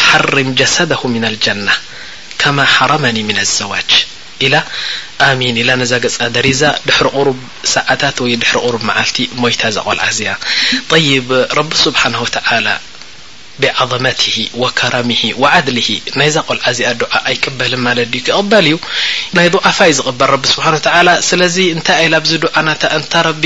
ሓርም 0.06 0.50
ጀሳد 0.62 0.92
ና 1.24 1.26
ልጀናة 1.36 1.82
ከማ 2.44 2.58
ሓረመኒ 2.76 3.18
ن 3.30 3.36
لዘዋج 3.40 3.90
ኢላ 4.48 4.56
ኣሚን 5.30 5.56
ኢላ 5.62 5.72
ነዛ 5.82 5.92
ገፃ 6.06 6.18
ደሪዛ 6.36 6.62
ድሕሪ 6.88 7.08
ቁሩብ 7.18 7.38
ሰዓታት 7.74 8.18
ወይ 8.24 8.34
ድሕሪ 8.44 8.58
ቁሩብ 8.68 8.82
መዓልቲ 8.90 9.18
ሞይታ 9.42 9.62
እዛ 9.72 9.78
ቆልዓ 9.90 10.06
እዚኣ 10.14 10.32
ይብ 11.10 11.30
ረቢ 11.60 11.70
ስብሓን 11.86 12.16
ተዓላ 12.38 12.68
ብዓظማትሂ 13.62 14.36
ወከራሚሂ 14.62 15.22
ወዓድሊሂ 15.42 15.90
ናይዛ 16.20 16.36
ቆልዓ 16.50 16.64
እዚኣ 16.74 16.90
ድዓ 17.02 17.14
ኣይቀበልን 17.30 17.82
ማለ 17.88 17.98
ድዩ 18.14 18.22
ክቕበል 18.28 18.66
እዩ 18.70 18.78
ናይ 19.38 19.48
ድዕፋ 19.56 19.78
እዩ 19.92 19.96
ዝቕበል 20.00 20.30
ረቢ 20.34 20.44
ስብሓን 20.54 20.78
ተላ 20.86 21.10
ስለዚ 21.30 21.58
እንታይ 21.76 22.02
ይ 22.06 22.12
ናብዚ 22.14 22.32
ዱዓ 22.46 22.56
ናታ 22.68 22.84
እንታ 23.00 23.14
ረቢ 23.30 23.44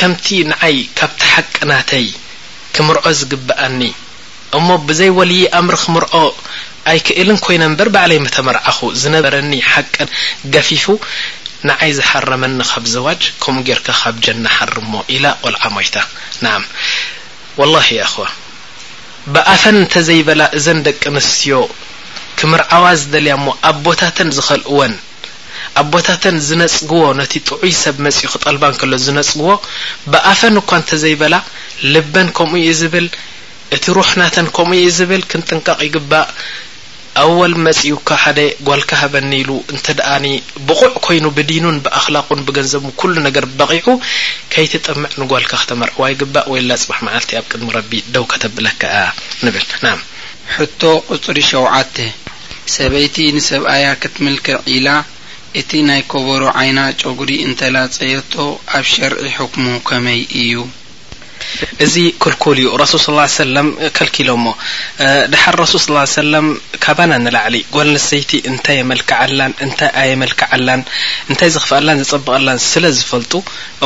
ከምቲ 0.00 0.26
ንዓይ 0.50 0.76
ካብቲ 0.98 1.20
ሓቅ 1.32 1.54
ናተይ 1.70 2.06
ክምርዖ 2.76 3.04
ዝግብአኒ 3.20 3.80
እሞ 4.58 4.68
ብዘይ 4.88 5.10
ወልይ 5.18 5.42
ኣምር 5.58 5.76
ክምርኦ 5.84 6.16
ኣይ 6.90 6.98
ክእልን 7.06 7.38
ኮይነ 7.44 7.62
እምበር 7.68 7.88
ባዕለይ 7.94 8.18
መተመርዓኹ 8.24 8.78
ዝነበረኒ 9.00 9.52
ሓቅን 9.72 10.08
ገፊፉ 10.54 10.84
ንዓይ 11.68 11.90
ዝሓረመኒ 11.98 12.52
ካብ 12.70 12.84
ዘዋጅ 12.94 13.22
ከምኡ 13.42 13.60
ጌርካ 13.68 13.88
ካብ 14.00 14.16
ጀና 14.24 14.44
ሓርሞ 14.56 14.92
ኢላ 15.14 15.24
ቆልዓ 15.42 15.62
ሞይታ 15.76 15.96
ንዓም 16.44 16.64
ወላሂ 17.60 17.88
ያእኹዋ 18.00 18.26
ብኣፈን 19.32 19.76
እንተዘይበላ 19.82 20.42
እዘን 20.58 20.78
ደቂ 20.86 21.00
ንስትዮ 21.16 21.54
ክምርዓዋ 22.40 22.84
ዝደልያ 23.00 23.32
እሞ 23.38 23.46
ኣብ 23.70 23.76
ቦታተን 23.86 24.28
ዝኸልእወን 24.36 24.94
ኣብ 25.80 25.86
ቦታተን 25.94 26.36
ዝነፅግዎ 26.48 27.02
ነቲ 27.20 27.32
ጥዑይ 27.48 27.72
ሰብ 27.82 27.96
መጺኡ 28.06 28.28
ክጠልባን 28.34 28.76
ከሎ 28.80 28.92
ዝነፅግዎ 29.06 29.50
ብኣፈን 30.12 30.56
እኳ 30.62 30.70
እንተዘይበላ 30.82 31.34
ልበን 31.94 32.28
ከምኡ 32.38 32.62
እዩ 32.62 32.70
ዝብል 32.80 33.08
እቲ 33.76 33.84
ሩሕ 33.96 34.10
ናተን 34.22 34.46
ከምኡ 34.56 34.78
እዩ 34.84 34.88
ዝብል 35.00 35.22
ክንጥንቃቕ 35.32 35.78
ይግባእ 35.88 36.28
ኣወል 37.20 37.54
መጺኡካ 37.64 38.10
ሓደ 38.22 38.38
ጓልካ 38.66 38.90
ሀበኒ 39.00 39.30
ኢሉ 39.42 39.50
እንተደኣኒ 39.72 40.26
ብቑዕ 40.68 40.92
ኮይኑ 41.06 41.24
ብዲኑን 41.38 41.76
ብኣኽላቁን 41.84 42.40
ብገንዘቡን 42.48 42.92
ኩሉ 43.00 43.12
ነገር 43.26 43.44
በቒዑ 43.58 43.86
ከይትጠምዕ 44.52 45.12
ንጓልካ 45.20 45.52
ክተመርዕዋይግባእ 45.62 46.48
ወይላ 46.52 46.70
ጽባሕ 46.82 47.00
መዓልቲ 47.08 47.30
ኣብ 47.40 47.44
ቅድሚ 47.52 47.68
ረቢ 47.78 47.92
ደው 48.14 48.24
ከተብለካ 48.32 48.82
እያ 48.96 49.00
ንብል 49.46 49.66
ሕቶ 50.56 50.82
ቁፅሪ 51.12 51.38
ሸውዓተ 51.52 51.96
ሰበይቲ 52.76 53.16
ንሰብኣያ 53.36 53.86
ክትምልክዕ 54.02 54.56
ኢላ 54.76 54.88
እቲ 55.60 55.70
ናይ 55.88 56.00
ከበሮ 56.12 56.42
ዓይና 56.60 56.78
ጨጉሪ 57.02 57.30
እንተላፀየቶ 57.48 58.34
ኣብ 58.78 58.84
ሸርዒ 58.94 59.20
ሕኩሙ 59.36 59.66
ከመይ 59.88 60.20
እዩ 60.42 60.56
እዚ 61.84 61.94
ክልኩል 62.22 62.56
እዩ 62.62 62.68
ረሱል 62.82 63.00
ስ 63.34 63.38
ሰለም 63.40 63.68
ከልኪሎ 63.96 64.28
እሞ 64.38 64.46
ድሓር 65.32 65.54
ረሱል 65.62 65.80
ስ 65.84 66.12
ሰለም 66.18 66.46
ካባና 66.84 67.12
ንላዕሊ 67.24 67.56
ጓል 67.74 67.88
ንሰይቲ 67.96 68.30
እንታይ 68.50 68.76
የመልክዓላን 68.82 69.52
እንታይ 69.66 69.90
ኣየመልክዓላን 70.02 70.82
እንታይ 71.30 71.50
ዘኽፍኣ 71.56 71.78
ላን 71.86 72.00
ዘፀብቐላን 72.10 72.58
ስለዝፈልጡ 72.70 73.32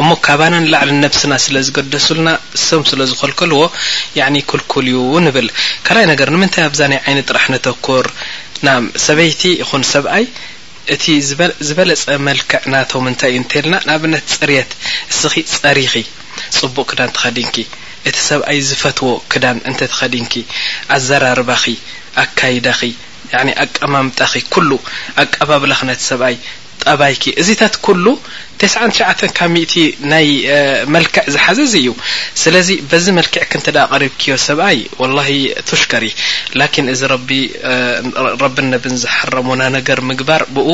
እሞ 0.02 0.08
ካባና 0.26 0.54
ንላዕሊ 0.64 0.92
ነብስና 1.04 1.32
ስለዝገደሱልና 1.46 2.30
ሰም 2.68 2.82
ስለዝኸልከልዎ 2.92 3.62
ኒ 4.34 4.38
ክልኩል 4.50 4.86
እዩ 4.92 4.98
ውን 5.14 5.26
ይብል 5.30 5.48
ካልይ 5.86 6.04
ነገር 6.12 6.28
ንምንታይ 6.34 6.64
ኣብዛናይ 6.70 7.00
ዓይነት 7.06 7.26
ጥራሕ 7.30 7.44
ነተኩር 7.54 8.06
ናም 8.68 8.84
ሰበይቲ 9.06 9.42
ይኹን 9.62 9.84
ሰብኣይ 9.94 10.24
እቲ 10.94 11.04
ዝበለፀ 11.66 12.04
መልክዕ 12.28 12.60
ናቶም 12.74 13.04
እንታይ 13.12 13.30
እዩ 13.34 13.38
እንተየልና 13.42 13.74
ንኣብነት 13.88 14.26
ፅርት 14.40 14.70
እስኺ 15.12 15.34
ፀሪኺ 15.60 15.92
ጽቡቅ 16.56 16.84
ክዳን 16.90 17.10
ተኸዲንኪ 17.16 17.56
እቲ 18.08 18.16
ሰብኣይ 18.28 18.58
ዝፈትዎ 18.68 19.08
ክዳን 19.32 19.56
እንተተኸዲንኪ 19.70 20.34
ኣዘራርባኺ 20.94 21.64
ኣካይዳኺ 22.22 22.80
ኣቀማምጣኺ 23.64 24.32
ኩሉ 24.54 24.70
ኣቀባብላኽነቲ 25.22 26.00
ሰብኣይ 26.10 26.36
ጣባይኪ 26.90 27.22
እዚ 27.40 27.48
ታት 27.60 27.74
ኩሉ 27.86 28.04
ተስትሸዓ 28.60 29.10
ካብ 29.38 29.54
እ 29.62 29.82
ናይ 30.12 30.28
መልክዕ 30.94 31.24
ዝሓዘዚ 31.34 31.72
እዩ 31.82 31.86
ስለዚ 32.42 32.68
በዚ 32.90 33.06
መልክዕ 33.18 33.42
ክንት 33.52 33.66
ዳ 33.76 33.82
ቀሪብ 33.92 34.12
ክዮ 34.22 34.34
ሰብኣይ 34.46 34.78
ወላ 35.00 35.18
ቱሽከር 35.68 36.04
ላኪን 36.60 36.86
እዚ 36.94 37.00
ረቢ 37.14 37.30
ነብን 38.72 38.94
ዝሓረሙና 39.04 39.62
ነገር 39.76 40.00
ምግባር 40.10 40.44
ብኡ 40.56 40.70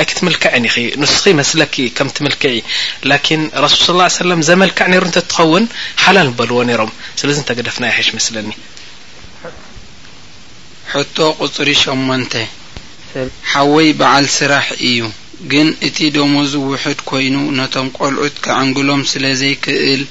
ኣይ 0.00 0.06
ክትምልክዕን 0.10 0.66
ንስኺ 1.04 1.24
ይመስለኪ 1.34 1.76
ከምትምልክዕ 2.00 2.56
ላኪን 3.12 3.42
ረሱል 3.66 4.00
ስ 4.08 4.18
ሰለም 4.22 4.42
ዘመልክዕ 4.50 4.86
ነይሩ 4.92 5.04
እንተትኸውን 5.10 5.64
ሓላል 6.04 6.30
በልዎ 6.40 6.60
ነይሮም 6.70 6.92
ስለዚ 7.22 7.36
እንተገደፍና 7.42 7.84
ይ 7.90 7.94
ሓይሽ 7.98 8.10
መስለኒ 8.20 8.50
ፅ8 10.92 12.34
ሓወይ 13.50 13.88
በዓል 14.00 14.26
ስራሕ 14.38 14.66
እዩ 14.88 15.04
ግን 15.52 15.68
እቲ 15.88 15.98
ደሞዝውሑድ 16.16 17.00
ኮይኑ 17.10 17.36
ነቶም 17.58 17.88
ቆልዑት 17.98 18.36
ክዐንግሎም 18.44 19.02
ስለ 19.12 19.24
ዘይክእል 19.40 20.02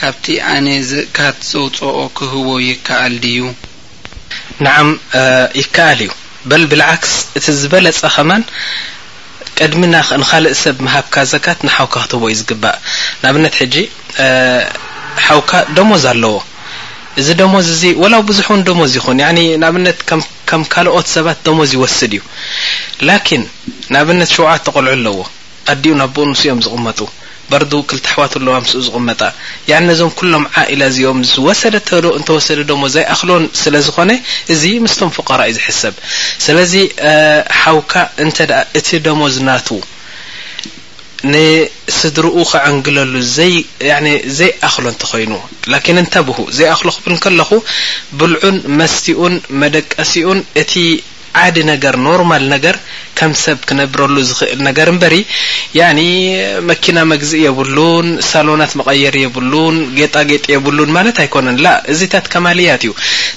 ካብቲ 0.00 0.24
ኣነ 0.52 0.66
ዘእካት 0.90 1.38
ዘውፅኦ 1.50 1.98
ክህቦ 2.18 2.48
ይከኣል 2.68 3.14
ድዩ 3.24 3.40
ንዓም 4.66 4.88
ይከኣል 5.60 6.00
እዩ 6.06 6.10
በልብልዓክስ 6.50 7.12
እቲ 7.38 7.46
ዝበለፀ 7.60 8.00
ኸማን 8.16 8.42
ቅድሚና 9.58 9.96
ንኻልእ 10.22 10.54
ሰብ 10.64 10.76
መሃብካ 10.86 11.14
ዘካት 11.34 11.58
ንሓውካ 11.66 11.94
ክትህቦ 12.04 12.24
እዩ 12.30 12.38
ዝግባእ 12.40 12.78
ንኣብነት 13.22 13.54
ሕጂ 13.60 13.74
ሓውካ 15.26 15.50
ደሞዝ 15.76 16.04
ኣለዎ 16.14 16.34
እዚ 17.20 17.28
ደሞእዚ 17.40 17.80
ወላው 18.02 18.22
ቡዙሕ 18.28 18.46
እውን 18.52 18.62
ደሞ 18.68 18.78
እዚይኹን 18.88 19.18
ንኣብነት 19.62 19.98
ከም 20.50 20.62
ካልኦት 20.72 21.06
ሰባት 21.16 21.38
ደሞዝ 21.46 21.72
ወስድ 21.82 22.12
እዩ 22.16 22.22
ላኪን 23.08 23.42
ንኣብነት 23.92 24.30
ሸውዓት 24.36 24.62
ተቆልዑ 24.66 24.90
ኣለዎ 24.96 25.16
ኣዲኡ 25.74 25.92
ናቦኡን 26.00 26.32
ስኦም 26.40 26.60
ዝቕመጡ 26.66 26.98
በርዱ 27.50 27.72
ክልትኣሕዋት 27.90 28.34
ኣለዋ 28.40 28.54
ምስኡ 28.64 28.78
ዝቕመጣ 28.86 29.20
ነዞም 29.88 30.10
ኩሎም 30.18 30.44
ዓኢላ 30.60 30.82
እዚኦም 30.92 31.20
ዝወሰደ 31.32 31.74
ተዶ 31.88 32.04
እንተወሰደ 32.18 32.60
ደሞ 32.70 32.82
ዘይእክሎን 32.94 33.44
ስለዝኮነ 33.62 34.10
እዚ 34.54 34.62
ምስቶም 34.86 35.12
ፍቀራ 35.16 35.40
እዩ 35.50 35.56
ዝሕሰብ 35.58 35.94
ስለዚ 36.46 36.74
ሓውካ 37.60 37.92
እንተ 38.24 38.38
እቲ 38.80 38.88
ደሞ 39.08 39.20
ዝናትዉ 39.36 39.78
ንስድሪኡ 41.32 42.42
ክዕንግለሉ 42.52 43.12
ዘይ 43.36 43.54
ዘይ 44.38 44.50
ኣኽሎ 44.68 44.84
እንተ 44.92 45.02
ኮይኑ 45.10 45.32
ላኪን 45.72 45.98
እንተ 46.02 46.14
ብሁ 46.28 46.38
ዘይ 46.58 46.68
ኣኽሎ 46.74 46.88
ክፍል 46.96 47.16
ከለኹ 47.24 47.50
ብልዑን 48.18 48.56
መስትኡን 48.80 49.34
መደቀሲኡን 49.62 50.40
እቲ 50.62 50.72
ዓዲ 51.42 51.58
ነገር 51.70 51.94
ኖርማል 52.06 52.44
ነገር 52.54 52.76
ከም 53.18 53.32
ሰብ 53.42 53.58
ክነብረሉ 53.68 54.16
ዝኽእል 54.28 54.60
ነገር 54.66 54.88
እምበሪ 54.92 55.14
መኪና 56.70 56.98
መግዝእ 57.12 57.42
የብሉን 57.46 58.08
ሳሎናት 58.30 58.72
መቀየር 58.80 59.14
የብሉን 59.22 59.76
ጌጣጌጥ 59.98 60.44
የብሉን 60.54 60.90
ማለት 60.96 61.16
ኣይኮነን 61.22 61.56
ላ 61.64 61.68
እዚታት 61.92 62.26
ከማልያት 62.34 62.82
እዩ 62.86 62.92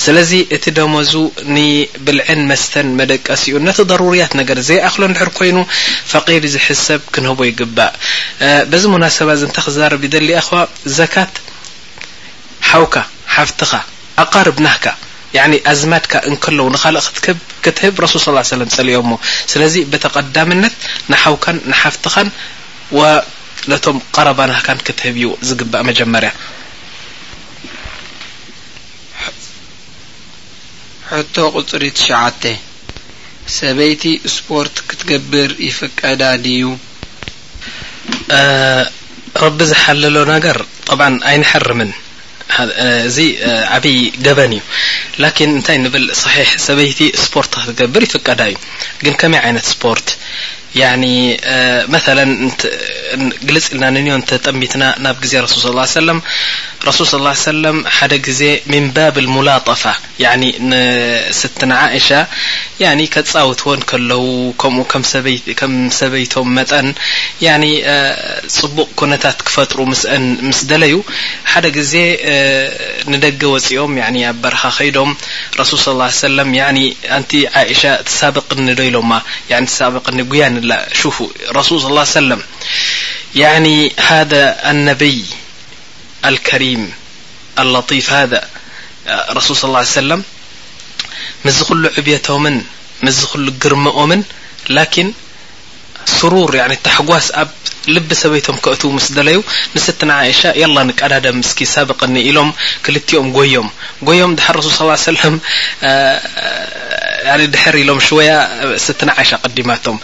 ስለዚ 0.05 0.31
እቲ 0.57 0.65
ደመዙ 0.79 1.13
ንብልዐን 1.55 2.41
መስተን 2.51 2.89
መደቀስ 2.99 3.43
እዩ 3.47 3.55
ነቲ 3.67 3.79
ضሩርያት 3.91 4.33
ነገር 4.41 4.59
ዘይኣክሎ 4.69 5.03
ድሕር 5.15 5.31
ኮይኑ 5.39 5.57
ፈቂድ 6.13 6.45
ዙ 6.53 6.57
ሕ 6.67 6.77
ሰብ 6.85 7.01
ክንህቦ 7.15 7.39
ይግባእ 7.51 7.93
በዚ 8.73 8.83
ሙናሰባ 8.95 9.29
እ 9.39 9.43
እንታይ 9.49 9.65
ክዛረብ 9.67 10.03
ይደሊ 10.09 10.29
ኣኸዋ 10.43 10.61
ዘካት 10.99 11.35
ሓውካ 12.69 12.95
ሓፍትኻ 13.35 13.73
ኣቃርብ 14.23 14.57
ናህካ 14.65 14.85
ኣዝማድካ 15.71 16.13
እንከለዉ 16.29 16.65
ንካልእ 16.75 17.07
ትክትህብ 17.17 17.95
ረሱል 18.03 18.37
ሳ 18.49 18.55
ም 18.59 18.67
ሰልኦ 18.77 18.99
ሞ 19.09 19.13
ስለዚ 19.51 19.75
ብተቐዳምነት 19.91 20.75
ንሓውካን 21.11 21.57
ንሓፍትኻን 21.71 22.27
ነቶም 23.71 23.97
ቀረባናህካን 24.15 24.79
ክትህብ 24.87 25.15
እዩ 25.19 25.25
ዝግባእ 25.49 25.83
መጀመርያሕቶ 25.89 26.47
ቁፅሪ 31.57 31.83
ትሽተ 31.99 32.43
ሰበይቲ 33.57 34.03
ስፖርት 34.35 34.75
ክትገብር 34.89 35.49
ይፈቀዳ 35.67 36.23
ድዩ 36.45 36.63
ረቢ 39.45 39.59
ዝሓለሎ 39.71 40.15
ነገር 40.35 40.57
ብ 40.99 41.01
ኣይንሐርምን 41.31 41.91
እዚ 43.07 43.17
ዓብይ 43.75 43.97
ገበን 44.25 44.53
እዩ 44.57 44.61
ላኪን 45.21 45.51
እንታይ 45.55 45.77
ንብል 45.85 46.05
صሒሕ 46.23 46.49
ሰበይቲ 46.65 46.99
ስፖርት 47.23 47.51
ክትገብር 47.61 48.01
ይፍቀዳ 48.07 48.41
እዩ 48.51 48.55
ግን 49.03 49.13
ከመይ 49.21 49.41
ዓይነት 49.45 49.65
ስፖርት 49.73 50.07
መ 50.77 51.95
ግልፅ 53.49 53.65
ኢልና 53.73 53.85
ንንኦ 53.95 54.15
እተጠሚትና 54.21 54.83
ናብ 55.05 55.19
ዜ 55.31 55.41
ረሱል 55.45 55.77
ص 55.91 55.93
ሰለ 55.97 56.09
ሱል 56.97 57.07
صى 57.27 57.33
ሰም 57.45 57.77
ሓደ 57.97 58.13
ዜ 58.39 58.43
ሚን 58.71 58.85
ባብ 58.97 59.15
ሙላጠፋ 59.35 59.83
ስትን 61.39 61.71
እሻ 61.99 62.09
ከጻውትወን 63.13 63.81
ከለዉ 63.89 64.23
ከምኡ 64.61 64.91
ከም 65.59 65.73
ሰበይቶም 65.99 66.49
መጠን 66.57 66.87
ፅቡቅ 68.57 68.87
ኩነታት 69.01 69.37
ክፈጥሩ 69.47 69.79
ምስ 70.49 70.61
ደለዩ 70.71 70.93
ሓደ 71.53 71.65
ግዜ 71.77 71.93
ንደገ 73.13 73.41
ወፂኦም 73.55 73.95
ኣ 74.09 74.33
በረኻ 74.43 74.63
ከይዶም 74.77 75.11
ሱል 75.71 76.01
صى 76.21 76.69
ንቲ 77.23 77.33
ሻ 77.81 77.95
ትሳበቕኒ 78.09 78.67
ዶይሎማ 78.81 79.11
ሳቅኒ 79.77 80.19
ጉ 80.31 80.35
ورسول 80.71 81.79
صلى 81.81 81.89
الله 81.89 81.99
عيه 81.99 82.19
سلم 82.21 82.41
يعني 83.35 83.93
هذا 84.07 84.71
النبي 84.71 85.25
الكريم 86.25 86.91
اللطيف 87.59 88.11
هذا 88.13 88.49
رسول 89.31 89.55
صلى 89.57 89.67
الله 89.67 89.79
عليه 89.79 89.87
وسلم 90.01 90.23
مز 91.45 91.71
ل 91.71 91.85
عبيتمن 91.97 92.61
ل 93.03 93.59
جرمؤمن 93.59 94.23
لكن 94.69 95.13
سرور 96.19 96.55
ልቢ 97.95 98.09
ሰበይቶም 98.21 98.57
ክእትዉ 98.63 98.89
ምስ 98.95 99.05
ደለዩ 99.17 99.37
ንስትና 99.75 100.11
عይሻ 100.23 100.41
የላ 100.61 100.77
ንቀዳደ 100.87 101.25
ምስኪ 101.39 101.59
ሳበቐኒ 101.73 102.15
ኢሎም 102.29 102.49
ክልቲኦም 102.85 103.27
ጎዮም 103.37 103.67
ጎዮም 104.07 104.31
ድሓር 104.39 104.57
ሱ 104.65 104.69
ص 105.03 105.05
ለም 105.19 105.35
ድሕር 107.53 107.75
ኢሎም 107.83 107.99
ሽወያ 108.07 108.31
ስትና 108.85 109.09
ዓይሻ 109.23 109.31
ቀዲማቶም 109.45 109.97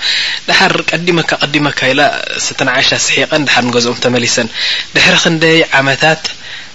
ድሓር 0.48 0.76
ቀዲመካ 0.92 1.32
ቀዲመካ 1.44 1.80
ኢላ 1.94 2.02
ስትና 2.48 2.70
ዓይሻ 2.80 2.90
ስሒቀን 3.08 3.46
ድሓር 3.50 3.66
ንገዝኦም 3.70 4.00
ተመሊሰን 4.08 4.50
ድሕር 4.96 5.16
ክንደይ 5.26 5.60
ዓመታት 5.82 6.24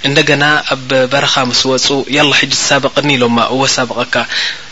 እንደገና 0.08 0.44
ኣብ 0.76 0.88
በረኻ 1.12 1.34
ምስ 1.50 1.60
ወፁ 1.72 1.86
ያላ 2.18 2.32
ሕጂ 2.40 2.52
ሳበቐኒ 2.68 3.08
ኢሎማ 3.18 3.38
ወ 3.60 3.70
ሳበቐካ 3.76 4.14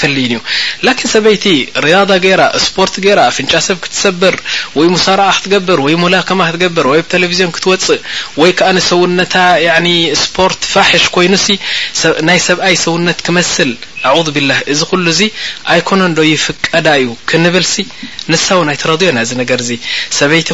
ፈ 0.00 0.08
እዩ 0.24 0.92
ሰበይቲ 1.14 1.44
ሪያዳ 1.84 2.10
ገራ 2.24 2.42
ስፖርት 2.66 2.94
ገራ 3.06 3.20
ፍንጫሰብ 3.36 3.76
ክትሰብር 3.84 4.34
ወይ 4.78 4.88
ሳር 5.06 5.20
ክትገብር 5.38 5.78
ወይላማ 5.86 6.42
ክትር 6.54 6.86
ወ 6.92 7.00
ተለን 7.12 7.50
ክትወፅእ 7.56 8.02
ወይ 8.42 8.52
ሰው 8.90 9.00
ስፖርት 10.22 10.62
ፋሽ 10.74 11.04
ኮይኑ 11.16 11.34
ናይ 12.28 12.38
ሰብኣይ 12.48 12.76
ሰውነት 12.84 13.18
ክመስል 13.26 13.72
ብላ 14.36 14.52
እዚ 14.72 14.80
ሉ 15.04 15.12
ዚ 15.18 15.28
ኣይኮነ 15.74 16.02
ዶ 16.18 16.24
ይፍቀዳ 16.32 16.88
እዩ 17.02 17.10
ክንብልሲ 17.30 17.74
ንሳ 18.32 18.46
ው 18.60 18.64
ይተረ 18.76 18.92
ና 19.18 19.22
ሰበይቲ 20.18 20.48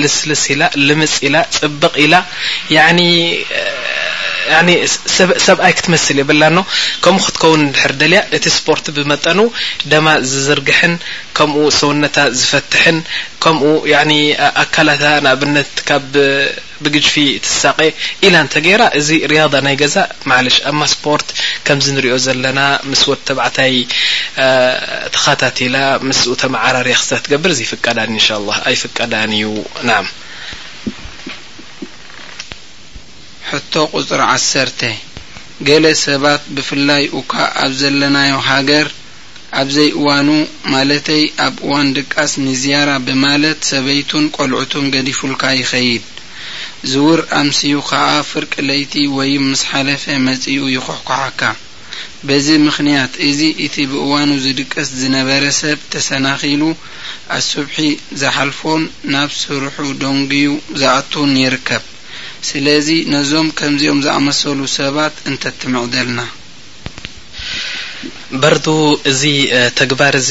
ሉ 0.00 0.02
ስልስ 0.18 0.44
ኢ 0.54 0.96
ምፅ 1.00 1.14
ኢ 1.30 1.32
ፅቕ 1.58 1.82
ኢላ 2.06 2.14
ኒ 4.68 4.74
ሰብኣይ 5.46 5.72
ክትመስል 5.78 6.18
የበላ 6.20 6.44
ኖ 6.56 6.60
ከምኡ 7.04 7.22
ክትከውን 7.26 7.62
ድሕር 7.74 7.92
ደልያ 8.00 8.20
እቲ 8.36 8.44
ስፖርት 8.56 8.86
ብመጠኑ 8.96 9.38
ደማ 9.90 10.06
ዝዝርግሕን 10.30 10.94
ከምኡ 11.38 11.60
ሰውነታ 11.80 12.16
ዝፈትሕን 12.40 12.98
ከምኡ 13.44 13.66
ኣካላታ 14.62 15.04
ንኣብነት 15.24 15.72
ካብ 15.88 16.12
ብግጅፊ 16.84 17.14
ትሳቀ 17.44 17.78
ኢላ 18.26 18.34
እንተ 18.44 18.54
ገይራ 18.66 18.82
እዚ 19.00 19.08
ርያዳ 19.32 19.54
ናይ 19.66 19.76
ገዛ 19.82 19.96
መልሽ 20.32 20.56
ኣማ 20.70 20.80
ስፖርት 20.94 21.28
ከምዚ 21.66 21.86
ንሪኦ 21.96 22.16
ዘለና 22.26 22.60
ምስ 22.90 23.02
ወድ 23.10 23.20
ተባዕታይ 23.30 23.74
ተኻታቲላ 25.16 25.76
ምስኡተማ 26.08 26.54
ዓራርያ 26.68 26.96
ክ 27.02 27.06
ትገብር 27.24 27.52
ይፍቀዳን 27.66 28.10
እ 28.14 28.16
ንሻ 28.20 28.28
ላ 28.48 28.56
ኣይፍቀዳን 28.70 29.32
እዩ 29.40 29.46
ና 29.90 30.00
ሕቶ 33.50 33.74
ቝጽሪ 33.96 34.20
ዓሰርተ 34.32 34.80
ገለ 35.66 35.84
ሰባት 36.04 36.42
ብፍላይ 36.56 37.04
ኡካ 37.20 37.32
ኣብ 37.64 37.72
ዘለናዮ 37.80 38.32
ሃገር 38.48 38.88
ኣብ 39.60 39.68
ዘይ 39.76 39.88
እዋኑ 40.00 40.28
ማለተይ 40.72 41.22
ኣብ 41.46 41.54
እዋን 41.66 41.86
ድቃስ 41.98 42.32
ንዝያራ 42.46 42.90
ብማለት 43.06 43.58
ሰበይቱን 43.70 44.24
ቈልዑቱን 44.36 44.86
ገዲፉልካ 44.94 45.44
ይኸይድ 45.60 46.04
ዝውር 46.90 47.20
ኣምስዩ 47.40 47.78
ኸዓ 47.90 48.08
ፍርቅ 48.30 48.52
ለይቲ 48.68 48.94
ወይ 49.16 49.32
ምስ 49.48 49.62
ሓለፈ 49.70 50.04
መጺኡ 50.28 50.62
ይኩሕኩሓካ 50.76 51.40
በዚ 52.28 52.46
ምኽንያት 52.66 53.12
እዙ 53.28 53.40
እቲ 53.66 53.76
ብእዋኑ 53.92 54.30
ዝድቀስ 54.44 54.88
ዝነበረ 55.02 55.44
ሰብ 55.62 55.78
ተሰናኺሉ 55.94 56.62
ኣስብሒ 57.38 57.78
ዘሓልፎን 58.22 58.84
ናብ 59.14 59.30
ስርሑ 59.42 59.78
ደንጊዩ 60.04 60.50
ዘኣቱን 60.82 61.32
ይርከብ 61.44 61.82
ስለዚ 62.48 62.88
ነዞም 63.14 63.46
ከምዚኦም 63.58 64.00
ዝኣመሰሉ 64.06 64.58
ሰባት 64.78 65.14
እንተ 65.30 65.44
ትመቅደልና 65.60 66.20
በርዱ 68.42 68.66
እዚ 69.10 69.22
ተግባር 69.78 70.14
እዚ 70.18 70.30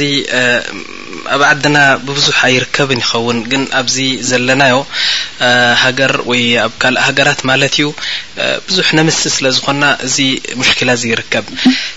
ኣብ 1.36 1.42
ዓድና 1.48 1.78
ብብዙሕ 2.08 2.38
ኣይርከብን 2.50 3.00
ይኸውን 3.04 3.38
ግን 3.52 3.64
ኣብዚ 3.80 3.96
ዘለናዮ 4.30 4.76
ሃገር 5.84 6.14
ወይ 6.30 6.44
ኣብ 6.66 6.74
ካልእ 6.82 7.02
ሃገራት 7.08 7.40
ማለት 7.50 7.74
እዩ 7.78 7.88
ብዙሕ 8.68 8.88
ነምስሊ 9.00 9.32
ስለ 9.38 9.48
ዝኾና 9.58 9.84
እዚ 10.08 10.18
ሙሽኪላ 10.60 10.90
እዚ 11.00 11.04
ይርከብ 11.14 11.46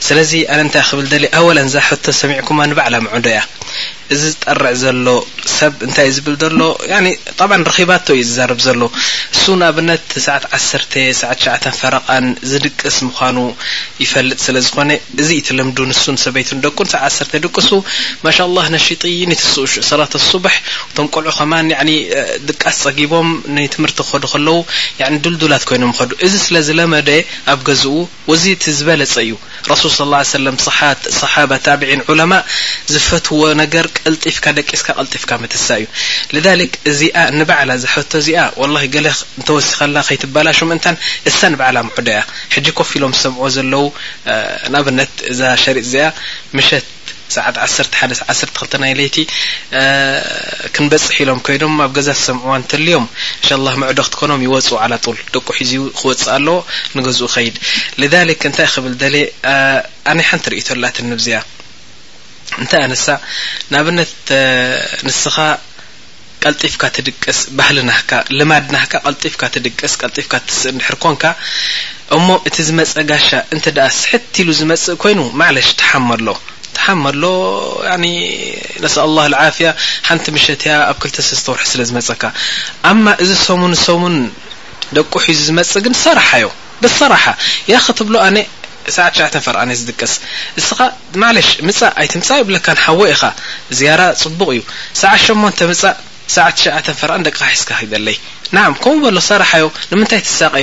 ስለዚ 0.09 0.33
ኣነ 0.55 0.61
እንታይ 0.67 0.85
ክብል 0.89 1.07
ደሊ 1.15 1.27
ኣዋለንእዛ 1.41 1.77
ሕቶ 1.91 2.07
ሰሚዕኩማ 2.23 2.59
ንባዕላ 2.71 2.95
ምዕዶ 3.07 3.27
እያ 3.35 3.43
እዚ 4.15 4.23
ዝጠርዕ 4.33 4.71
ዘሎ 4.83 5.05
ሰብ 5.57 5.75
ታ 5.97 6.05
ዝብ 6.15 6.27
ሎ 6.59 7.85
ባ 7.91 7.99
ዩ 8.21 8.23
ር 8.51 8.55
ሎ 8.65 8.89
እ 15.83 15.95
ስ 33.01 33.15
ፀቦ 33.27 33.49
ዩ 33.75 34.00
ቅልጢፍካ 34.09 34.47
ደቂስካ 34.59 34.89
ቅልጢፍካ 34.99 35.31
መትሳ 35.45 35.67
እዩ 35.81 35.87
እዚኣ 36.91 37.17
ንበዕላ 37.39 37.71
ዝሕቶ 37.85 38.11
እዚኣ 38.23 38.41
ላ 38.75 38.79
ገለ 38.95 39.07
ንተወሲኸላ 39.41 39.97
ከይትበላሹ 40.09 40.59
ምእንታ 40.71 40.87
እሳ 41.31 41.39
ን 41.53 41.59
በዕላ 41.61 41.79
ምዶ 41.89 42.09
እያ 42.15 42.21
ሕጂ 42.55 42.67
ኮፍ 42.79 42.91
ኢሎም 42.99 43.13
ዝሰምዕዎ 43.19 43.49
ዘለው 43.57 43.85
ንኣብነት 44.73 45.15
እዛ 45.33 45.41
ሸሪጥ 45.65 45.85
እዚኣ 45.89 46.07
ምሸት 46.59 46.89
ሰዓት 47.35 47.57
1 47.65 47.97
ሓደ1ስክተ 47.99 48.73
ናይ 48.83 48.93
ለይቲ 48.99 49.17
ክንበፅሕ 50.75 51.17
ኢሎም 51.25 51.39
ኮይኖም 51.47 51.75
ኣብ 51.85 51.91
ገዛ 51.99 52.09
ሰምዑዋ 52.25 52.55
ተልዮም 52.73 53.05
ን 53.51 53.61
ላ 53.67 53.77
መዕዶክኮኖም 53.83 54.43
ይወፁ 54.47 54.71
ጡል 55.05 55.19
ደቁ 55.35 55.47
ሒዙ 55.59 55.73
ክወፅእ 56.01 56.33
ኣለዎ 56.39 56.57
ንገዝኡ 56.99 57.29
ከይድ 57.37 57.57
ንታይ 58.53 58.69
ክብል 58.75 58.95
ደ 59.05 59.07
ኣነይ 60.13 60.27
ሓንቲ 60.31 60.47
ርእላትንብዚኣ 60.73 61.41
እንታይ 62.63 62.83
ኣነሳ 62.87 63.07
ንኣብነት 63.73 64.15
ንስኻ 65.07 65.37
ቀልጢፍካ 66.45 66.83
ትድቀስ 66.97 67.39
ባህል 67.57 67.79
ናካ 67.89 68.11
ልማድ 68.39 68.67
ናካ 68.75 68.93
ቀልጢፍካ 69.07 69.43
ትድቀስ 69.55 69.93
ቀልጢፍካ 70.03 70.33
ትስእ 70.49 70.73
ንድሕር 70.77 70.97
ኮንካ 71.05 71.25
እሞ 72.17 72.29
እቲ 72.49 72.57
ዝመፀ 72.69 72.95
ጋሻ 73.11 73.29
እንት 73.55 73.67
ደኣ 73.77 73.87
ስሕቲኢሉ 74.01 74.49
ዝመፅእ 74.61 74.97
ኮይኑ 75.03 75.21
ማዕለሽ 75.41 75.69
ተሓመሎ 75.81 76.29
ተሓመሎ 76.77 77.23
ነሳ 78.85 78.97
ኣላ 79.25 79.33
ዓፍያ 79.49 79.69
ሓንቲ 80.09 80.25
ምሸትእያ 80.37 80.75
ኣብ 80.91 80.97
ክልተሰብ 81.03 81.37
ዝተወርሑ 81.41 81.65
ስለዝመፀካ 81.73 82.23
ኣማ 82.91 83.05
እዚ 83.25 83.31
ሰሙን 83.49 83.75
ሰሙን 83.87 84.17
ደቁሑዩ 84.99 85.37
ዝመፅእ 85.49 85.83
ግን 85.87 85.95
ሰራሓዮ 86.05 86.47
ስ 86.83 86.93
ሰራሓ 87.01 87.25
ያ 87.73 87.79
ክትብሎ 87.87 88.15
ኣ 88.27 88.29
ፈ 88.97 88.99
ዝቀስ 89.87 90.13
እ 90.61 90.63
ኣ 90.81 90.83
ብ 91.17 91.19
ኢ 91.71 91.73
ፅቡቅ 92.29 92.67
እዩ8 93.73 94.01
እከምኡ 94.13 94.49
በሎ 99.03 99.19
ሰርዮ 99.29 99.67
ንምይ 99.91 100.21
ሳቀ 100.37 100.55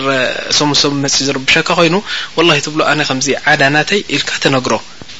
ሰሙሙ 0.61 0.76
መፅ 1.05 1.16
ዝርብሸካ 1.28 1.68
ኮይኑ 1.80 1.95
ول 2.38 2.49
ትብሎ 2.68 2.80
ከዚ 3.11 3.28
ዳ 3.62 3.72
ናተይ 3.76 4.01
ኢል 4.16 4.22
ተነግሮ 4.45 4.72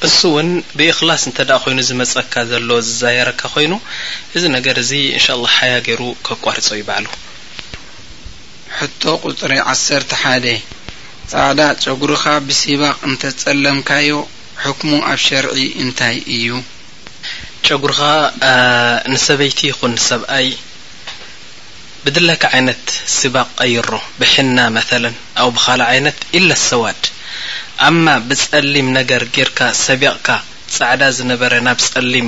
እሱ 0.07 0.17
እውን 0.29 0.47
ብእክላስ 0.77 1.21
እንተደኣ 1.29 1.57
ኮይኑ 1.63 1.77
ዝመፀካ 1.89 2.33
ዘለዎ 2.49 2.77
ዝዛየረካ 2.87 3.41
ኮይኑ 3.53 3.73
እዚ 4.35 4.43
ነገር 4.55 4.75
እዚ 4.81 4.91
እንሻ 5.17 5.25
ላ 5.41 5.45
ሓያ 5.57 5.73
ገይሩ 5.85 6.01
ከቋርፆ 6.27 6.67
ይባዕሉ 6.79 7.07
ሕቶ 8.79 9.01
ቁፅሪ 9.25 9.53
ዓሰርተ 9.73 10.11
ሓደ 10.21 10.45
ጻዕዳ 11.31 11.61
ጨጉርካ 11.85 12.25
ብሲባቅ 12.47 12.97
እንተፀለምካዮ 13.09 14.11
ሕኩሙ 14.63 14.91
ኣብ 15.11 15.19
ሸርዒ 15.27 15.55
እንታይ 15.83 16.17
እዩ 16.35 16.49
ጨጉርኻ 17.69 18.01
ንሰበይቲ 19.13 19.59
ይኹን 19.71 19.93
ሰብኣይ 20.09 20.47
ብድላካ 22.05 22.43
ዓይነት 22.55 22.85
ሲባቅ 23.17 23.49
ቀይሮ 23.61 23.89
ብሕና 24.21 24.57
መለ 24.77 25.03
ኣብ 25.43 25.51
ብካልእ 25.55 25.87
ዓይነት 25.91 26.17
ኢላ 26.39 26.49
ሰዋድ 26.69 27.01
ኣማ 27.85 28.05
ብጸሊም 28.27 28.87
ነገር 28.97 29.21
ጌርካ 29.35 29.59
ሰቢቕካ 29.85 30.27
ጻዕዳ 30.75 31.01
ዝነበረ 31.17 31.53
ናብ 31.65 31.79
ጸሊም 31.89 32.27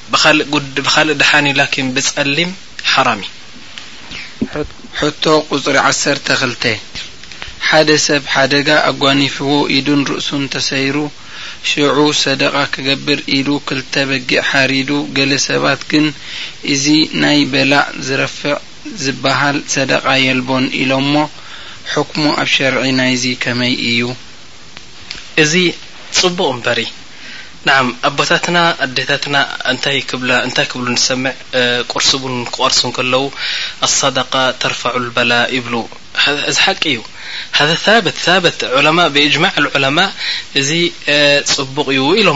ብልእ 0.11 0.47
ድዩብጸምሕቶ 0.75 1.55
ቝፅሪ 5.49 5.75
ዓሰርተ 5.89 6.27
ክልተ 6.41 6.63
ሓደ 7.67 7.89
ሰብ 8.05 8.23
ሓደጋ 8.33 8.69
ኣጓኒፍዎ 8.89 9.51
ኢዱን 9.77 10.01
ርእሱን 10.11 10.43
ተሰይሩ 10.55 10.95
ሽዑ 11.69 11.97
ሰደቓ 12.23 12.55
ክገብር 12.73 13.19
ኢሉ 13.37 13.49
ክልተ 13.67 13.93
በጊዕ 14.09 14.41
ሓሪዱ 14.49 14.89
ገለ 15.17 15.31
ሰባት 15.47 15.81
ግን 15.91 16.07
እዙ 16.73 16.85
ናይ 17.23 17.39
በላእ 17.53 17.87
ዝረፍዕ 18.07 18.55
ዝበሃል 19.03 19.57
ሰደቓ 19.75 20.05
የልቦን 20.27 20.65
ኢሎም 20.81 21.07
ሞ 21.13 21.27
ሕኩሙ 21.93 22.23
ኣብ 22.43 22.49
ሸርዒ 22.55 22.83
ናይዙ 22.99 23.23
ከመይ 23.45 23.75
እዩ 23.91 24.01
ኣቦታትና 28.07 28.57
ዴታትና 28.97 29.37
ታይ 29.83 29.97
ብ 30.21 30.23
ቁር 30.69 30.87
ክቋርሱ 32.53 32.79
ق 32.95 32.97
ተ 34.61 34.63
በላእ 35.17 35.53
ብ 35.65 35.67
ዚ 36.59 36.61
ቂ 36.83 36.85
እዩ 39.25 39.35
እዚ 40.61 40.71
ፅቡቅ 41.53 41.87
ዩ 41.97 41.99
ኢሎ 42.21 42.29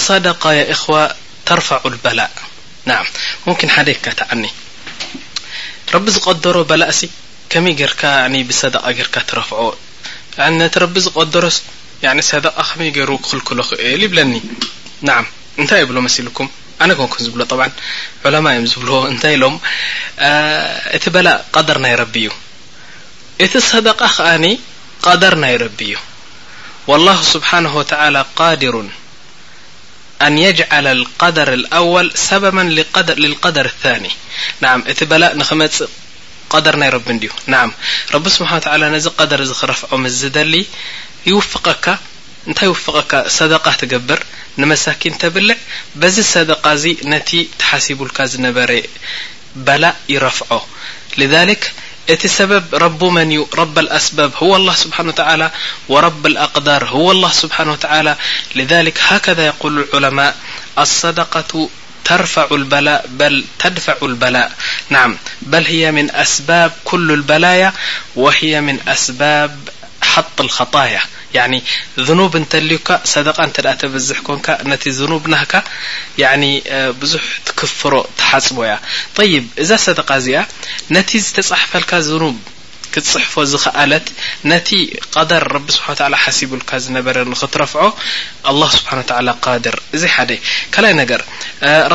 خ 0.00 0.02
ተ 1.48 1.50
በላ 2.04 2.20
ደ 5.90 5.92
ቢ 6.04 6.06
ዝቀሮ 6.16 6.56
በላእ 6.70 6.98
ረፍ 9.40 9.50
ደቃ 12.02 12.66
ከ 12.80 12.82
ገይሩ 12.96 13.10
ክክልክሎ 13.22 13.60
ክእል 13.70 14.00
ይብለኒ 14.06 14.32
እንታይ 15.60 15.82
ብሎ 15.90 15.96
መልም 16.06 16.34
ኣነ 16.82 16.88
ን 16.88 16.92
ብ 16.98 17.00
እ 17.58 18.22
ብ 18.22 18.30
ንታይ 19.14 19.34
ኢሎ 19.36 19.44
እቲ 20.96 21.04
በላእ 21.14 21.66
ር 21.74 21.78
ናይ 21.84 21.94
ቢ 22.14 22.16
እዩ 22.30 22.30
እቲ 23.44 23.52
ሰدቃ 23.70 24.00
ከኣኒ 24.16 24.46
ደር 25.22 25.34
ናይ 25.44 25.54
ረቢ 25.64 25.80
እዩ 25.94 25.96
لله 27.00 27.18
ስብሓه 27.32 27.74
ድሩ 28.62 28.76
ኣን 30.26 30.34
يجع 30.46 30.70
قደር 31.22 31.50
وል 31.94 32.08
ሰበ 32.28 32.44
لደር 33.44 33.68
ኒ 34.04 34.06
እቲ 34.92 34.98
በላእ 35.10 35.32
ንክመፅ 35.40 35.76
ር 36.72 36.74
ናይ 36.82 36.90
ረቢ 36.96 37.06
ዩ 37.28 37.34
ቢ 38.24 38.24
ስብሓ 38.36 38.50
ነዚ 38.94 39.06
ር 39.34 39.54
ክረፍዖ 39.60 39.90
ዝደሊ 40.20 40.54
فن 41.28 41.98
يوفقك 42.62 43.28
صدقة 43.28 43.80
بر 43.96 44.22
نمساكن 44.58 45.28
بلع 45.28 45.56
ب 45.94 46.02
صدق 46.10 46.64
نت 47.12 47.28
تحسبل 47.58 48.08
ن 48.42 48.46
بلا 49.56 49.90
يرفع 50.14 50.60
لذلك 51.18 51.62
ت 52.08 52.22
سبب 52.38 52.64
رب 52.84 53.02
من 53.16 53.28
رب 53.60 53.76
السباب 53.78 54.32
هو 54.42 54.52
الله 54.56 54.74
سبحانه 54.84 55.08
وتعلى 55.12 55.48
ورب 55.92 56.22
الأقدار 56.32 56.82
هو 56.96 57.06
الله 57.14 57.30
سبحانه 57.42 57.72
وتعلى 57.76 58.14
لذلك 58.58 58.96
هكذا 59.10 59.42
يقول 59.52 59.74
العلماء 59.78 60.30
الصدقة 60.84 61.52
ترفع 62.08 62.44
البلاء 62.58 63.00
بل 63.18 63.34
فع 63.86 63.96
البلاء 64.08 64.48
ن 64.94 64.98
بل 65.52 65.64
هي 65.72 65.84
من 65.96 66.06
ب 66.48 66.70
كل 66.88 67.08
بلا 67.22 67.72
ኑብ 72.18 72.32
እተልዩካ 72.38 72.88
صደ 73.12 73.26
ተ 73.54 73.56
ተበዝح 73.80 74.18
ኮን 74.26 74.38
ነቲ 74.70 74.82
ዝኑብ 74.98 75.22
ናካ 75.34 75.52
ብዙح 77.02 77.24
ትክፍሮ 77.48 77.94
ተሓፅቦ 78.20 78.58
ያ 78.70 78.72
እዛ 79.64 79.70
ሰدق 79.86 80.08
እዚኣ 80.18 80.38
ነቲ 80.96 81.10
ዝተፃሕፈልካ 81.26 81.90
ብ 82.22 82.24
ክትፅሕፎ 82.94 83.34
ዝክኣለት 83.52 84.06
ነቲ 84.50 84.68
ደር 85.30 85.44
ቢ 85.64 85.68
ስሓን 85.76 86.14
ሓቡልካ 86.24 86.70
ዝነበረ 86.84 87.16
ክትረፍዖ 87.40 87.82
ኣ 88.50 88.52
ስብሓ 88.76 89.54
ድር 89.64 89.76
እዚ 89.96 90.02
ሓደ 90.14 90.30
ካይ 90.74 90.94
ነገር 91.02 91.22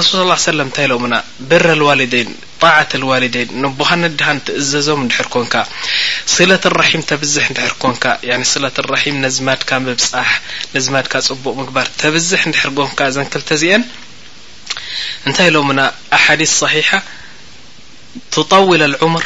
ሱል 0.10 0.32
ስ 0.46 0.46
ሰለም 0.48 0.70
ንታይ 0.72 0.88
ሎምና 0.92 1.16
ብር 1.50 1.66
ዋለይን 1.88 2.32
ጣ 2.64 3.02
ዋልይን 3.12 3.50
ንቦሃ 3.64 3.90
ን 4.02 4.12
ድሃን 4.20 4.40
ትእዘዞም 4.48 5.02
ንድሕር 5.08 5.28
ኮንካ 5.36 5.56
ስለት 6.36 6.64
ራም 6.78 7.02
ተብዝሕ 7.12 7.48
ድር 7.60 7.74
ኮንካ 7.84 8.06
ስለት 8.54 8.76
ም 9.16 9.16
ነዝማድካ 9.26 9.70
ብፃሕ 9.86 10.30
ዝማድካ 10.86 11.14
ፅቡቅ 11.30 11.54
ምግባር 11.62 11.88
ተብዝሕ 12.02 12.42
ንድሕርጎንካ 12.50 13.00
ዘንክተ 13.18 13.58
ዚአን 13.64 13.84
እንታይ 15.28 15.48
ኢሎምና 15.52 15.80
ኣሓ 16.18 16.26
ሓ 16.90 17.02
ው 19.06 19.10
ምር 19.14 19.26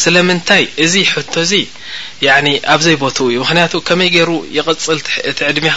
ስለምንታይ 0.00 0.64
እዚ 0.84 0.94
ቶ 1.34 1.44
ዚ 1.50 1.52
ኣብዘይቦት 2.74 3.18
እ 3.28 3.40
ምክንያቱ 3.42 3.72
ከመይ 3.88 4.08
ገሩ 4.16 4.30
ይغፅል 4.56 4.98
ቲ 5.06 5.08
ዕድሚኻ 5.50 5.76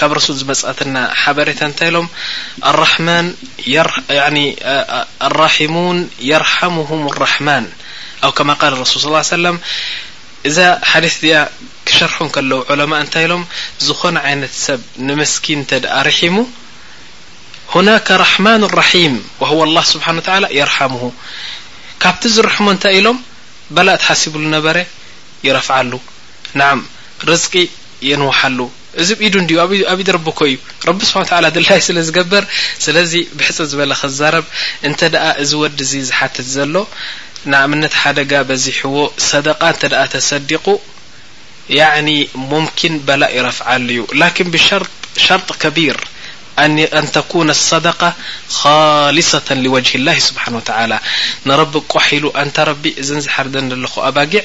ካብ 0.00 0.10
ረሱል 0.18 0.36
ዝመፅእትና 0.40 0.96
ሓበሬታ 1.22 1.60
እንታይ 1.68 1.88
ኢሎም 1.90 2.06
ራሙን 5.40 5.98
የርሓሙهም 6.30 7.02
ራحማን 7.24 7.64
ኣብ 8.28 8.32
ከማ 8.38 8.50
ቃል 8.60 8.74
ረሱል 8.82 9.00
ص 9.04 9.24
ሰለም 9.36 9.56
እዛ 10.50 10.58
ሓዲث 10.90 11.14
ዚኣ 11.24 11.40
ክሸርሑን 11.88 12.28
ከለዉ 12.36 12.60
ዑለማ 12.74 12.92
እንታይ 13.04 13.24
ኢሎም 13.28 13.42
ዝኾነ 13.88 14.16
ዓይነት 14.30 14.54
ሰብ 14.66 14.80
ንመስኪን 15.08 15.60
እተ 15.64 15.70
ዲ 15.84 15.90
ርሒሙ 16.08 16.36
ሁናك 17.74 18.08
ረحማን 18.24 18.62
ራሒም 18.80 19.14
ه 19.48 19.52
لላه 19.68 19.84
ስብሓን 19.92 20.16
ተላ 20.26 20.44
የርሓምሁ 20.60 21.02
ካብቲ 22.04 22.22
ዝርሕሞ 22.38 22.66
እንታይ 22.74 22.94
ኢሎም 23.02 23.18
በላእ 23.74 23.96
ትሓሲቡሉ 24.02 24.44
ነበረ 24.56 24.76
ይረፍዓሉ 25.46 25.92
ር 27.30 27.38
የንወሉ 28.10 28.58
እዚ 29.02 29.08
ብ 29.18 29.26
ኢዱ 29.26 29.34
ዲ 29.50 29.84
ኣብድ 29.92 30.08
ረቢ 30.16 30.26
ኮእዩ 30.38 30.54
ረቢ 30.88 30.98
ስብሓ 31.10 31.30
ላ 31.44 31.50
ድላይ 31.56 31.80
ስለዝገበር 31.88 32.44
ስለዚ 32.84 33.12
ብሕፅ 33.38 33.58
ዝበለ 33.70 33.92
ክዛረብ 34.00 34.46
እንተ 34.88 35.00
እዚ 35.42 35.50
ወዲ 35.62 35.78
እዚ 35.86 35.92
ዝሓትት 36.08 36.48
ዘሎ 36.56 36.74
ንኣምነት 37.50 37.94
ሓደጋ 38.02 38.32
በዚሕዎ 38.48 38.96
صደቃ 39.30 39.60
እንተ 39.74 40.06
ተሰዲቁ 40.14 40.66
ሙምኪን 42.50 42.94
በላእ 43.06 43.32
ይረፍዓሉ 43.38 43.86
ዩ 43.98 44.02
ላን 44.20 44.48
ብሸርط 44.56 45.50
ከቢር 45.64 45.98
ኣንተكነ 46.64 47.48
ሰደق 47.70 48.00
ካሊصة 48.56 49.48
لወጅه 49.64 49.94
ላه 50.06 50.16
ስብሓ 50.28 50.44
ተላ 50.68 50.92
ንረቢ 51.48 51.72
ቋሒሉ 51.92 52.24
እንታ 52.42 52.56
ረቢ 52.70 52.84
እዘን 53.02 53.20
ዝሓርዘ 53.26 53.54
ዘለኹ 53.70 53.94
ኣባጊዕ 54.08 54.44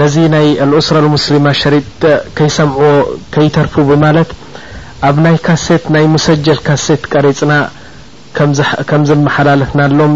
ነዚ 0.00 0.16
ናይ 0.32 0.46
ኡስራ 0.78 0.96
ልሙስሊማ 1.04 1.46
ሸሪጥ 1.60 1.86
ከይሰምዑዎ 2.36 2.90
ከይተርፉ 3.34 3.74
ማለት 4.04 4.30
ኣብ 5.08 5.16
ናይ 5.26 5.36
ካሴት 5.46 5.84
ናይ 5.94 6.04
ሙሰጀል 6.14 6.58
ካሴት 6.66 7.02
ቀሪፅና 7.14 7.52
ከም 8.88 9.02
ዝመሓላለፍና 9.08 9.82
ሎም 9.98 10.14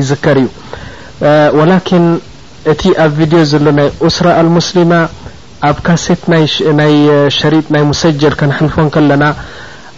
ይዝከር 0.00 0.38
እዩ 0.44 0.48
ወላኪን 1.58 2.06
እቲ 2.72 2.82
ኣብ 3.04 3.12
ቪድዮ 3.18 3.40
ዘሎ 3.52 3.66
ናይ 3.80 3.88
ኡስራ 4.08 4.26
አልሙስሊማ 4.42 4.92
ኣብ 5.70 5.78
ካሴት 5.88 6.22
ሸሪጥ 7.38 7.64
ናይ 7.74 7.84
ሙሰጀል 7.90 8.36
ከንሐልፎን 8.42 8.88
ከለና 8.94 9.24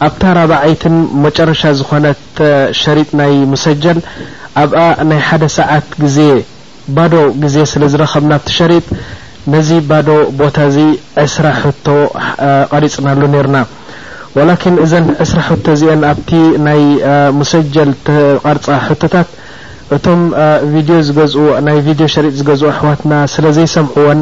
ኣብታ 0.07 0.23
ራባዓይትን 0.39 0.97
መጨረሻ 1.27 1.63
ዝኾነት 1.81 2.23
ሸሪጥ 2.83 3.11
ናይ 3.23 3.35
ሙሰጀል 3.53 3.99
ኣብኣ 4.63 4.81
ናይ 5.11 5.21
ሓደ 5.29 5.45
ሰዓት 5.59 5.87
ግዜ 6.05 6.19
ባዶ 6.97 7.15
ግዜ 7.43 7.57
ስለ 7.73 7.83
ዝረከብና 7.93 8.33
ብቲ 8.43 8.49
ሸሪጥ 8.59 8.87
ነዚ 9.53 9.71
ባዶ 9.91 10.09
ቦታ 10.41 10.57
እዚ 10.71 10.77
ዕስራ 11.25 11.47
ሕቶ 11.61 11.87
ቀሪፅናሉ 12.73 13.21
ነርና 13.35 13.57
ወላኪን 14.37 14.77
እዘን 14.85 15.07
ዕስራ 15.25 15.39
ሕቶ 15.49 15.65
እዚአን 15.77 16.03
ኣብቲ 16.11 16.31
ናይ 16.67 16.83
ሙሰጀል 17.39 17.91
ቀርፃ 18.45 18.67
ቶታት 19.03 19.29
እቶም 19.97 20.21
ናይ 21.69 21.79
ቪድዮ 21.87 22.07
ሸሪጥ 22.15 22.35
ዝገዝ 22.41 22.63
ኣሕዋትና 22.73 23.13
ስለዘይሰምዕወን 23.35 24.21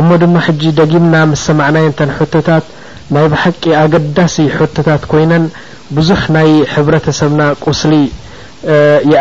እሞ 0.00 0.08
ድማ 0.22 0.36
ሕጂ 0.46 0.60
ደጊምና 0.80 1.16
ምሰማዕናየንተን 1.32 2.10
ታት 2.48 2.66
ናይ 3.14 3.26
ብሓቂ 3.34 3.62
ኣገዳሲ 3.82 4.36
ቶታት 4.76 5.04
ኮይነን 5.12 5.46
ብዙሕ 5.98 6.20
ናይ 6.36 6.50
ሕብረተሰብና 6.74 7.42
ቁስሊ 7.66 7.92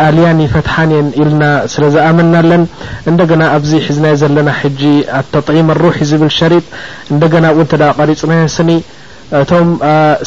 ኣልያ 0.05 0.29
ፈትحን 0.53 0.91
ኢልና 1.21 1.43
ስለዝኣመና 1.73 2.35
ለን 2.49 2.63
እንደና 3.09 3.41
ኣብዚ 3.57 3.71
ሒዝና 3.85 4.05
ዘለና 4.21 4.49
ተطم 5.33 5.67
لرح 5.77 5.97
ዝብل 6.09 6.31
شرط 6.39 6.65
ና 7.43 7.45
قሪፅናስኒ 7.99 8.69
እቶም 9.39 9.67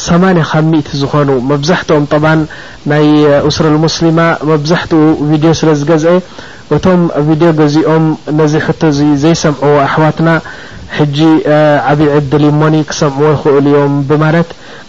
8 0.05 0.73
ብ 0.87 0.89
ዝኾኑ 1.01 1.29
መብዛحትኦም 1.51 2.03
ط 2.13 2.15
ናይ 2.91 3.05
أስر 3.47 3.65
لمስሊማ 3.75 4.19
መብዛحትኡ 4.51 4.99
ቪ 5.29 5.53
ስለ 5.61 5.69
ዝገዝአ 5.79 6.13
እቶም 6.75 7.01
ቪ 7.27 7.39
ዚኦም 7.75 8.05
ዚ 8.97 9.01
ዘሰምعዎ 9.23 9.73
ኣحዋትና 9.87 10.29
ዓብይ 11.91 12.09
ዕድ 12.17 12.31
ሞ 12.61 12.63
ክሰምعዎ 12.91 13.31
ይክእሉ 13.35 13.65
እዮም 13.73 13.95
ማ 14.23 14.25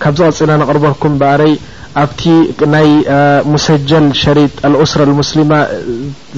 ካ 0.03 0.05
ቀፅልና 0.21 0.53
نقርበርኩም 0.65 1.15
ይ 1.53 1.55
ኣብቲ 2.03 2.23
ናይ 2.75 2.89
مሰጀል 3.55 4.07
شرጥ 4.23 4.53
لأስራ 4.73 5.01
مስሊማ 5.19 5.53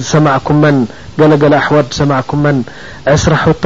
ዝሰማዕኩመን 0.01 0.77
ገለገለ 1.19 1.53
ኣሕዋድ 1.61 1.87
ዝሰማዕኩመን 1.95 2.57
እስራ 3.15 3.33
ሕቶ 3.45 3.63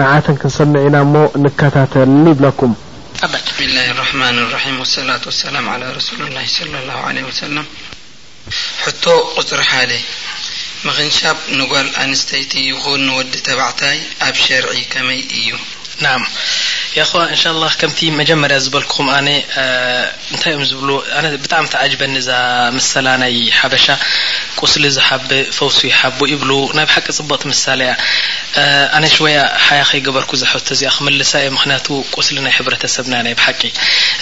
ንዓተን 0.00 0.36
ክንሰምع 0.42 0.84
ና 0.96 1.00
ሞ 1.14 1.24
ንከታተሊ 1.44 2.26
ይብለኩም 2.34 2.72
ر 3.98 4.84
صላة 4.96 5.24
سላ 5.42 5.56
رس 5.98 6.08
ص 6.58 6.62
ه 6.76 7.10
ع 7.10 7.66
ሕቶ 8.84 9.04
قፅሪ 9.36 9.60
ሓ 9.70 9.74
ምኽንሻብ 10.86 11.36
ንጓል 11.58 11.88
ኣንስተይቲ 12.04 12.52
ይኹን 12.70 13.02
ንወዲ 13.08 13.32
ተባዕታይ 13.48 13.98
ኣብ 14.26 14.36
ሸርዒ 14.44 14.74
ከመይ 14.92 15.20
እዩ 15.40 15.50
ና 16.00 16.06
ኹዋ 17.10 17.20
እንሻ 17.32 17.42
ላ 17.62 17.66
ከምቲ 17.80 17.98
መጀመርያ 18.20 18.56
ዝበልኩኹም 18.64 19.06
ኣነ 19.16 19.28
ንታይ 20.34 20.52
እም 20.56 20.62
ዝብ 20.70 20.80
ብጣዕሚቲዓጅበኒ 21.44 22.14
እዛ 22.22 22.28
ምሰላ 22.76 23.06
ናይ 23.22 23.34
ሓበሻ 23.58 23.86
ቁስሊ 24.60 24.84
ዝሓቢ 24.96 25.30
ፈውሱ 25.58 25.78
ይሓቡ 25.90 26.18
ይብሉ 26.32 26.50
ና 26.78 26.84
ብ 26.88 26.90
ሓቂ 26.94 27.06
ፅቡቅቲ 27.18 27.42
ምሳለ 27.52 27.80
እያ 27.86 27.92
ኣነ 28.98 29.04
ሽወያ 29.14 29.36
ሓያ 29.66 29.80
ከይገበርኩ 29.90 30.32
ዘሕቶ 30.42 30.66
እዚኣ 30.76 30.90
ክመልሳየ 30.96 31.46
ምክንያቱ 31.56 31.86
ቁስሊ 32.16 32.36
ናይ 32.46 32.54
ሕብሰብና 32.58 33.14
ናይ 33.28 33.34
ብ 33.38 33.42
ሓቂ 33.46 33.62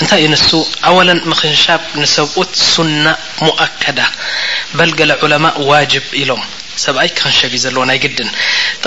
እንታይ 0.00 0.22
እዩ 0.24 0.30
ንሱ 0.34 0.48
ኣለ 0.92 1.08
ምክንሻብ 1.32 1.82
ንሰብኡት 2.02 2.52
ሱና 2.74 3.06
ሙؤከዳ 3.46 3.98
በልገለ 4.78 5.10
ዑለማ 5.26 5.46
ዋጅብ 5.70 6.04
ኢሎም 6.22 6.42
ሰብኣይ 6.82 7.08
ክክንሸቢ 7.14 7.54
ዘለዎ 7.62 7.82
ናይ 7.90 7.98
ግድን 8.04 8.28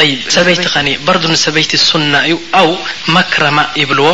ይ 0.09 0.13
ሰበይቲ 0.35 0.63
ኸኒ 0.73 0.87
በርዱ 1.05 1.23
ንሰበይቲ 1.33 1.71
ሱና 1.87 2.13
እዩ 2.27 2.35
ኣው 2.61 2.69
መክረማ 3.15 3.57
ይብልዎ 3.81 4.07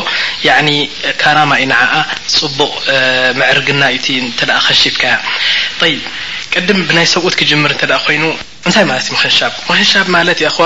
ካናማኢ 1.22 1.62
ንዓኣ 1.72 1.94
ፅቡቕ 2.38 2.74
መዕርግና 3.40 3.84
ዩእቲ 3.96 4.08
እንተ 4.24 4.40
ኸሺብካያ 4.68 5.16
ቅድም 6.54 6.80
ብናይ 6.90 7.08
ሰብኡት 7.16 7.36
ክጅምር 7.40 7.72
እተ 7.76 7.84
ኮይኑ 8.06 8.24
እንታይ 8.68 8.86
ማለት 8.92 9.06
እዩ 9.10 9.16
ሻ 9.40 9.50
ሻብ 9.94 10.06
ማለት 10.16 10.38
እዩ 10.42 10.48
ኣኸ 10.52 10.60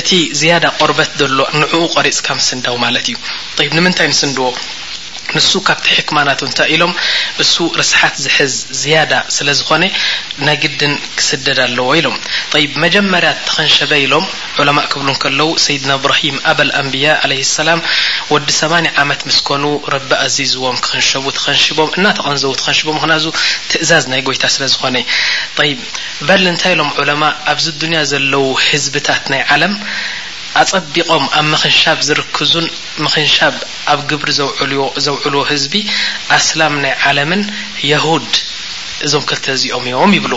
እቲ 0.00 0.10
ዝያዳ 0.40 0.64
ቆርበት 0.78 1.10
ዘሎ 1.20 1.38
ንዕኡ 1.60 1.80
ቆሪፅካ 1.96 2.26
ምስንዳው 2.40 2.76
ማለት 2.84 3.06
እዩ 3.12 3.68
ንምንታይ 3.78 4.08
ንስንድዎ 4.12 4.50
ንሱ 5.34 5.50
ካብቲ 5.68 5.84
ሕክማናት 5.96 6.40
እንታይ 6.46 6.68
ኢሎም 6.74 6.92
እሱ 7.42 7.54
ርስሓት 7.80 8.14
ዝሕዝ 8.24 8.54
ዝያዳ 8.80 9.12
ስለ 9.36 9.48
ዝኾነ 9.58 9.82
ናግድን 10.46 10.94
ክስደድ 11.16 11.58
ኣለዎ 11.66 11.88
ኢሎም 12.00 12.16
ይ 12.62 12.66
መጀመርያ 12.84 13.30
ተኸንሸበ 13.48 13.92
ኢሎም 14.04 14.24
ዑለማ 14.62 14.78
ክብሉ 14.92 15.08
ን 15.14 15.16
ከለዉ 15.22 15.48
ሰይድና 15.66 15.90
እብራሂም 16.00 16.36
ኣበልኣንብያ 16.52 17.08
ዓለ 17.26 17.32
ሰላም 17.56 17.80
ወዲ 18.34 18.48
8ኒ 18.60 18.84
ዓመት 19.02 19.20
ምስኮኑ 19.28 19.64
ረቢ 19.94 20.10
ኣዚዝዎም 20.26 20.78
ክከንሸቡ 20.84 21.24
ትኸንሽቦም 21.38 21.90
እናተቐንዘቡ 22.00 22.52
ትኸንሽቦም 22.60 22.96
ምክናእዙ 22.98 23.26
ትእዛዝ 23.72 24.04
ናይ 24.12 24.22
ጎይታ 24.28 24.44
ስለዝኾነ 24.56 24.96
ይ 25.68 25.74
በል 26.28 26.44
እንታይ 26.52 26.72
ኢሎም 26.76 26.90
ዑለማ 27.02 27.22
ኣብዚ 27.54 27.66
ዱንያ 27.82 28.00
ዘለው 28.12 28.46
ህዝብታት 28.68 29.24
ናይ 29.34 29.42
ዓለም 29.56 29.74
ኣጸቢቖም 30.60 31.24
ኣብ 31.38 31.46
ምክንሻብ 31.52 31.98
ዝርክዙን 32.08 32.66
ምክንሻብ 33.06 33.54
ኣብ 33.92 34.00
ግብሪ 34.10 34.28
ልዘውዕልዎ 34.96 35.40
ህዝቢ 35.50 35.72
ኣስላም 36.36 36.74
ናይ 36.84 36.94
ዓለምን 37.10 37.42
የሁድ 37.90 38.30
እዞም 39.06 39.24
ክልተ 39.30 39.46
ዚኦም 39.62 39.84
እዮም 39.90 40.12
ይብሉ 40.18 40.32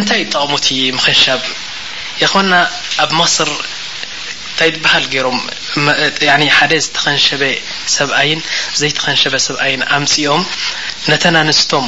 እንታይ 0.00 0.20
ይጠቕሙቲ 0.24 0.66
ምክንሻብ 0.98 1.40
ይኾና 2.22 2.52
ኣብ 3.04 3.10
መስር 3.20 3.50
እንታይ 4.52 4.70
ትበሃል 4.76 5.04
ገይሮም 5.12 5.38
ሓደ 6.56 6.72
ዝተኸንሸበ 6.84 7.42
ሰብኣይን 7.96 8.40
ዘይተኸንሸበ 8.80 9.34
ሰብኣይን 9.48 9.82
ኣምፂኦም 9.98 10.42
ነተን 11.10 11.36
ኣንስቶም 11.42 11.86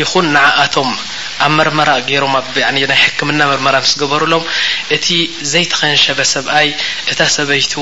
ይኹን 0.00 0.26
ንዓኣቶም 0.34 0.90
ኣብ 1.46 1.52
መርመራ 1.58 1.90
ገይሮም 2.08 2.32
ኣ 2.68 2.70
ናይ 2.76 2.96
ሕክምና 3.02 3.40
መርመራ 3.50 3.76
ምስ 3.84 3.92
ገበሩሎም 4.02 4.44
እቲ 4.96 5.06
ዘይተኸንሸበ 5.52 6.18
ሰብኣይ 6.34 6.68
እታ 7.12 7.20
ሰበይቱ 7.36 7.74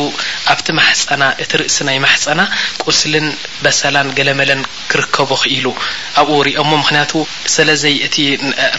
ኣብቲ 0.52 0.66
ማሕፀና 0.78 1.22
እቲ 1.44 1.52
ርእሲ 1.62 1.76
ናይ 1.88 1.98
ማሕፀና 2.06 2.40
ቁስልን 2.84 3.28
በሰላን 3.64 4.08
ገለ 4.18 4.28
መለን 4.40 4.62
ክርከቡ 4.92 5.30
ክኢሉ 5.42 5.66
ኣብኡ 6.22 6.36
ርኦሞ 6.48 6.70
ምክንያቱ 6.82 7.12
ስለዘይ 7.56 7.96
እቲ 8.08 8.16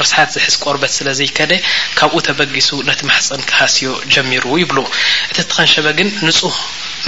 ርስሓት 0.01 0.29
ዝሕዝ 0.37 0.57
ቆርበት 0.65 0.93
ስለዘይ 0.97 1.31
ከደ 1.39 1.51
ካብኡ 1.99 2.19
ተበጊሱ 2.29 2.71
ነቲ 2.91 3.01
ማሕፀን 3.11 3.41
ክሃስዮ 3.51 3.91
ጀሚሩ 4.15 4.45
ይብሉ 4.63 4.77
እቲ 5.31 5.37
ትኸንሸበ 5.51 5.85
ግን 5.97 6.09
ንጹህ 6.27 6.57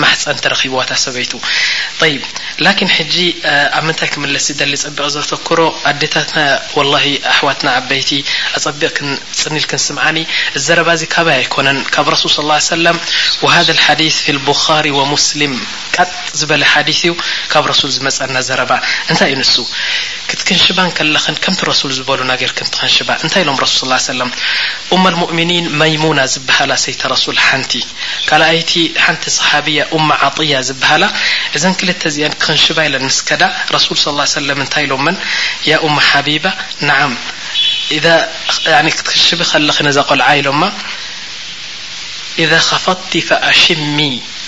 ማሕፀን 0.03 0.37
ተረኺብዋታ 0.43 0.91
ሰበይቱ 1.03 1.31
ይ 2.09 2.13
ላን 2.65 2.89
ሕጂ 2.95 3.15
ኣብ 3.77 3.83
ምንታይ 3.87 4.09
ክምለስ 4.13 4.45
ይደሊ 4.51 4.73
ጸቢቕ 4.83 5.07
ዘተክሮ 5.15 5.59
ኣዴታትና 5.89 6.37
ላ 6.91 6.95
ኣሕዋትና 7.31 7.67
ዓበይቲ 7.79 8.09
ኣፀቢቕ 8.59 8.95
ን 9.07 9.15
ፅኒኢል 9.41 9.65
ክን 9.71 9.81
ስምዓኒ 9.87 10.17
ዘረባ 10.65 10.89
እዚ 10.97 11.03
ካባይ 11.15 11.35
ኣይኮነን 11.41 11.79
ካብ 11.95 12.07
ሱል 12.21 12.49
ሰለም 12.73 12.97
ሃ 13.55 13.63
ሓዲ 13.87 14.03
ፊ 14.25 14.35
ልብሪ 14.37 14.87
ወሙስሊም 14.99 15.53
ጥ 15.97 16.07
ዝበለ 16.41 16.63
ዲ 16.89 16.93
እዩ 16.99 17.11
ካብ 17.53 17.65
ሱል 17.81 17.91
ዝመፀና 17.97 18.37
ዘረባ 18.49 18.71
ንታይዩ 19.11 19.35
ን 19.41 19.45
ክትክንሽባ 20.31 20.79
ከለኸን 20.99 21.37
ከምቲ 21.45 21.61
ሱል 21.81 21.93
ዝበሉ 21.99 22.21
ገር 22.43 22.51
ክንትኸንሽባ 22.59 23.09
እንታይ 23.23 23.43
ኢሎም 23.45 23.57
ሱል 23.79 23.93
ስ 23.99 24.07
ሰለም 24.11 24.29
እማ 24.95 25.03
ልሙእምኒን 25.15 25.65
መይሙና 25.81 26.19
ዝበሃላ 26.35 26.71
ሰይተ 26.85 27.03
ሱል 27.25 27.37
ሓንቲ 27.47 27.73
ካልኣይቲ 28.29 28.71
ሓንቲ 29.03 29.23
صሓቢያ 29.37 29.79
أማ 29.97 30.07
ዓطያ 30.27 30.53
ዝበሃላ 30.67 31.05
እዘን 31.57 31.73
ክልተ 31.79 32.01
እዚአን 32.11 32.33
ክክንሽባ 32.41 32.77
ኢለን 32.87 33.03
ምስከዳ 33.09 33.43
رሱل 33.75 33.95
صى 34.03 34.09
له 34.17 34.23
ع 34.27 34.27
ሰለ 34.37 34.49
እንታይ 34.63 34.83
ኢሎን 34.87 35.17
ያ 35.69 35.73
أማ 35.87 35.95
ሓቢባ 36.09 36.45
ናዓም 36.87 37.13
ክትክንሽب 38.97 39.39
ኸለኺ 39.51 39.77
ነዛ 39.87 39.97
ቆልዓ 40.09 40.27
ኢሎማ 40.41 40.61
إذ 42.43 42.51
خፋضቲ 42.69 43.11
فኣሽሚ 43.29 43.99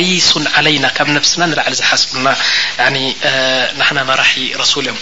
ሪሱ 0.00 0.28
ና 0.84 0.88
ካብ 0.98 1.08
ስና 1.30 1.42
ንዕሊ 1.50 1.68
ዝሓስቡና 1.80 2.28
ንና 3.80 4.08
ራሒ 4.20 4.32
እዮም 4.82 4.98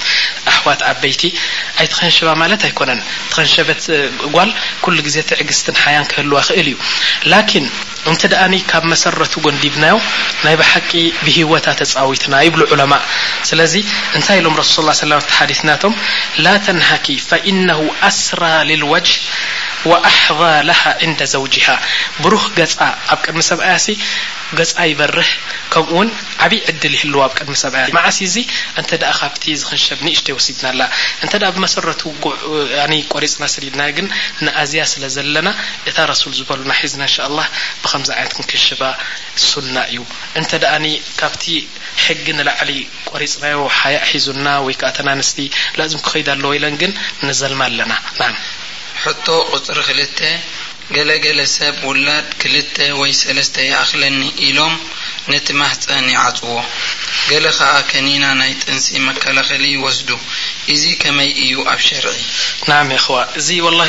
ኣዋት 0.64 0.80
ዓበይቲ 0.90 1.22
ኣይቲከንሸባ 1.80 2.28
ማለት 2.42 2.60
ኣይኮነን 2.68 3.00
ትኸሸት 3.32 3.82
ጓል 4.36 4.50
ዜ 5.14 5.24
ትዕግዝትን 5.30 5.76
ሓያን 5.82 6.06
ክህልዋ 6.10 6.38
ኽእል 6.48 6.68
እዩ 6.72 6.76
ላ 7.32 7.40
እን 7.60 7.66
ኣ 8.44 8.48
ካብ 8.72 8.84
መሰረቱ 8.92 9.32
ጎንዲብናዮ 9.46 9.96
ናይ 10.44 10.56
ብሓቂ 10.62 10.90
ብሂወታ 11.26 11.66
ተፃዊትና 11.80 12.34
ይብ 12.46 12.56
ስለዚ 13.50 13.74
እንታይ 14.18 14.38
ኢሎም 14.42 14.56
ስል 14.74 14.88
ሳ 14.96 15.00
ሰለ 15.06 15.12
ሓዲናቶም 15.38 15.94
ላ 16.46 16.56
ተንሃኪ 16.68 17.06
ኢነ 17.52 17.68
ኣስራ 18.10 18.42
ልጅ 18.72 19.08
ኣሓ 20.08 20.36
ለሃ 20.68 20.80
ን 21.10 21.14
ዘውጅሃ 21.32 21.66
ብሩህ 22.22 22.44
ገ 22.56 22.60
ኣብ 23.12 23.18
ቅድሚ 23.24 23.40
ሰብያ 23.50 23.74
ሲ 23.84 23.94
ገ 24.58 24.60
ይበርህ 24.90 25.28
ከምኡውን 25.72 26.08
ዓብይ 26.44 26.60
ዕድል 26.70 26.94
ይህልዎ 26.96 27.18
ኣብ 27.26 27.32
ቅድሚ 27.38 27.54
ሰብያ 27.64 27.82
ማዓሲ 27.98 28.18
እዚ 28.30 28.36
እንተ 28.80 28.90
ካብቲ 29.20 29.44
ዝክንሸብ 29.62 29.98
ንእሽተይ 30.06 30.34
ወሲድና 30.38 30.64
ኣላ 30.72 30.82
እንተ 31.24 31.32
ብመሰረቱ 31.56 32.02
ቆሬፅና 33.12 33.44
ስሊድናዮ 33.54 33.90
ግን 33.98 34.06
ንኣዝያ 34.44 34.82
ስለዘለና 34.92 35.48
እታ 35.90 35.98
ሱል 36.22 36.34
ዝበሉና 36.40 36.72
ሒዙና 36.82 37.02
ን 37.10 37.32
ላ 37.38 37.40
ብከምዚ 37.84 38.10
ዓይነት 38.18 38.32
ክንክንሸባ 38.38 38.82
ሱና 39.48 39.74
እዩ 39.92 40.00
እንተ 40.40 40.50
ካብቲ 41.20 41.44
ሕጊ 42.04 42.24
ንላዕሊ 42.38 42.72
ቆሬፅናዮ 43.10 43.58
ሓያእ 43.80 44.06
ሒዙና 44.12 44.46
ወይከዓ 44.68 44.90
ተናኣንስቲ 44.98 45.38
ላኣዝም 45.78 46.02
ክኸይዱ 46.08 46.28
ኣለዎ 46.36 46.50
ኢለን 46.58 46.76
ግን 46.82 46.92
ንዘልማ 47.28 47.60
ኣለና 47.70 47.92
ሕቶ 49.04 49.26
ቕፅሪ 49.50 49.78
ክልተ 49.88 50.18
ገለ 50.94 51.10
ገለ 51.24 51.40
ሰብ 51.56 51.74
ውላድ 51.88 52.26
ክልተ 52.40 52.76
ወይ 53.00 53.12
ሰለስተ 53.22 53.56
ይእኽለኒ 53.68 54.18
ኢሎም 54.46 54.74
ነቲ 55.32 55.46
ማህፀን 55.60 56.06
ይዓፅዎ 56.14 56.56
ገለ 57.30 57.46
ከዓ 57.58 57.70
ከኒና 57.90 58.24
ናይ 58.40 58.50
ጥንሲ 58.62 58.88
መከላኸሊ 59.06 59.64
ወስዱ 59.84 60.08
እዚ 60.74 60.82
ከመይ 61.02 61.30
እዩ 61.44 61.54
ኣብ 61.72 61.80
ሸርዒ 61.86 62.14
ና 62.68 62.72
ክዋ 63.04 63.16
እዚ 63.38 63.48
ወላ 63.66 63.80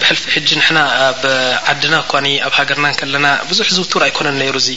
ብሕልፊ 0.00 0.22
ሕጂ 0.34 0.48
ንናኣብዓድና 0.60 1.94
እኳ 2.04 2.12
ኣብ 2.46 2.52
ሃገርና 2.58 2.86
ከለና 3.00 3.26
ብዙሕ 3.50 3.68
ዝውቱር 3.76 4.02
ኣይኮነን 4.06 4.36
ነይሩእዙ 4.42 4.68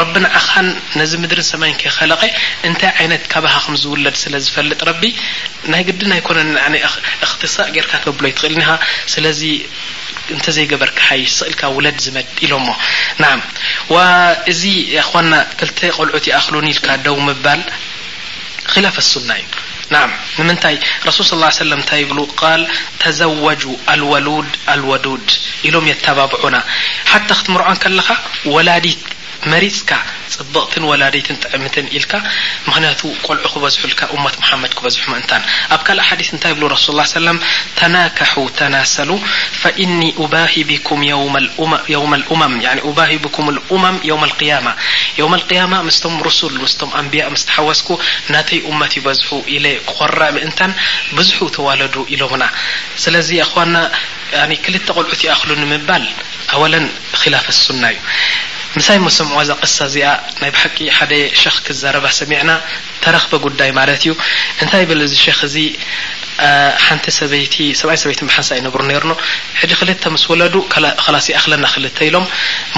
ረቢን 0.00 0.26
ዓኻን 0.38 0.66
ነዚ 0.98 1.12
ምድርን 1.22 1.46
ሰማይን 1.50 1.74
ከኸለቀ 1.80 2.22
እንታይ 2.68 2.92
ይነት 3.04 3.24
ካብሃ 3.32 3.54
ከምዝውለድ 3.64 4.16
ስለዝፈልጥ 4.24 4.80
ረቢ 4.90 5.02
ናይ 5.72 5.82
ግድን 5.88 6.12
ኣይኮነን 6.16 6.50
እክትሳ 7.26 7.56
ጌርካ 7.76 7.92
ከብሎ 8.04 8.24
ይትኽእል 8.32 8.54
ኒ 8.60 8.64
ስለዚ 9.14 9.40
እንተዘይገበርካ 10.36 11.02
ይ 11.20 11.24
ስእልካ 11.38 11.62
ውለድ 11.76 11.96
ዝመድ 12.06 12.28
ኢሎ 12.46 12.52
ሞ 12.66 12.70
ና 13.22 13.26
እዚ 14.52 14.62
ኮና 15.10 15.32
ክልተ 15.60 15.80
ቆልዑት 15.98 16.24
ይኣኽሉን 16.30 16.66
ኢልካ 16.72 16.86
ደው 17.06 17.16
ምባል 17.28 17.62
ክላፍ 18.72 18.96
ሱና 19.12 19.30
እዩ 19.44 19.50
ንምንታይ 20.38 20.76
ረሱል 21.08 21.26
ስ 21.30 21.56
ሰለም 21.62 21.80
እንታይ 21.82 21.98
ይብሉ 22.02 22.18
ቃል 22.40 22.62
ተዘዋጁ 23.02 23.62
ኣልወሉድ 23.92 24.52
ኣልወሉድ 24.72 25.26
ኢሎም 25.68 25.88
የተባብዑና 25.92 26.58
ሓ 27.10 27.18
ክትምርዖን 27.32 27.80
ከለካ 27.82 28.08
ወላዲት 28.54 29.02
መሪፅካ 29.52 29.92
ፅብቕትን 30.34 30.84
ወላይትን 30.90 31.36
ጥዕምትን 31.44 31.86
ኢልካ 31.98 32.12
ምክንያቱ 32.66 33.00
ቆልዑ 33.26 33.46
ክበዝ 33.54 33.74
ል 33.90 33.94
መት 34.24 34.36
መድ 34.62 34.72
ክበዝ 34.78 34.94
ምእን 35.12 35.24
ኣብ 35.76 35.80
ካ 35.86 36.16
ዲث 36.20 36.30
ንታ 36.36 36.44
ብ 36.60 36.68
ሱ 36.84 36.94
ተናكح 37.80 38.32
ተናሰሉ 38.60 39.10
فእن 39.62 40.00
ك 40.88 40.88
ም 41.02 41.04
ም 44.12 44.14
قማ 45.18 45.32
قማ 45.50 45.72
ምስም 45.88 46.14
رسል 46.28 46.54
ኣንያ 47.00 47.20
ሓወስ 47.54 47.82
ናተይ 48.34 48.60
ት 48.90 48.94
ይበዝ 48.98 49.20
ርዕ 50.18 50.30
ምእንን 50.36 50.72
ብዙ 51.18 51.30
ተዋለዱ 51.56 51.94
ኢሎምና 52.14 52.42
ስለ 53.04 53.14
ኣ 54.44 54.46
ክል 54.64 54.74
ቆልዑ 54.96 55.12
ኽሉ 55.42 55.50
ንምል 55.62 56.06
ኣ 56.58 56.60
ላፍ 57.34 57.46
ሱና 57.64 57.82
እዩ 57.94 57.98
ምሳይ 58.76 58.98
ሞሰምዕዋ 59.06 59.40
ዛ 59.48 59.52
ቅሳ 59.62 59.76
እዚኣ 59.88 60.06
ናይ 60.40 60.50
ብሓቂ 60.56 60.76
ሓደ 60.96 61.12
ሸኽ 61.40 61.56
ክዘረባ 61.66 62.04
ሰሚዕና 62.18 62.50
ተረክበ 63.04 63.32
ጉዳይ 63.46 63.70
ማለት 63.78 64.00
እዩ 64.04 64.12
እንታይ 64.62 64.84
ብል 64.90 65.00
እዚ 65.06 65.14
ሸኽ 65.24 65.38
እዚ 65.48 65.56
ሓንቲ 66.84 67.04
ሰበይቲ 67.18 67.56
ሰብይ 67.80 67.98
ሰበይቲ 68.02 68.20
ሓንሳ 68.36 68.50
ይነብሩ 68.60 68.80
ነሩ 68.90 69.06
ሕጂ 69.60 69.72
ክልተ 69.80 70.04
ምስ 70.14 70.24
ወለዱ 70.30 70.54
ኸላሲ 71.06 71.26
ኣኽለና 71.38 71.64
ክልተ 71.74 71.98
ኢሎም 72.08 72.24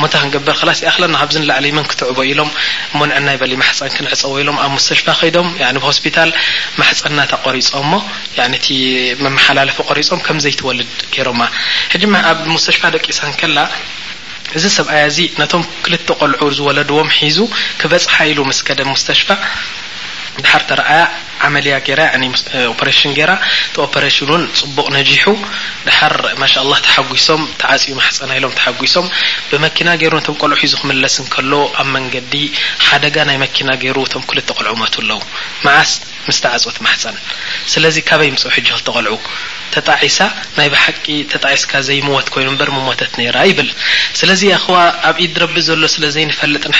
ሞታ 0.00 0.14
ክንገበር 0.22 0.54
ካላሲ 0.60 0.80
ኽለና 0.96 1.14
ካብዝ 1.22 1.36
ላዕለ 1.50 1.66
መን 1.78 1.86
ክትዕቦ 1.90 2.18
ኢሎም 2.30 2.50
ሞንዕና 2.98 3.28
ይ 3.34 3.38
በሊ 3.42 3.52
ማሕፀን 3.62 3.92
ክንዕፀው 3.96 4.34
ኢሎም 4.42 4.58
ኣብ 4.64 4.70
ሙስተሽፋ 4.76 5.06
ኸይዶም 5.20 5.48
ሆስፒታል 5.88 6.30
ማሕፀናታ 6.80 7.32
ቆሪፆሞ 7.46 7.92
እቲ 8.58 8.68
መማሓላለፊ 9.26 9.78
ቆሪፆም 9.90 10.22
ከምዘይትወልድ 10.26 10.90
ሮማ 11.28 11.40
ሕጂ 11.94 12.02
ኣብ 12.32 12.38
ሙስተሽፋ 12.56 12.82
ደቂሰ 12.96 13.20
ከላ 13.42 13.58
እዚ 14.58 14.64
ሰብኣያ 14.78 15.04
ዚ 15.16 15.28
ነቶም 15.40 15.62
ክልተ 15.84 16.08
ቆልዑ 16.20 16.40
ዝወለድዎም 16.56 17.08
ሒዙ 17.18 17.38
ክበፅሓ 17.80 18.14
ኢሉ 18.32 18.38
መስከደ 18.50 18.80
ሙስተሽፋ 18.90 19.28
ድሓር 20.42 20.62
ተረአያ 20.68 21.00
ዓመልያ 21.46 21.74
ገራ 21.88 22.02
ኦሬሽን 22.72 23.12
ገራ 23.18 23.32
ኦሬሽን 23.84 24.30
ን 24.42 24.44
ፅቡቅ 24.60 24.86
ነጂሑ 24.96 25.24
ድሓር 25.88 26.14
ማ 26.42 26.46
ላ 26.70 26.74
ተሓጉሶም 26.86 27.42
ተዓፅኡ 27.62 27.92
ማፀ 28.00 28.18
ሎም 28.44 28.54
ተሓጉሶም 28.58 29.06
ብመኪና 29.50 29.88
ገሩ 30.02 30.14
ቆልሑ 30.42 30.54
ክለስ 30.82 31.16
ከሎ 31.34 31.52
ኣብ 31.82 31.88
መንገዲ 31.96 32.32
ደ 33.16 33.22
ናይ 33.28 33.38
መኪና 33.44 33.68
ገይሩ 33.82 33.98
ቆልዑ 34.58 34.74
ኣለውዓስ 35.00 35.92
ስ 36.36 36.40
ማፀበይፅው 36.86 38.50
ክተልዑተጣ 38.56 39.90
ቂ 41.06 41.16
ተጣስካ 41.32 41.72
ዘይት 41.88 42.28
ይኑበተት 42.44 43.10
ብልስኸኣብ 44.20 45.16
ቢ 45.54 45.60
ዘሎ 45.68 45.86
ስለፈጥ 45.96 46.72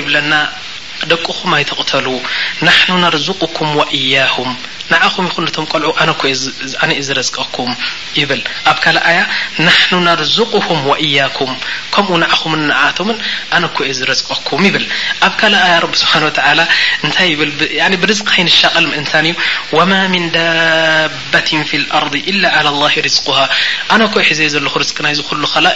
للنا 0.00 0.52
ደቅኹም 1.10 1.50
ኣይትቕተሉ 1.58 2.06
ና 3.02 3.08
ርዝقኩም 3.16 3.70
وእያ 3.80 4.14
ንዓኹም 4.92 5.26
ይኹም 5.32 5.66
ቀልዑ 5.72 5.90
ኣነነእ 6.02 7.00
ዝዝቀኩም 7.08 7.68
ይብል 8.20 8.40
ኣብ 8.72 8.78
ኣያ 9.10 9.20
قም 10.66 10.80
እያኩም 11.04 11.52
ከምኡ 11.94 12.18
ንኹም 12.22 12.52
ዓቶም 12.86 13.10
ኣነኮእ 13.56 13.88
ዝዝቀኩም 13.98 14.62
ይብል 14.68 14.84
ኣብ 15.28 15.34
ሓ 16.00 16.12
ታ 16.38 16.40
ብዝይቐል 18.02 18.84
ምእንታን 18.92 19.26
እዩ 19.30 19.86
ማ 19.92 20.20
ዳ 20.36 20.38
ር 22.06 23.08
ኣነኮይ 23.94 24.24
ሒዘ 24.30 24.40
ዘ 24.56 24.60
ናይ 25.06 25.14
ሉ 25.44 25.46
ላ 25.66 25.72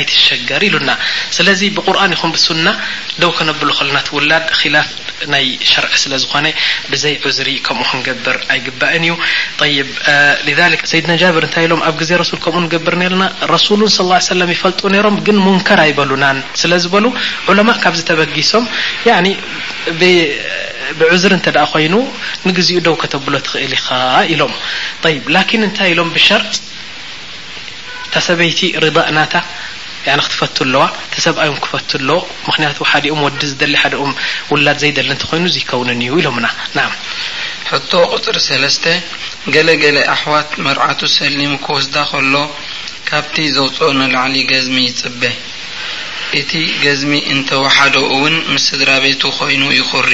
ኣሸር 0.00 0.64
ኢሉና 0.70 0.90
ስለ 1.38 1.48
ብ 1.78 1.86
ኹም 2.22 2.34
ደው 3.22 3.30
ከነብሉ 3.38 3.68
ኸልናውላድ 3.80 4.44
ላፍ 4.74 4.88
ናይ 5.32 5.44
ሸር 5.70 5.84
ስለዝኾነ 6.02 6.46
ብዘይ 6.90 7.14
ዝሪ 7.38 7.50
ከምኡ 7.66 7.86
ክንገብር 7.90 8.36
ኣይግባእን 8.54 9.04
እዩ 9.06 9.72
ይ 9.74 10.78
ሰይድና 10.92 11.12
ጃብር 11.22 11.44
እንታይ 11.48 11.64
ኢሎም 11.68 11.82
ኣብ 11.88 11.94
ግዜ 12.02 12.10
ረሱል 12.22 12.40
ከምኡ 12.44 12.62
ንገብርኒለና 12.66 13.24
ረሱሉን 13.54 13.90
ስ 13.96 14.06
ላ 14.10 14.20
ሰለም 14.30 14.50
ይፈልጡ 14.54 14.80
ነይሮም 14.94 15.16
ግን 15.26 15.36
ሙንከር 15.46 15.80
ኣይበሉናን 15.86 16.38
ስለዝበሉ 16.62 17.06
ዑለማ 17.52 17.70
ካብ 17.84 17.96
ዝተበጊሶም 18.00 18.66
ብዕዝሪ 21.00 21.32
እንተ 21.38 21.48
ደኣ 21.54 21.64
ኮይኑ 21.72 21.94
ንግዚኡ 22.48 22.78
ደው 22.86 22.94
ከተብሎ 23.02 23.34
ትኽእል 23.46 23.72
ኢካ 23.78 23.88
ኢሎም 24.34 24.52
ላኪን 25.34 25.62
እንታይ 25.66 25.90
ኢሎም 25.94 26.08
ብሸርጢ 26.14 26.54
ታሰበይቲ 28.12 28.60
ርእ 28.84 28.96
ናታ 29.16 29.34
ያኒ 30.08 30.20
ክትፈት 30.24 30.56
ኣለዋ 30.64 30.84
ተሰብኣዮም 31.14 31.56
ክፈት 31.64 31.90
ኣለዎ 31.98 32.18
ምኽንያቱ 32.46 32.78
ሓደኦም 32.90 33.20
ወዲ 33.26 33.40
ዝደሊ 33.50 33.72
ሓደኦም 33.82 34.12
ውላድ 34.52 34.78
ዘይደሊ 34.82 35.08
እንተ 35.14 35.24
ኾይኑ 35.30 35.46
ዘከውንኒ 35.56 36.00
እዩ 36.08 36.14
ኢሎሙና 36.22 36.46
ና 36.76 36.86
ሕቶ 37.72 37.90
ቕፅሪ 38.12 38.36
ሰለስተ 38.48 38.84
ገለ 39.54 39.68
ገለ 39.82 39.98
ኣሕዋት 40.14 40.50
መርዓቱ 40.66 41.00
ሰሊሙ 41.18 41.50
ክወስዳ 41.64 41.96
ከሎ 42.12 42.34
ካብቲ 43.10 43.36
ዘውፅኦ 43.56 43.90
ንላዕሊ 44.00 44.34
ገዝሚ 44.52 44.78
ይጽበ 44.88 45.22
እቲ 46.40 46.52
ገዝሚ 46.84 47.12
እንተወሓዶ 47.34 47.96
ውን 48.22 48.34
ምስ 48.54 48.64
ስድራ 48.70 48.90
ቤቱ 49.04 49.22
ኮይኑ 49.38 49.62
ይኹሪ 49.80 50.10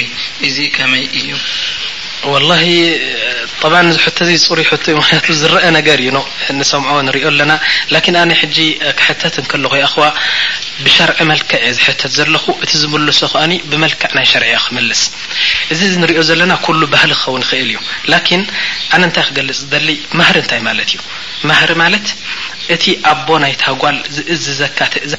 እዙ 0.49 0.57
ከመይ 0.77 1.05
እዩ 1.21 1.31
ወላሂ 2.33 2.65
ጠብ 3.61 3.73
እዚ 3.91 3.97
ሕቶ 4.05 4.19
ዚ 4.29 4.33
ፅሩይ 4.49 4.67
ሕቶ 4.71 4.85
ምክንያቱ 4.99 5.27
ዝረአ 5.41 5.65
ነገር 5.77 5.99
እዩ 6.03 6.09
ኖ 6.17 6.19
ንሰምዖ 6.59 6.95
ንሪኦ 7.07 7.27
ኣለና 7.33 7.53
ላኪን 7.95 8.17
ኣነ 8.23 8.31
ሕጂ 8.41 8.57
ክሕተት 9.01 9.35
ንከለኹ 9.45 9.73
ኣኸዋ 9.87 10.05
ብሸርዒ 10.85 11.19
መልክዕ 11.31 11.61
የ 11.67 11.71
ዝሕተት 11.79 12.13
ዘለኹ 12.19 12.45
እቲ 12.65 12.73
ዝምልሶ 12.83 13.21
ከኒ 13.33 13.53
ብመልክዕ 13.71 14.11
ናይ 14.19 14.27
ሸርዐ 14.33 14.57
ክመልስ 14.67 15.03
እዚ 15.75 15.81
እንሪኦ 15.99 16.25
ዘለና 16.31 16.53
ኩሉ 16.67 16.81
ባህሊ 16.95 17.13
ክኸውን 17.21 17.45
ይኽእል 17.47 17.71
እዩ 17.75 17.79
ላኪን 18.13 18.43
ኣነ 18.97 19.03
እንታይ 19.09 19.27
ክገልፅ 19.29 19.57
ዝደሊ 19.63 19.89
ማህሪ 20.21 20.37
እንታይ 20.45 20.61
ማለት 20.69 20.91
እዩ 20.97 21.01
ማህሪ 21.51 21.71
ማለት 21.85 22.09
እቲ 22.77 22.85
ኣቦ 23.15 23.29
ናይ 23.47 23.55
ታጓል 23.65 23.99
ዝእዝ 24.19 24.47
ዘካተ 24.63 24.93
እ 25.07 25.19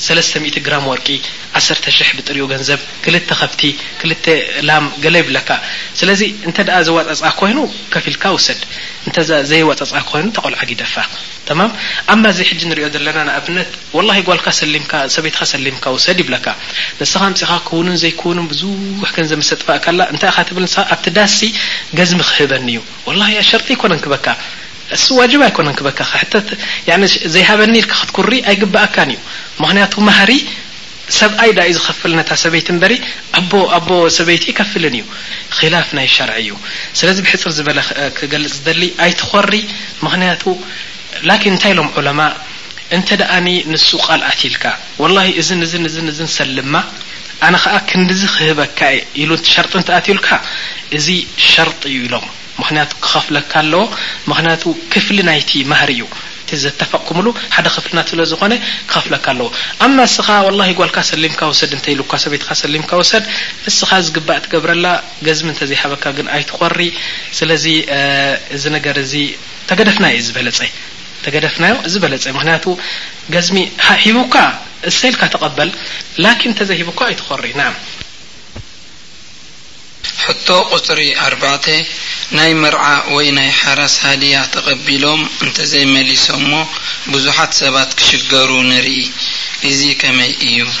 30 0.00 0.66
ራ 0.72 0.76
ወርቂ 0.90 1.06
10 1.58 1.80
ብጥርኡ 2.18 2.42
ገንዘብ 2.52 2.80
ክ 3.04 3.12
ከብቲ 3.30 3.60
ክ 4.00 4.08
ላ 4.68 4.76
ገለ 5.04 5.16
ይብለካ 5.22 5.50
ስለዚ 6.00 6.20
ተ 6.58 6.80
ዘዋፃ 6.88 7.22
ኮይኑ 7.40 7.58
ከፍ 7.92 8.06
ልካ 8.14 8.24
ውሰድ 8.36 8.60
ዘፃ 9.80 10.08
ይተቆልዓግደፋ 10.26 10.94
ማ 11.58 11.62
ኣማ 12.12 12.24
ዘ 12.38 12.40
ሕ 12.48 12.50
ንሪኦ 12.70 12.86
ዘለና 12.94 13.30
ኣምካ 13.38 14.52
ሰድ 16.06 16.20
ይ 16.22 16.28
ንስኻ 17.32 17.52
ክውን 17.68 17.88
ዘ 18.04 18.12
ብዙሕ 18.52 19.10
ገንዘብ 19.18 19.40
ጥፋእታብኣብቲ 19.60 21.06
ዳሲ 21.18 21.38
ገዝሚ 22.00 22.20
ክህበኒ 22.30 22.68
ዩ 22.76 22.80
ሸርጢ 23.52 23.68
ኮነ 23.82 23.92
ክበካ 24.04 24.26
ዋ 25.18 25.22
ኣነ 25.60 25.68
ክበካ 25.78 26.00
ዘይሃበኒ 27.34 27.74
ኢል 27.80 27.86
ክትኩሪ 27.90 28.32
ኣይግብእካ 28.50 28.96
ዩ 29.16 29.18
ምክንያቱ 29.64 29.94
ማህሪ 30.08 30.32
ሰብኣይ 31.18 31.50
ዳ 31.56 31.60
እዩ 31.68 31.72
ዝኸፍል 31.78 32.12
ነታ 32.18 32.30
ሰበይቲ 32.42 32.66
እምበሪ 32.74 32.92
ኣኣቦ 33.38 33.88
ሰበይቲ 34.16 34.44
ይከፍልን 34.50 34.94
እዩ 34.98 35.04
ኽላፍ 35.56 35.88
ናይ 35.98 36.06
ሸርዒ 36.14 36.36
እዩ 36.42 36.50
ስለዚ 36.98 37.16
ብሕፅር 37.24 37.52
ዝበለ 37.58 37.78
ክገልፅ 38.18 38.52
ዝደሊ 38.58 38.82
ኣይትኮሪ 39.06 39.54
ምኽንያቱ 40.04 40.42
ላኪን 41.30 41.50
እንታይ 41.54 41.72
ኢሎም 41.74 41.88
ዑለማ 42.00 42.20
እንተ 42.96 43.08
ደኣኒ 43.20 43.48
ንሱ 43.72 43.88
ቓል 44.06 44.22
ኣትልካ 44.30 44.64
ወላሂ 45.02 45.28
እዝን 45.42 45.60
እዝን 45.66 45.84
እዝን 45.90 46.08
እዝ 46.12 46.20
ሰልማ 46.38 46.74
ኣነ 47.46 47.54
ከዓ 47.64 47.76
ክንዲዝ 47.90 48.22
ክህበካ 48.36 48.80
ኢሉሸርጢ 49.22 49.72
እንትኣትውልካ 49.80 50.28
እዚ 50.98 51.06
ሸርጢ 51.50 51.82
እዩ 51.92 51.98
ኢሎም 52.08 52.26
ምክንያቱ 52.60 52.90
ክኸፍለካ 53.06 53.52
ኣለዎ 53.64 53.84
ምኽንያቱ 54.32 54.64
ክፍሊ 54.94 55.18
ናይቲ 55.30 55.50
ማህር 55.72 55.90
እዩ 55.96 56.02
ዘተፈኩሙሉ 56.62 57.26
ሓደ 57.56 57.66
ክፍልናስለ 57.74 58.20
ዝኾነ 58.30 58.52
ክኸፍለካ 58.90 59.26
ኣለው 59.32 59.48
ኣማ 59.86 59.96
እስኻ 60.10 60.26
ላ 60.58 60.66
ጓልካ 60.78 60.98
ሰሊምካ 61.10 61.40
ወሰድ 61.52 61.72
እተ 61.78 61.86
ኢሉካ 61.94 62.12
ሰበይትካ 62.24 62.50
ሰሊምካ 62.62 62.90
ወሰድ 63.00 63.24
ንስኻ 63.66 63.90
ዝግባእ 64.06 64.40
ትገብረላ 64.44 64.86
ገዝሚ 65.28 65.48
እንተዘይሃበካ 65.54 66.04
ግን 66.18 66.26
ኣይትኮሪ 66.36 66.78
ስለዚ 67.40 67.64
እዚ 68.58 68.64
ነገር 68.76 68.96
እዚ 69.04 69.14
ተገደፍና 69.70 70.06
ዝ 70.28 70.32
በለፀ 70.38 70.60
ተገደፍናዮ 71.24 71.74
ዝ 71.92 71.96
በለፀ 72.04 72.24
ምክንያቱ 72.36 72.64
ገዝሚ 73.34 73.58
ሂቡካ 74.04 74.34
እሰኢልካ 74.90 75.22
ተቐበል 75.34 75.68
ላኪን 76.24 76.50
እንተዘይ 76.52 76.78
ሂቡካ 76.82 77.00
ኣይትኮሪ 77.10 77.44
ና 77.60 77.64
ሕቶ 80.24 80.48
ቝፅሪ 80.72 81.00
ኣርባእተ 81.26 81.64
ናይ 82.36 82.52
መርዓ 82.62 82.84
ወይ 83.14 83.26
ናይ 83.38 83.50
ሓራስ 83.60 83.94
ሃድያ 84.06 84.36
ተቐቢሎም 84.54 85.20
እንተዘይመሊሶም 85.44 86.42
ሞ 86.50 86.60
ብዙሓት 87.12 87.52
ሰባት 87.62 87.90
ክሽገሩ 88.00 88.50
ንርኢ 88.70 89.00
እዙ 89.70 89.80
ከመይ 90.02 90.32
እዩ 90.50 90.58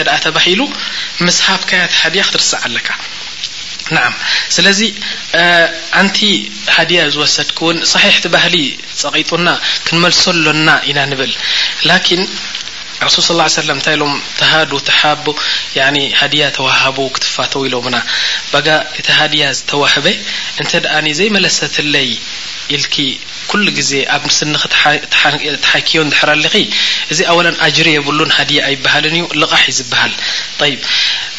ተሉ 0.23 0.61
ስሃፍከያ 1.39 1.79
ሃድያ 2.01 2.21
ክትርስዕ 2.27 2.59
ኣለካ 2.67 2.87
ስለዚ 4.55 4.79
ኣንቲ 6.01 6.17
ሃድያ 6.75 6.99
ዝወሰድኩ 7.13 7.59
ውን 7.69 7.77
صሒሕ 7.93 8.15
ቲ 8.23 8.27
ባህሊ 8.35 8.55
ፀቂጡና 9.01 9.47
ትንመልሶ 9.85 10.23
ኣሎና 10.35 10.67
ኢና 10.89 10.99
ንብል 11.11 11.33
ርሱብ 13.05 13.23
ስ 13.27 13.35
ላ 13.37 13.41
ሰለም 13.55 13.77
እንታይ 13.79 13.95
ኢሎም 13.97 14.11
ተሃዱ 14.39 14.71
ተሓቡ 14.89 15.25
ኒ 15.95 16.01
ሃድያ 16.19 16.43
ተዋሃቡ 16.57 16.97
ክትፋተው 17.15 17.61
ኢሎምና 17.67 17.97
ባጋ 18.51 18.67
እቲ 18.99 19.07
ሃድያ 19.19 19.45
ዝተዋህበ 19.59 20.05
እንተ 20.61 20.71
ደኣኒ 20.83 21.07
ዘይመለሰተለይ 21.19 22.09
ኢልኪ 22.75 22.95
ኩሉ 23.51 23.65
ግዜ 23.79 23.91
ኣብ 24.15 24.25
ስንኽ 24.37 24.61
ተሓኪዮ 25.63 26.01
ዝሕራሊኺ 26.11 26.53
እዚ 27.13 27.19
ኣወለን 27.31 27.57
ኣጅር 27.67 27.87
የብሉን 27.95 28.33
ሃድያ 28.37 28.59
ኣይበሃልን 28.69 29.15
እዩ 29.19 29.25
ልቓሕ 29.41 29.63
ዩ 29.69 29.73
ዝበሃል 29.79 30.13
ይብ 30.73 30.83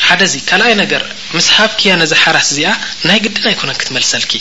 ሓደ 0.06 0.20
ዚ 0.32 0.43
ካልኣይ 0.51 0.74
ነገር 0.82 1.05
ምስ 1.36 1.48
ሃብኪያ 1.59 1.93
ነዛ 2.02 2.12
ሓራስ 2.24 2.48
እዚኣ 2.55 2.72
ናይ 3.09 3.20
ግድን 3.26 3.47
ኣይኮነ 3.52 3.70
ክትመልሰልኪ 3.80 4.32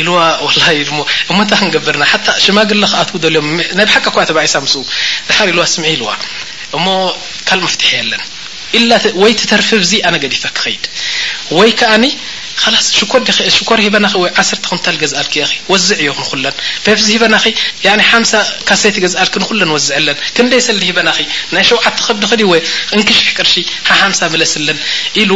ኢዋ 0.00 0.16
ድ 0.56 0.58
እሞታይ 1.32 1.56
ክንገብርና 1.60 2.04
ሽማግ 2.44 2.72
ክኣው 2.92 3.24
ልዮምናይ 3.34 3.88
ሓካኳ 3.96 4.16
ሓር 5.38 5.48
ኢዋ 5.56 5.64
ስ 5.74 5.84
ኢዋ 5.96 6.08
እሞ 6.76 6.86
ካል 7.48 7.60
ፍትሐ 7.72 7.90
ለን 8.12 8.22
وي 9.14 9.32
تترفبز 9.34 9.94
أن 9.94 10.20
جዲف 10.20 10.46
كخيد 10.46 10.86
كن 11.50 12.10
ኮር 13.68 13.78
ሂበና 13.84 14.06
1ሰተ 14.42 14.62
ክም 14.70 14.78
ገዝልክ 15.02 15.32
ዝዕ 15.86 16.00
ዮ 16.06 16.10
ክንኩለን 16.18 16.54
ዚ 17.06 17.08
ሂበና 17.16 17.36
ይቲ 17.46 18.96
ገልክ 19.04 19.34
ንለን 19.52 19.70
ዝዕለንክ 19.86 20.52
ሰዲ 20.66 20.82
ሂበና 20.88 21.08
ሸዓ 21.16 22.14
ዲ 22.32 22.58
ክሽሕ 23.10 23.28
ቅርሺ 23.38 23.56
መለስለን 24.34 24.78
ኢሉ 25.22 25.32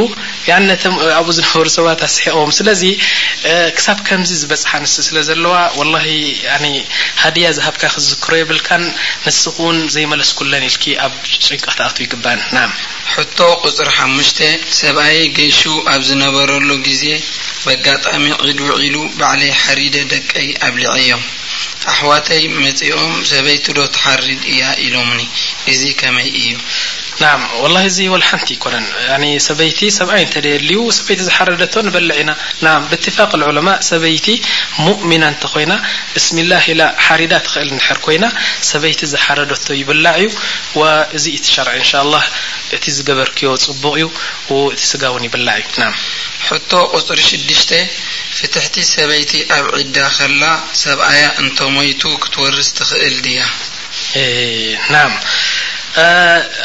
ኣብኡ 1.21 1.29
ዝነበሩ 1.41 1.67
ሰባት 1.77 2.01
ኣስሒቆም 2.09 2.51
ስለዚ 2.59 2.83
ሳብ 3.87 3.99
ከምዚ 4.07 4.31
ዝበፅሓ 4.43 4.71
ንስ 4.83 4.95
ስለ 5.09 5.17
ዘለዋ 5.29 5.55
ሃድያ 7.23 7.47
ዝሃብካ 7.57 7.83
ክዝክሮ 7.95 8.33
የብልካን 8.41 8.83
ንስኹውን 9.27 9.79
ዘይመለስ 9.95 10.31
ኩለን 10.39 10.65
ኢል 10.71 10.77
ኣብ 11.07 11.15
ጭንቀትኣቱ 11.47 11.97
ይግባአን 12.07 12.41
ሕ 13.13 13.25
ቁፅሪ 13.67 13.89
ሓሙሽተ 13.99 14.39
ሰብኣይ 14.83 15.19
ገሹ 15.39 15.61
ኣብ 15.95 16.03
ዝነበረሉ 16.11 16.69
ግዜ 16.87 17.05
በጋጣሚ 17.65 18.25
ዒድውዒሉ 18.49 18.97
ባዕለይ 19.19 19.53
ሓሪደ 19.63 19.97
ደቀይ 20.13 20.49
ኣብ 20.67 20.75
ልዐዮም 20.85 21.23
ኣሕዋተይ 21.93 22.43
መጺኦም 22.65 23.15
ሰበይት 23.31 23.67
ዶ 23.77 23.81
ተሓሪድ 23.97 24.43
እያ 24.53 24.63
ኢሎሙኒ 24.87 25.23
እዙ 25.73 25.83
ከመይ 26.01 26.29
እዩ 26.41 26.53
ና 27.21 27.27
ላ 27.75 27.81
እዚ 27.89 27.99
وላሓንቲ 28.13 28.49
ይኮነን 28.55 28.87
ሰበይቲ 29.47 29.79
ሰብኣይ 29.99 30.23
እንተደየልዩ 30.25 30.75
ሰበይቲ 30.97 31.21
ዝሓረደቶ 31.29 31.75
ንበልዕ 31.87 32.17
ኢና 32.23 32.33
ና 32.65 32.73
ብፋቅ 32.91 33.05
ዑለማ 33.51 33.69
ሰበይቲ 33.91 34.27
ሙእምና 34.87 35.23
እንተ 35.33 35.45
ኮይና 35.53 35.73
ብስሚ 36.15 36.39
ላ 36.51 36.55
ኢላ 36.73 36.83
ሓሪዳ 37.07 37.33
ትኽእል 37.47 37.71
ድሕር 37.77 37.99
ኮይና 38.07 38.27
ሰበይቲ 38.71 39.01
ዝሓረደቶ 39.15 39.67
ይብላዕ 39.81 40.19
እዩ 40.27 40.29
እዚ 41.19 41.25
ኢትሸር 41.39 41.69
እንሻ 41.79 41.93
ላ 42.13 42.17
እቲ 42.79 42.85
ዝገበርክዮ 42.97 43.51
ፅቡቕ 43.67 43.95
እዩ 43.99 44.07
እቲ 44.75 44.81
ስጋ 44.93 45.03
ውን 45.17 45.27
ይብላዕ 45.29 45.59
እዩ 45.65 45.91
ሕቶ 46.49 46.71
ቁፅሪ 46.95 47.19
ሽድሽተ 47.31 47.73
ፍትሕቲ 48.41 48.77
ሰበይቲ 48.95 49.33
ኣብ 49.59 49.67
ዒዳ 49.83 49.97
ከላ 50.19 50.43
ሰብኣያ 50.85 51.25
እንተ 51.45 51.59
ሞይቱ 51.77 52.03
ክትወርዝ 52.25 52.69
ትኽእል 52.81 53.17
ድያ 53.29 53.41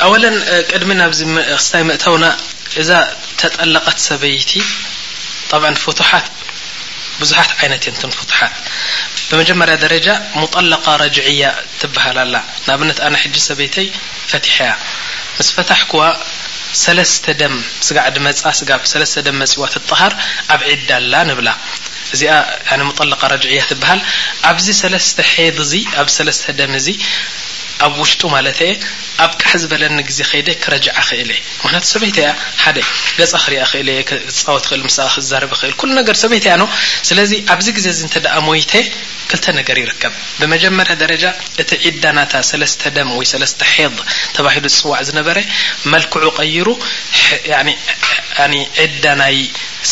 ኣወለን 0.05 0.35
ቅድሚ 0.71 0.89
ናስታይ 0.99 1.83
ምእተውና 1.89 2.25
እዛ 2.81 2.91
ተጠላቐት 3.41 3.99
ሰበይቲ 4.07 4.51
ፉቱሓት 5.83 6.25
ብዙሓት 7.21 7.49
ይነት 7.65 7.85
ንት 8.09 8.13
ፉቱሓት 8.19 8.53
ብመጀመርያ 9.29 9.75
ደረጃ 9.85 10.07
ሙጠላቃ 10.39 10.85
ረጅያ 11.03 11.49
ትበሃል 11.81 12.17
ላ 12.33 12.37
ንኣብነትኣና 12.67 13.15
ሕጂ 13.23 13.35
ሰበይተይ 13.49 13.87
ፈትሐያ 14.31 14.71
ስ 15.47 15.49
ፈታሕ 15.57 15.81
ክ 15.91 16.01
ለተ 16.97 17.27
ደም 17.41 17.55
ስጋዕ 17.87 18.05
ድመፃ 18.15 18.43
ለ 19.01 19.05
ደ 19.27 19.29
መፅዋ 19.41 19.63
ትሃር 19.91 20.13
ኣብ 20.55 20.61
ዒዳ 20.71 20.91
ላ 21.13 21.23
ንብላ 21.29 21.49
እዚ 22.15 22.21
ላ 23.11 23.15
ረጅያ 23.33 23.63
ትበሃል 23.71 24.01
ኣብዚ 24.51 24.67
ሰለስተ 24.83 25.25
ሒ 25.31 25.47
እዚ 25.65 25.73
ኣብ 26.01 26.07
ለስተ 26.29 26.45
ደም 26.59 26.73
እዚ 26.81 26.87
ኣብ 27.85 27.93
ውሽጡ 28.01 28.21
ማለተየ 28.35 28.71
ኣብ 29.25 29.31
ቃሕ 29.41 29.51
ዝበለኒ 29.61 29.97
ግዜ 30.09 30.19
ኸይደ 30.31 30.47
ክረጃዓ 30.63 30.97
ኽእለ 31.09 31.31
የ 31.37 31.41
ምክንያቱ 31.63 31.85
ሰበይተያ 31.93 32.27
ሓደ 32.63 32.77
ገጻ 33.19 33.33
ክሪያ 33.45 33.61
ክእለ 33.71 33.89
የ 33.97 34.01
ክፃወት 34.09 34.65
ክእል 34.69 34.83
ስ 34.97 35.07
ክዛረቢ 35.15 35.51
ኽእል 35.61 35.73
ኩሉ 35.81 35.89
ነገር 36.01 36.15
ሰበይት 36.23 36.45
እያ 36.49 36.55
ኖ 36.61 36.65
ስለዚ 37.09 37.31
ኣብዚ 37.55 37.67
ግዜ 37.77 37.87
እንተደኣ 38.05 38.35
ሞይተ 38.47 38.73
ፍልተ 39.31 39.47
ነገር 39.57 39.77
ይርከብ 39.81 40.13
ብመጀመርያ 40.39 40.93
ደረጃ 41.01 41.25
እቲ 41.61 41.69
ዒዳ 41.85 42.05
ናታ 42.17 42.33
ሰለስተ 42.49 42.81
ደም 42.95 43.09
ወይ 43.19 43.27
ሰለስተ 43.33 43.61
ሒض 43.73 43.95
ተባሂሉ 44.37 44.63
ዝፅዋዕ 44.73 44.99
ዝነበረ 45.09 45.37
መልክዑ 45.93 46.23
ቀይሩ 46.39 46.67
ዒዳ 48.79 49.05
ናይ 49.21 49.37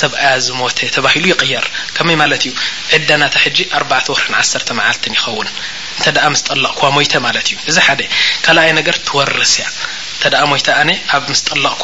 ሰብኣያ 0.01 0.33
ዝሞተ 0.47 0.79
ተባሂሉ 0.97 1.25
ይቕየር 1.33 1.65
ከመይ 1.97 2.17
ማለት 2.23 2.43
እዩ 2.47 2.53
ዕዳ 2.97 3.09
ናታ 3.23 3.35
ሕጂ 3.45 3.59
ኣርባዕተወርሕ 3.79 4.27
ዓሰርተ 4.41 4.69
መዓልትን 4.81 5.15
ይኸውን 5.19 5.49
እንተደኣ 5.99 6.25
ምስ 6.35 6.43
ጠላቕ 6.49 6.73
ኳ 6.81 6.91
ሞይተ 6.97 7.15
ማለት 7.27 7.47
እዩ 7.49 7.57
እዚ 7.71 7.77
ሓደ 7.87 8.01
ካልኣይ 8.47 8.71
ነገር 8.81 8.97
ትወርስ 9.07 9.55
እያ 9.61 9.67
ተደ 10.23 10.35
ሞይታ 10.51 10.69
ኣነ 10.81 10.91
ኣብ 11.15 11.23
ምስ 11.31 11.41
ጠላቕ 11.49 11.75
ክ 11.81 11.83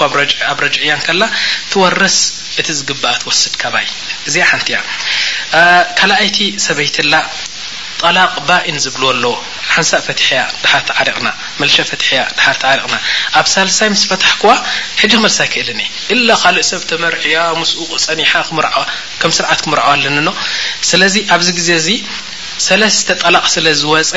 ኣብ 0.51 0.59
ረጅዕ 0.65 0.81
እያ 0.85 0.91
ንከላ 0.99 1.23
ትወርስ 1.71 2.17
እቲ 2.59 2.67
ዝግባአ 2.79 3.13
ትወስድ 3.21 3.53
ከባይ 3.61 3.85
እዚኣ 4.27 4.45
ሓንቲ 4.51 4.67
እያ 4.75 4.79
ካልኣይቲ 5.99 6.37
ሰበይትላ 6.65 7.13
ጠላቕባኢን 8.03 8.77
ዝብል 8.83 9.03
ኣለዎ 9.11 9.33
ሓንሳቅ 9.73 10.01
ፈትሕእያ 10.07 10.41
ዳሓር 10.63 10.81
ቲዓሪቕና 10.89 11.27
መልሸ 11.61 11.75
ፈትሕ 11.89 12.09
እያ 12.15 12.21
ዳሓርቲዓሪቕና 12.39 12.95
ኣብ 13.41 13.45
ሳልሳይ 13.53 13.89
ምስ 13.93 14.03
ፈታሕ 14.11 14.33
ክዋ 14.41 14.51
ሕጂ 15.01 15.11
ክመልሳይ 15.19 15.47
ክእልኒ 15.53 15.81
እላ 16.15 16.27
ካልእ 16.41 16.65
ሰብ 16.71 16.81
ተመርዕያ 16.89 17.37
ምስኡቕ 17.61 17.91
ፀኒሓ 18.05 18.31
ምዋ 18.57 18.67
ከም 19.21 19.31
ስርዓት 19.37 19.61
ክምርዕዋ 19.67 19.89
ኣለኒኖ 19.97 20.29
ስለዚ 20.89 21.15
ኣብዚ 21.35 21.47
ግዜ 21.59 21.69
እዚ 21.81 21.89
ሰለስተ 22.67 23.07
ጠላቕ 23.21 23.45
ስለ 23.53 23.65
ዝወፀ 23.81 24.11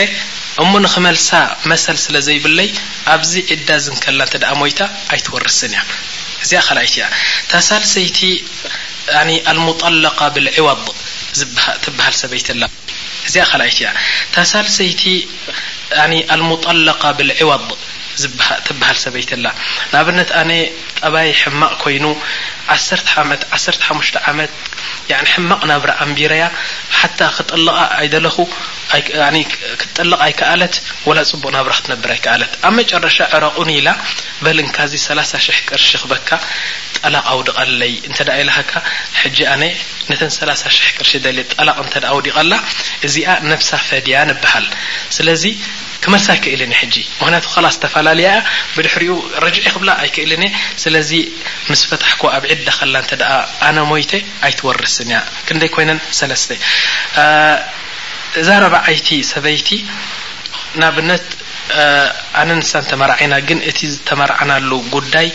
እሙ 0.62 0.70
ንክመልሳ 0.84 1.28
መሰል 1.70 1.96
ስለዘይብለይ 2.04 2.70
ኣብዚ 3.14 3.32
ዒዳዝንከላ 3.50 4.20
እንተ 4.34 4.44
ሞይታ 4.60 4.80
ኣይትወርስን 5.14 5.72
እያ 5.76 5.80
እዚ 6.44 6.52
ኸይቲ 6.68 6.94
ያ 7.02 7.06
ታሳልሰይቲ 7.52 8.20
ሙጣላ 9.66 10.04
ብልዒዋ 10.34 10.68
ትበሃል 11.84 12.14
ሰበይትላ 12.22 12.62
እዚ 13.28 13.34
ይያ 13.76 13.88
ታሳሰይቲ 14.34 15.02
ሙላ 16.46 16.86
ብልዒዋ 17.18 17.50
ትብሃል 18.70 18.96
ሰበይላንኣብነት 19.04 20.30
ኣነ 20.40 20.50
ጣባይ 21.00 21.28
ሕማቕ 21.42 21.72
ኮይኑ 21.82 22.06
1ሓሙሽተ 22.74 23.78
ዓመት 24.30 24.50
ሕማቕ 25.36 25.60
ናብራ 25.70 25.90
ኣንቢረያ 26.04 26.44
ሓታ 26.98 27.18
ክጠል 27.36 27.66
ኣይለኹ 28.00 28.36
ክጠልቃ 29.80 30.18
ኣይከኣለት 30.26 30.74
ወላ 31.08 31.18
ፅቡቅ 31.30 31.48
ናብራ 31.56 31.72
ክትነብር 31.78 32.10
ኣይከኣለት 32.16 32.52
ኣብ 32.68 32.72
መጨረሻ 32.78 33.18
ዕረቁን 33.38 33.70
ኢላ 33.78 33.88
በልንካዚ 34.44 34.92
3ሽሕ 35.06 35.58
ቅርሺ 35.70 35.90
ክበካ 36.02 36.30
ጠላቅ 37.00 37.24
ኣውዲቀለይ 37.34 37.92
እተ 38.08 38.18
ኢልካ 38.44 38.72
ጂ 39.36 39.38
ኣ 39.52 39.54
ነተን 40.10 40.30
3ሕ 40.38 40.76
ቅርሺ 40.98 41.12
ጠላቕ 41.56 41.76
እተ 41.88 41.94
ውዲቓላ 42.18 42.52
እዚኣ 43.06 43.28
ፍ 43.68 43.70
ፈዲያ 43.90 44.16
ንብሃልስክመሳክኢል 44.30 46.62
ጂ 46.94 46.96
ብድሪ 48.74 49.04
ዒ 49.54 49.64
ክብላ 49.74 49.90
ኣይክእል 50.04 50.32
ስለ 50.82 50.94
ስ 51.80 51.80
ፈታሕ 51.90 52.18
ኣብ 52.36 52.44
ዕዳ 52.54 52.68
ኸላ 52.78 52.94
እ 53.14 53.16
ኣነ 53.68 53.76
ሞ 53.90 53.98
ኣይወርስን 54.48 55.10
ኮይ 55.74 55.86
እዛ 58.40 58.48
ባዓይቲ 58.72 59.08
ሰበይቲ 59.32 59.68
ብነት 60.96 61.26
ኣነ 62.40 62.50
ንሳ 62.58 62.72
ተመርይና 62.90 63.34
ግን 63.48 63.58
እቲ 63.70 63.78
ዝተመርዓናሉ 63.92 64.70
ጉዳይ 64.94 65.28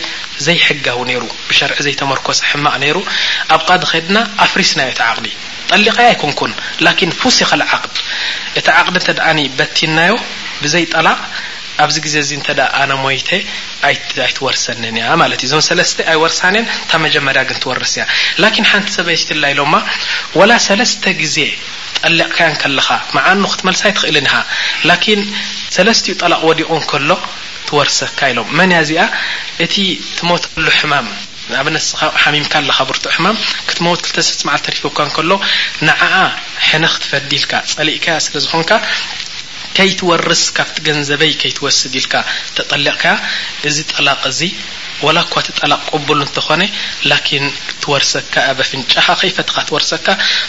ዘይው 0.46 1.00
ሩ 1.22 1.24
ር 1.70 1.72
ዘይተመርኮሰ 1.86 2.38
ሕማቅ 2.50 2.74
ሩ 2.96 2.98
ኣብ 3.56 3.62
ዲ 3.82 3.86
ኸድና 3.90 4.16
ኣፍሪስናዮ 4.46 4.90
ቲ 4.98 5.02
ቅዲ 5.16 5.28
ጠሊኻ 5.72 5.98
ንኩን 6.30 6.52
ፉስ 7.20 7.38
ኸ 7.50 7.60
ቅድ 7.72 7.92
እቲ 8.60 8.66
ቅዲ 8.86 8.96
እተ 9.02 9.08
በናዮ 9.58 10.14
ብዘይ 10.62 10.84
ጠላቕ 10.94 11.18
ኣብዚ 11.82 11.96
ግዜ 12.04 12.14
እዚ 12.24 12.30
እንተዳ 12.38 12.60
ኣነ 12.80 12.90
ሞይተ 13.04 13.30
ኣይትወርሰኒን 13.88 14.96
ያ 15.02 15.14
ማለት 15.22 15.40
እዩ 15.44 15.48
እዞም 15.48 15.62
ሰለስተ 15.68 15.98
ኣይ 16.12 16.16
ወርሳንን 16.24 16.64
እታ 16.84 16.92
መጀመርያ 17.06 17.42
ግን 17.48 17.58
ትወርስ 17.62 17.92
እያ 17.98 18.04
ላኪን 18.42 18.66
ሓንቲ 18.72 18.88
ሰብየሽትላ 18.98 19.44
ኢሎማ 19.54 19.74
ዋላ 20.38 20.50
ሰለስተ 20.68 21.04
ግዜ 21.22 21.36
ጠልቕካያ 22.06 22.48
ከለኻ 22.62 22.88
መዓኑ 23.16 23.42
ክትመልሳይ 23.54 23.92
ትኽእል 23.98 24.18
ኒሃ 24.26 24.36
ላኪን 24.90 25.22
ሰለስትኡ 25.78 26.14
ጠላቕ 26.22 26.42
ወዲቑ 26.50 26.70
ከሎ 26.92 27.10
ትወርሰካ 27.68 28.20
ኢሎም 28.32 28.48
መን 28.60 28.72
ያ 28.76 28.80
እዚኣ 28.86 29.02
እቲ 29.66 29.74
ትሞትሉ 30.18 30.66
ሕማም 30.78 31.08
ኣብ 31.60 31.66
ነስኻ 31.76 31.98
ሓሚምካ 32.22 32.52
ኣለካ 32.62 32.78
ብርቱ 32.88 33.04
ሕማም 33.16 33.36
ክትሞት 33.68 34.00
ክተሰብ 34.10 34.36
ትመዓል 34.40 34.60
ተሪፉካ 34.68 34.98
ከሎ 35.16 35.30
ንዓኣ 35.88 36.14
ሕነ 36.70 36.84
ክትፈዲልካ 36.94 37.52
ፀሊእካያ 37.76 38.14
ስለዝኾንካ 38.26 38.70
ከይትወርስ 39.76 40.42
ካብቲ 40.56 40.76
ገንዘበይ 40.86 41.32
ከይትወስድ 41.42 41.94
ኢልካ 42.00 42.14
ተጠሊቕ 42.56 42.96
ከያ 43.02 43.14
እዚ 43.68 43.76
ጠላቅ 43.92 44.18
እዙ 44.30 44.40
ወላ 45.06 45.18
እኳ 45.26 45.34
እት 45.42 45.48
ጠላቅ 45.60 45.80
ቅቡል 45.92 46.20
እንተኾነ 46.26 46.62
ላኪን 47.10 47.44
ትወርሰካ 47.82 48.34
ኣበፍንጫኻ 48.52 49.06
ከይፈትካ 49.20 49.56
ትወርሰካ 49.70 50.06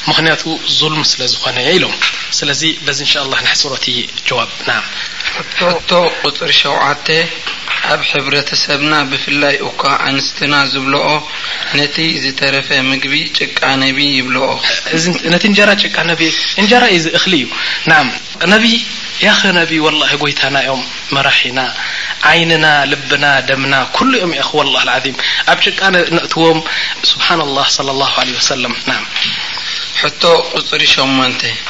ምክንያቱ 0.10 0.44
ዙልም 0.78 1.04
ስለዝኾነ 1.14 1.58
የ 1.68 1.72
ኢሎም 1.80 1.96
ስለዚ 2.40 2.62
በዚ 2.88 3.00
እንሻ 3.08 3.16
ላ 3.34 3.36
ናሕፅሮት 3.48 3.86
ጀዋብ 4.30 4.50
ና 4.70 4.80
ሕቶ 5.60 5.92
ቁፅሪ 6.28 6.52
ሸውዓተ 6.64 7.08
ኣብ 7.94 8.02
ሕብረተሰብና 8.12 8.94
ብፍላይ 9.12 9.56
እኳ 9.70 9.82
ኣንስትና 10.10 10.54
ዝብልኦ 10.72 11.08
ነቲ 11.80 11.96
ዝተረፈ 12.24 12.68
ምግቢ 12.90 13.16
ጭቃ 13.38 13.60
ነቢ 13.84 13.98
ይብልኦነቲ 14.18 15.44
እንጀራጭቃ 15.50 15.96
ነቢ 16.12 16.22
እንጀራ 16.62 16.84
እዩ 16.96 17.06
እሊ 17.20 17.34
እዩ 17.44 18.48
ነቢይ 18.54 18.76
ያኸ 19.26 19.42
ነቢይ 19.60 19.80
ወላሂ 19.88 20.12
ጐይታና 20.24 20.58
ዮም 20.70 20.82
መራሒና 21.18 21.60
ዓይንና 22.32 22.66
ልብና 22.92 23.26
ደምና 23.50 23.76
ኩሉ 23.98 24.12
እዮም 24.20 24.34
ኣኸ 24.44 24.50
ወላ 24.62 24.88
ዓዚም 24.98 25.18
ኣብ 25.54 25.60
ጭቃ 25.68 25.80
ንእትዎም 25.96 26.60
ስብሓን 27.12 27.44
ላህ 27.58 27.70
ለ 27.88 27.90
ላሁ 28.02 28.16
ለ 28.32 28.36
ወሰለም 28.42 28.76
ሕቶ 30.04 30.24
ቁፅሪ 30.58 30.84
ሸማንተ 30.96 31.66